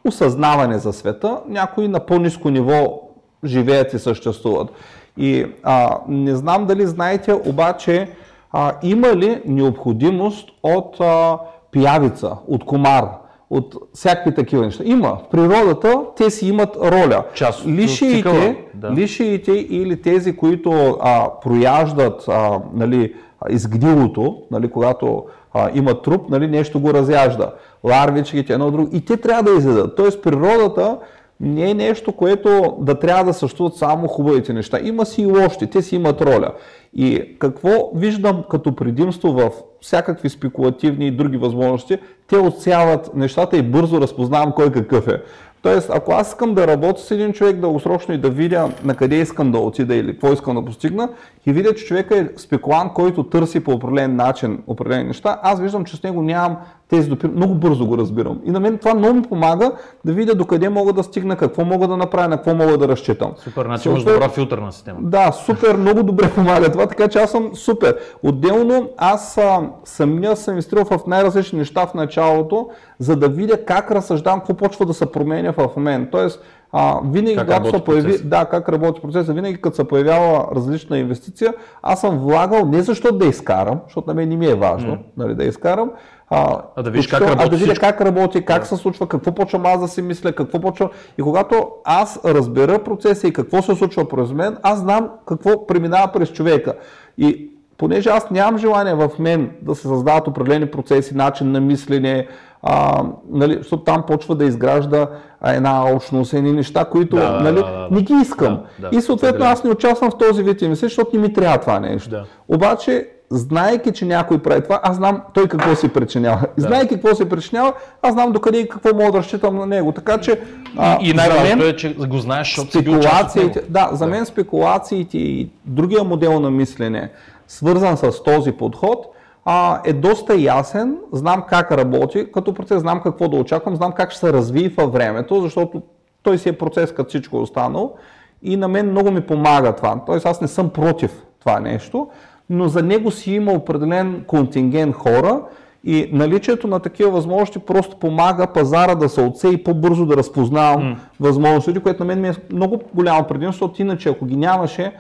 [0.05, 3.01] осъзнаване за света, някои на по-низко ниво
[3.45, 4.69] живеят и съществуват.
[5.17, 8.09] И а, не знам дали знаете, обаче
[8.53, 11.39] а, има ли необходимост от а,
[11.71, 13.09] пиявица, от комар,
[13.51, 14.83] от всякакви такива неща.
[14.87, 15.09] Има.
[15.09, 17.25] В природата те си имат роля.
[17.35, 18.91] Част Лишиите, да.
[18.91, 23.15] лишиите или тези, които а, прояждат а, нали,
[23.51, 27.53] изгнилото, нали, когато а, има труп, нали, нещо го разяжда.
[27.85, 28.89] Ларвичките, едно друго.
[28.93, 29.97] И те трябва да изядат.
[29.97, 30.99] Тоест природата
[31.41, 34.81] не е нещо, което да трябва да съществуват само хубавите неща.
[34.83, 36.53] Има си и лошите, те си имат роля.
[36.95, 39.51] И какво виждам като предимство в
[39.81, 45.23] всякакви спекулативни и други възможности, те отсяват нещата и бързо разпознавам кой какъв е.
[45.63, 49.17] Тоест, ако аз искам да работя с един човек дългосрочно и да видя на къде
[49.17, 51.09] искам да отида или какво искам да постигна
[51.47, 55.85] и видя, че човека е спекулант, който търси по определен начин определени неща, аз виждам,
[55.85, 56.57] че с него нямам
[56.89, 57.29] тези допир...
[57.29, 58.41] Много бързо го разбирам.
[58.45, 59.73] И на мен това много ми помага
[60.05, 63.33] да видя докъде мога да стигна, какво мога да направя, на какво мога да разчитам.
[63.37, 64.99] Супер, значи имаш Съответ- добра филтърна система.
[65.03, 67.97] да, супер, много добре помага това, така че аз съм супер.
[68.23, 69.39] Отделно, аз
[69.85, 74.87] самия съм инвестирал в най-различни неща в началото, за да видя как разсъждавам, какво почва
[74.87, 76.09] да се променя в мен.
[76.13, 76.43] Тоест,
[76.73, 78.29] а, винаги, Как когато се появи, процесът.
[78.29, 83.19] да, как работи процеса, винаги като се появява различна инвестиция, аз съм влагал не защото
[83.19, 85.91] да изкарам, защото на мен не ми е важно нали, да изкарам,
[86.31, 89.07] а, А да видиш как включително- а работи да видя как работи, как се случва,
[89.07, 90.91] какво почвам аз да си мисля, какво почва.
[91.19, 96.13] И когато аз разбера процеса и какво се случва през мен, аз знам какво преминава
[96.13, 96.75] през човека.
[97.19, 102.27] И понеже аз нямам желание в мен да се създават определени процеси, начин на мислене,
[102.63, 105.07] а, нали, защото там почва да изгражда
[105.45, 107.89] една общност, едни неща, които Да, да, нали, да, да.
[107.91, 108.61] не ги искам.
[108.79, 111.59] Да, да, и съответно аз не участвам в този вид инвестиции, защото не ми трябва
[111.59, 112.11] това нещо.
[112.11, 112.25] Да.
[112.49, 116.47] Обаче, знаейки, че някой прави това, аз знам той какво си причинява.
[116.59, 117.73] И знаейки какво си причинява,
[118.03, 119.93] аз знам докъде и какво мога да разчитам на него.
[119.93, 120.41] Така че
[120.77, 125.51] а, И за най-важното е, че го знаеш, защото спекулациите, да, за мен спекулациите и
[125.65, 127.11] другия модел на мислене,
[127.49, 129.07] свързан с този подход,
[129.45, 134.11] а, е доста ясен, знам как работи, като процес знам какво да очаквам, знам как
[134.11, 135.83] ще се развие във времето, защото
[136.23, 137.95] той си е процес като всичко останало.
[138.43, 140.01] И на мен много ми помага това.
[140.07, 142.09] Тоест аз не съм против това нещо,
[142.51, 145.41] но за него си има определен контингент хора
[145.85, 150.97] и наличието на такива възможности просто помага пазара да се отсее и по-бързо да разпознавам
[151.21, 154.93] възможностите, което на мен ми е много голямо предимство, защото иначе ако ги нямаше,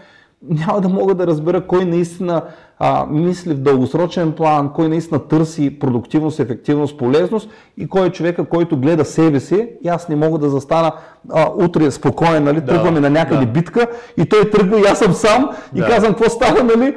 [0.48, 2.42] няма да мога да разбера кой наистина
[2.78, 8.44] а, мисли в дългосрочен план, кой наистина търси продуктивност, ефективност, полезност и кой е човека,
[8.44, 10.92] който гледа себе си и аз не мога да застана
[11.32, 13.52] а, утре спокоен, нали, тръгваме на някъде да.
[13.52, 15.86] битка и той тръгва и аз съм сам и Да.
[15.86, 16.96] казвам какво става, нали,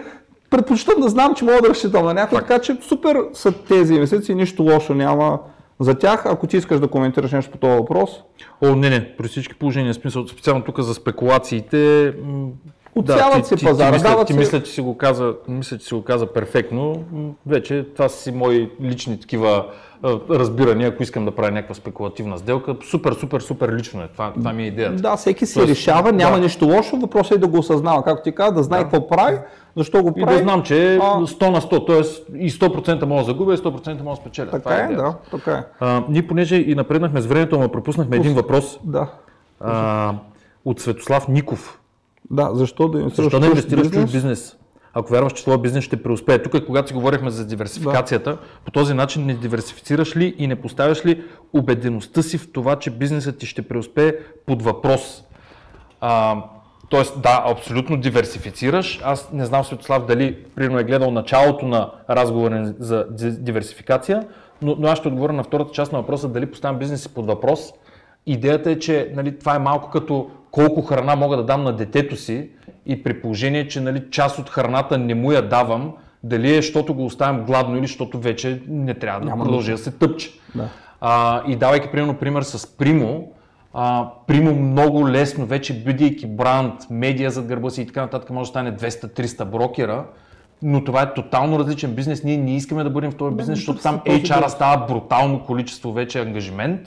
[0.51, 4.35] предпочитам да знам, че мога да разчитам на някой, така че супер са тези инвестиции,
[4.35, 5.39] нищо лошо няма
[5.79, 6.25] за тях.
[6.25, 8.09] Ако ти искаш да коментираш нещо по този въпрос,
[8.61, 12.13] О, не, не, при всички положения, смисъл, специално тук за спекулациите,
[12.95, 15.93] Отсяват си пазара, мисля, дават ти си- мисля, че си го каза, мисля, че си
[15.93, 17.03] го каза перфектно.
[17.45, 19.65] Вече това са си мои лични такива
[20.29, 22.75] разбирания, ако искам да правя някаква спекулативна сделка.
[22.83, 24.07] Супер, супер, супер лично е.
[24.07, 24.95] Това, това ми е идеята.
[24.95, 26.41] Да, всеки си Тоест, решава, няма да.
[26.41, 29.37] нищо лошо, въпросът е да го осъзнава, както ти каза, да знае какво прави,
[29.77, 30.37] защо го И прави.
[30.37, 30.99] да знам, че е А.
[30.99, 31.97] 100 на 100, т.е.
[32.37, 33.63] и 100% мога да загубя, и 100%
[33.95, 34.45] мога да спечеля.
[34.47, 35.03] Това Така е, идеята.
[35.03, 35.63] да, така е.
[35.79, 39.07] А, ние понеже и напреднахме с времето, но пропуснахме един въпрос Да.
[39.59, 40.13] а,
[40.65, 41.77] от Светослав Ников.
[42.31, 44.11] Да, защо да инвестираш Защо да инвестираш чужд бизнес?
[44.11, 44.57] бизнес?
[44.93, 46.41] Ако вярваш, че твоя бизнес ще преуспее.
[46.41, 51.05] Тук, когато си говорихме за диверсификацията, по този начин не диверсифицираш ли и не поставяш
[51.05, 54.13] ли убедеността си в това, че бизнесът ти ще преуспее
[54.45, 55.23] под въпрос?
[56.01, 56.43] А,
[56.89, 59.01] тоест, да, абсолютно диверсифицираш.
[59.03, 64.27] Аз не знам Светослав дали примерно е гледал началото на разговора за ди- диверсификация,
[64.61, 67.73] но, но аз ще отговоря на втората част на въпроса дали поставям бизнеса под въпрос.
[68.25, 72.15] Идеята е, че нали, това е малко като колко храна мога да дам на детето
[72.15, 72.49] си
[72.85, 76.93] и при положение, че нали, част от храната не му я давам, дали е, защото
[76.93, 80.31] го оставям гладно или защото вече не трябва да Няма продължи да се тъпче.
[80.55, 80.69] Да.
[81.01, 83.31] А, и давайки примерно пример с Примо,
[83.73, 88.47] а, Примо много лесно, вече бидейки бранд, медия зад гърба си и така нататък, може
[88.47, 90.05] да стане 200-300 брокера,
[90.61, 92.23] но това е тотално различен бизнес.
[92.23, 96.21] Ние не искаме да бъдем в този бизнес, защото там HR става брутално количество вече
[96.21, 96.81] ангажимент.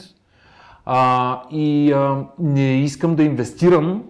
[0.86, 4.02] А, и а, не искам да инвестирам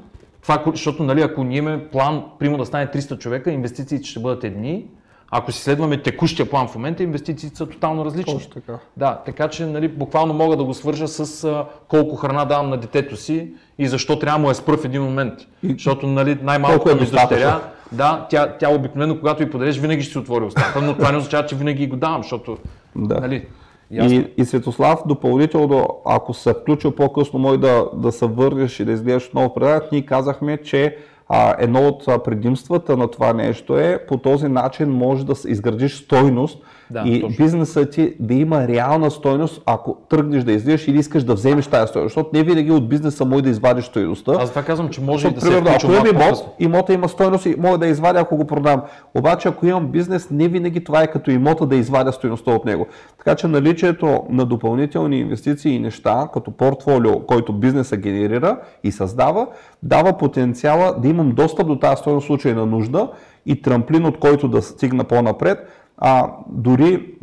[0.43, 4.45] това, защото нали, ако ние имаме план, примо да стане 300 човека, инвестициите ще бъдат
[4.45, 4.85] едни.
[5.31, 8.33] Ако си следваме текущия план в момента, инвестициите са тотално различни.
[8.35, 8.79] Точно така.
[8.97, 12.77] Да, така че нали, буквално мога да го свържа с а, колко храна давам на
[12.77, 13.49] детето си
[13.79, 15.35] и защо трябва му е спра в един момент.
[15.63, 17.61] И- Защото нали, най-малко е ми дъщеря,
[17.93, 21.19] да, тя, тя обикновено, когато й подадеш, винаги ще си отвори устата, но това не
[21.19, 22.59] означава, че винаги го давам, защото
[22.97, 23.21] Да.
[23.21, 23.47] нали,
[23.91, 28.93] И, и Светослав, допълнително, ако се включил по-късно, може да, да се върнеш и да
[28.93, 30.97] изгледаш отново предаването, ние казахме, че
[31.29, 36.63] а, едно от предимствата на това нещо е по този начин може да изградиш стойност
[36.91, 37.37] Да, и точно.
[37.45, 41.89] бизнесът ти да има реална стойност, ако тръгнеш да излизаш или искаш да вземеш тази
[41.89, 44.33] стойност, защото не винаги от бизнеса може да извадиш стойността.
[44.39, 46.93] Аз това казвам, че може и Защото, да се примерно, включва ако имам имот, имота
[46.93, 48.83] има стойност и мога да извадя, ако го продам.
[49.15, 52.87] Обаче, ако имам бизнес, не винаги това е като имота да извадя стойността от него.
[53.19, 59.47] Така че наличието на допълнителни инвестиции и неща, като портфолио, който бизнеса генерира и създава,
[59.83, 63.09] дава потенциала да имам достъп до тази стойност в случай на нужда
[63.47, 65.59] и трамплин, от който да стигна по-напред.
[65.99, 67.15] А, дори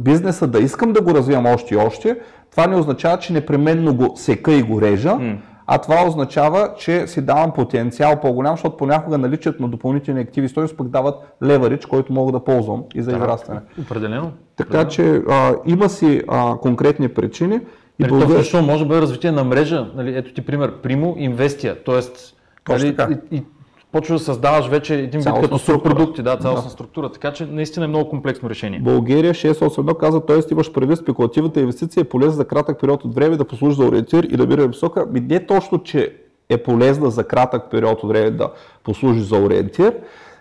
[0.00, 2.18] бизнеса да искам да го развивам още и още,
[2.50, 5.18] това не означава, че непременно го сека и го режа,
[5.66, 10.76] а това означава, че си давам потенциал по-голям, защото понякога наличието на допълнителни активи стойност
[10.76, 13.60] пък дават леверидж, който мога да ползвам и за израстване.
[13.82, 14.32] Определено.
[14.56, 17.58] Така че а, има си а, конкретни причини и
[18.00, 19.86] Нали, то благодаря- включително може да бъде развитие на мрежа.
[19.96, 21.76] Нали, ето ти пример, Primo Investia.
[21.84, 23.42] Тоест, Точно нали, и, и
[23.92, 27.12] почваш да създаваш вече един вид като продукти, да, цялостна структура.
[27.12, 28.80] Така че наистина е много комплексно решение.
[28.80, 30.40] България 681 каза, т.е.
[30.50, 34.24] имаш предвид спекулативната инвестиция е полезна за кратък период от време да послужи за ориентир
[34.24, 35.06] и да бире висока.
[35.06, 36.14] Ми не точно, че
[36.48, 38.50] е полезна за кратък период от време да
[38.84, 39.96] послужи за ориентир.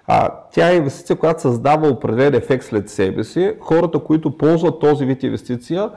[0.08, 3.54] А, тя е инвестиция, която създава определен ефект след себе си.
[3.60, 5.90] Хората, които ползват този вид инвестиция,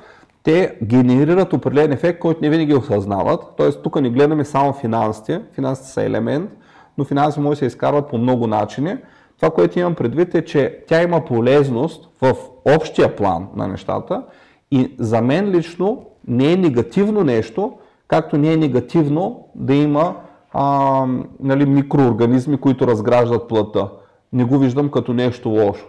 [0.42, 3.44] те генерират определен ефект, който не винаги осъзнават.
[3.56, 5.40] Тоест, тук не гледаме само финансите.
[5.54, 6.50] Финансите са елемент,
[6.98, 8.97] но финанси може да се изкарват по много начини.
[9.36, 12.35] Това, което имам предвид е, че тя има полезност в
[12.77, 14.23] общия план на нещата
[14.70, 17.73] и за мен лично не е негативно нещо,
[18.09, 20.16] както не е негативно да има
[20.52, 21.06] а,
[21.40, 23.89] нали, микроорганизми, които разграждат плътта.
[24.32, 25.86] Не го виждам като нещо лошо.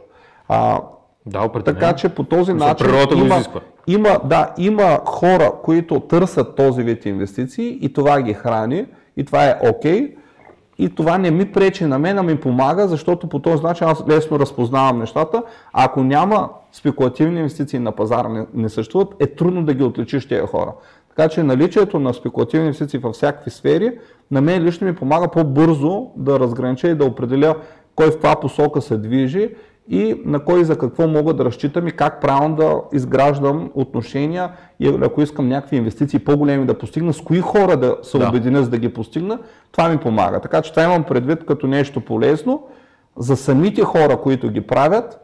[0.47, 0.81] А,
[1.25, 3.43] Да, така че по този начин има,
[3.87, 8.85] има, да, има хора, които търсят този вид инвестиции и това ги храни
[9.17, 10.15] и това е окей.
[10.83, 14.03] И това не ми пречи на мен, а ми помага, защото по този начин аз
[14.09, 15.43] лесно разпознавам нещата.
[15.73, 20.41] Ако няма спекулативни инвестиции на пазара не, не съществуват, е трудно да ги отличиш тези
[20.41, 20.73] хора.
[21.09, 23.97] Така че наличието на спекулативни инвестиции във всякакви сфери,
[24.31, 27.55] на мен лично ми помага по-бързо да разгранича и да определя
[27.95, 29.49] кой в каква посока се движи
[29.89, 34.49] и на кой и за какво мога да разчитам и как правилно да изграждам отношения
[34.79, 38.27] и ако искам някакви инвестиции по-големи да постигна, с кои хора да се Да.
[38.29, 39.39] обединя за да ги постигна,
[39.71, 40.39] това ми помага.
[40.39, 42.63] Така че това имам предвид като нещо полезно.
[43.17, 45.19] За самите хора, които ги правят,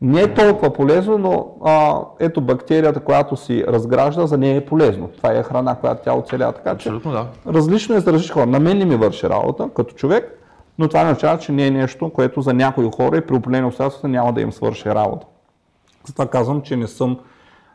[0.00, 5.08] не е толкова полезно, но а, ето бактерията, която си разгражда, за нея е полезно.
[5.16, 6.52] Това е храна, която тя оцелява.
[6.52, 7.26] Така че Абсолютно да.
[7.46, 8.46] различно е за различни хора.
[8.46, 10.40] На мен не ми върши работа като човек,
[10.78, 14.08] но това означава, че не е нещо, което за някои хора и при определени обстоятелства
[14.08, 15.26] няма да им свърши работа.
[16.06, 17.18] Затова казвам, че не съм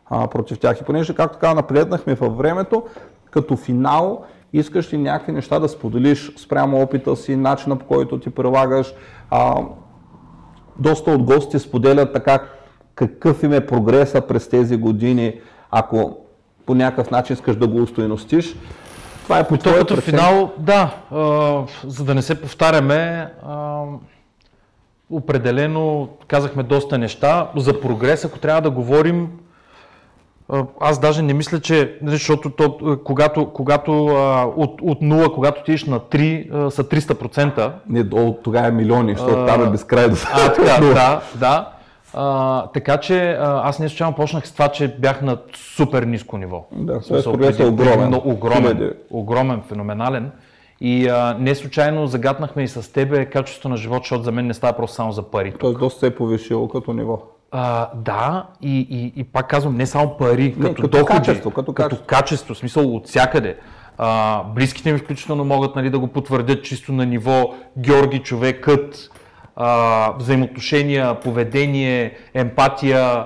[0.10, 0.82] а, против тях.
[0.82, 2.84] И понеже, както така, напреднахме във времето,
[3.32, 8.30] като финал искаш ли някакви неща да споделиш спрямо опита си, начина по който ти
[8.30, 8.94] прилагаш.
[9.32, 9.62] А,
[10.80, 12.40] доста от гости споделят така
[12.96, 16.18] какъв им е прогреса през тези години, ако
[16.66, 18.56] по някакъв начин искаш да го устойностиш.
[19.30, 23.84] Това е по като финал, да, а, за да не се повтаряме, а,
[25.10, 27.50] определено казахме доста неща.
[27.56, 29.28] За прогрес, ако трябва да говорим,
[30.80, 34.06] аз даже не мисля, че, нали, защото то, когато, когато
[34.58, 37.72] от, от 0, когато отидеш на 3, са 300%.
[37.90, 40.16] Не, долу тогава е милиони, защото там е безкрайно.
[40.34, 41.70] А, така, да, да.
[42.14, 46.66] А, така че аз не случайно почнах с това, че бях на супер ниско ниво.
[46.72, 48.10] Да, това е огромен.
[48.10, 50.32] Но, огромен, огромен, феноменален.
[50.82, 54.54] И а, не случайно загаднахме и с тебе качеството на живот, защото за мен не
[54.54, 55.54] става просто само за пари.
[55.60, 57.22] Тоест доста се е повишило като ниво.
[57.52, 61.52] А, да, и, и, и пак казвам, не само пари, не, като, като доходи, качество,
[61.52, 62.08] като, като качество.
[62.08, 63.58] качество, смисъл от всякъде.
[63.98, 69.12] А, близките ми включително могат нали, да го потвърдят чисто на ниво Георги човекът,
[69.60, 73.26] а, взаимоотношения, поведение, емпатия,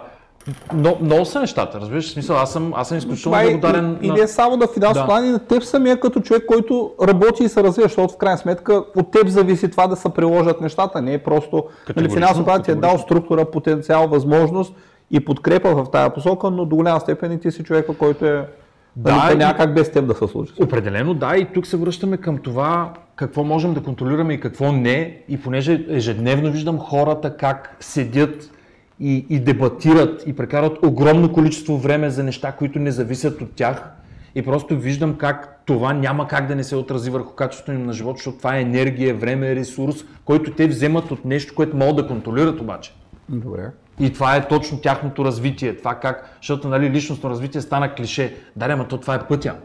[0.73, 3.97] но, много са нещата, разбираш, смисъл, аз съм, аз съм изключително е благодарен.
[4.01, 4.17] И, на...
[4.17, 5.27] и не само на финансов план, да.
[5.27, 8.83] и на теб самия като човек, който работи и се развива, защото в крайна сметка
[8.95, 11.65] от теб зависи това да се приложат нещата, не е просто
[11.95, 14.73] нали, финансов план ти е дал структура, потенциал, възможност
[15.11, 18.47] и подкрепа в тази посока, но до голяма степен и ти си човека, който е
[18.95, 20.53] да, нали, няма как без теб да се случи.
[20.63, 25.23] Определено да, и тук се връщаме към това какво можем да контролираме и какво не.
[25.29, 28.51] И понеже ежедневно виждам хората как седят
[28.99, 33.89] и, и дебатират и прекарат огромно количество време за неща, които не зависят от тях.
[34.35, 37.93] И просто виждам как това няма как да не се отрази върху качеството им на
[37.93, 39.95] живота, защото това е енергия, време, ресурс,
[40.25, 42.93] който те вземат от нещо, което могат да контролират обаче.
[43.29, 43.71] Добре.
[43.99, 45.77] И това е точно тяхното развитие.
[45.77, 48.35] Това как, защото нали, личностно развитие стана клише.
[48.55, 49.55] Да, ама то това е пътя.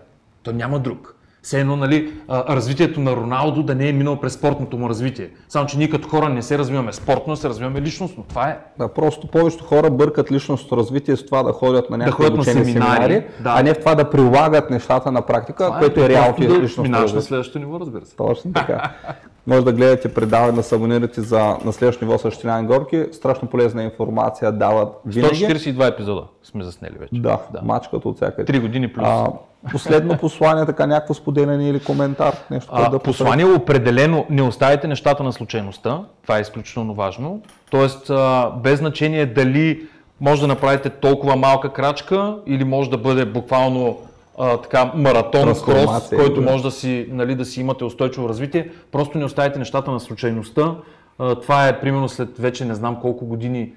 [0.42, 1.17] То няма друг.
[1.42, 5.30] Все едно, нали, развитието на Роналдо да не е минало през спортното му развитие.
[5.48, 8.24] Само, че ние като хора не се развиваме спортно, се развиваме личностно.
[8.28, 8.58] Това е.
[8.78, 12.64] Да, просто повечето хора бъркат личностното развитие с това да ходят на някакви да обучени
[12.64, 13.54] семинари, семинари да.
[13.56, 16.40] а не в това да прилагат нещата на практика, това е което е, е реалното
[16.40, 17.16] да личностно развитие.
[17.16, 18.16] на следващото ниво, разбира се.
[18.16, 18.92] Точно така.
[19.46, 23.06] Може да гледате предаване, да се абонирате за на следващото ниво с Штилян Горки.
[23.12, 25.34] Страшно полезна информация дават винаги.
[25.34, 27.20] 142 епизода сме заснели вече.
[27.20, 27.60] Да, да.
[27.62, 28.44] мачкат от всякъде.
[28.44, 29.06] Три години плюс.
[29.06, 29.26] А,
[29.70, 32.36] Последно послание, така някакво споделяне или коментар?
[32.50, 37.42] Нещо, а, да послание определено, не оставите нещата на случайността, това е изключително важно.
[37.70, 39.86] Тоест, а, без значение дали
[40.20, 43.98] може да направите толкова малка крачка или може да бъде буквално
[44.38, 48.70] а, така маратон, крос, който може да си, нали, да си имате устойчиво развитие.
[48.92, 50.74] Просто не оставите нещата на случайността.
[51.18, 53.72] А, това е примерно след вече не знам колко години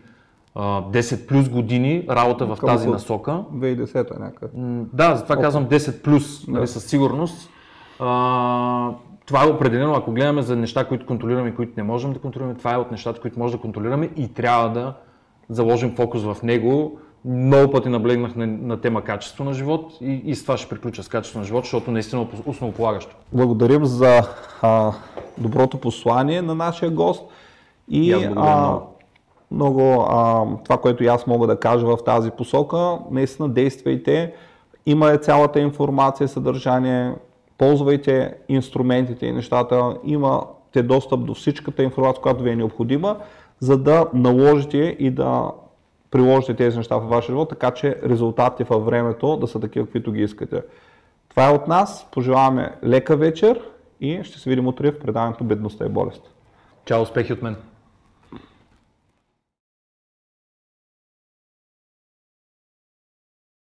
[0.56, 3.44] 10 плюс години работа в тази насока.
[3.54, 4.52] 2010 някъде.
[4.94, 5.42] Да, затова okay.
[5.42, 7.50] казвам 10 плюс, нали, със сигурност.
[8.00, 8.90] А,
[9.26, 12.56] това е определено, ако гледаме за неща, които контролираме и които не можем да контролираме,
[12.56, 14.94] това е от нещата, които можем да контролираме и трябва да
[15.50, 17.00] заложим фокус в него.
[17.26, 21.04] Много пъти наблегнах на, на тема качество на живот и, и с това ще приключа
[21.04, 23.16] с качество на живот, защото наистина е основополагащо.
[23.34, 24.22] Благодарим за
[24.62, 24.92] а,
[25.38, 27.24] доброто послание на нашия гост.
[27.90, 28.91] И, и а, много
[29.60, 34.34] а, това, което и аз мога да кажа в тази посока, наистина действайте,
[34.86, 37.14] има е цялата информация, съдържание,
[37.58, 43.18] ползвайте инструментите и нещата, имате достъп до всичката информация, която ви е необходима,
[43.60, 45.52] за да наложите и да
[46.12, 50.12] приложите тези неща в вашия живот, така че резултатите във времето да са такива, каквито
[50.12, 50.62] ги искате.
[51.30, 52.08] Това е от нас.
[52.12, 53.62] Пожелаваме лека вечер
[54.02, 56.32] и ще се видим утре в предаването Бедността и болест.
[56.86, 57.56] Чао, успехи от мен!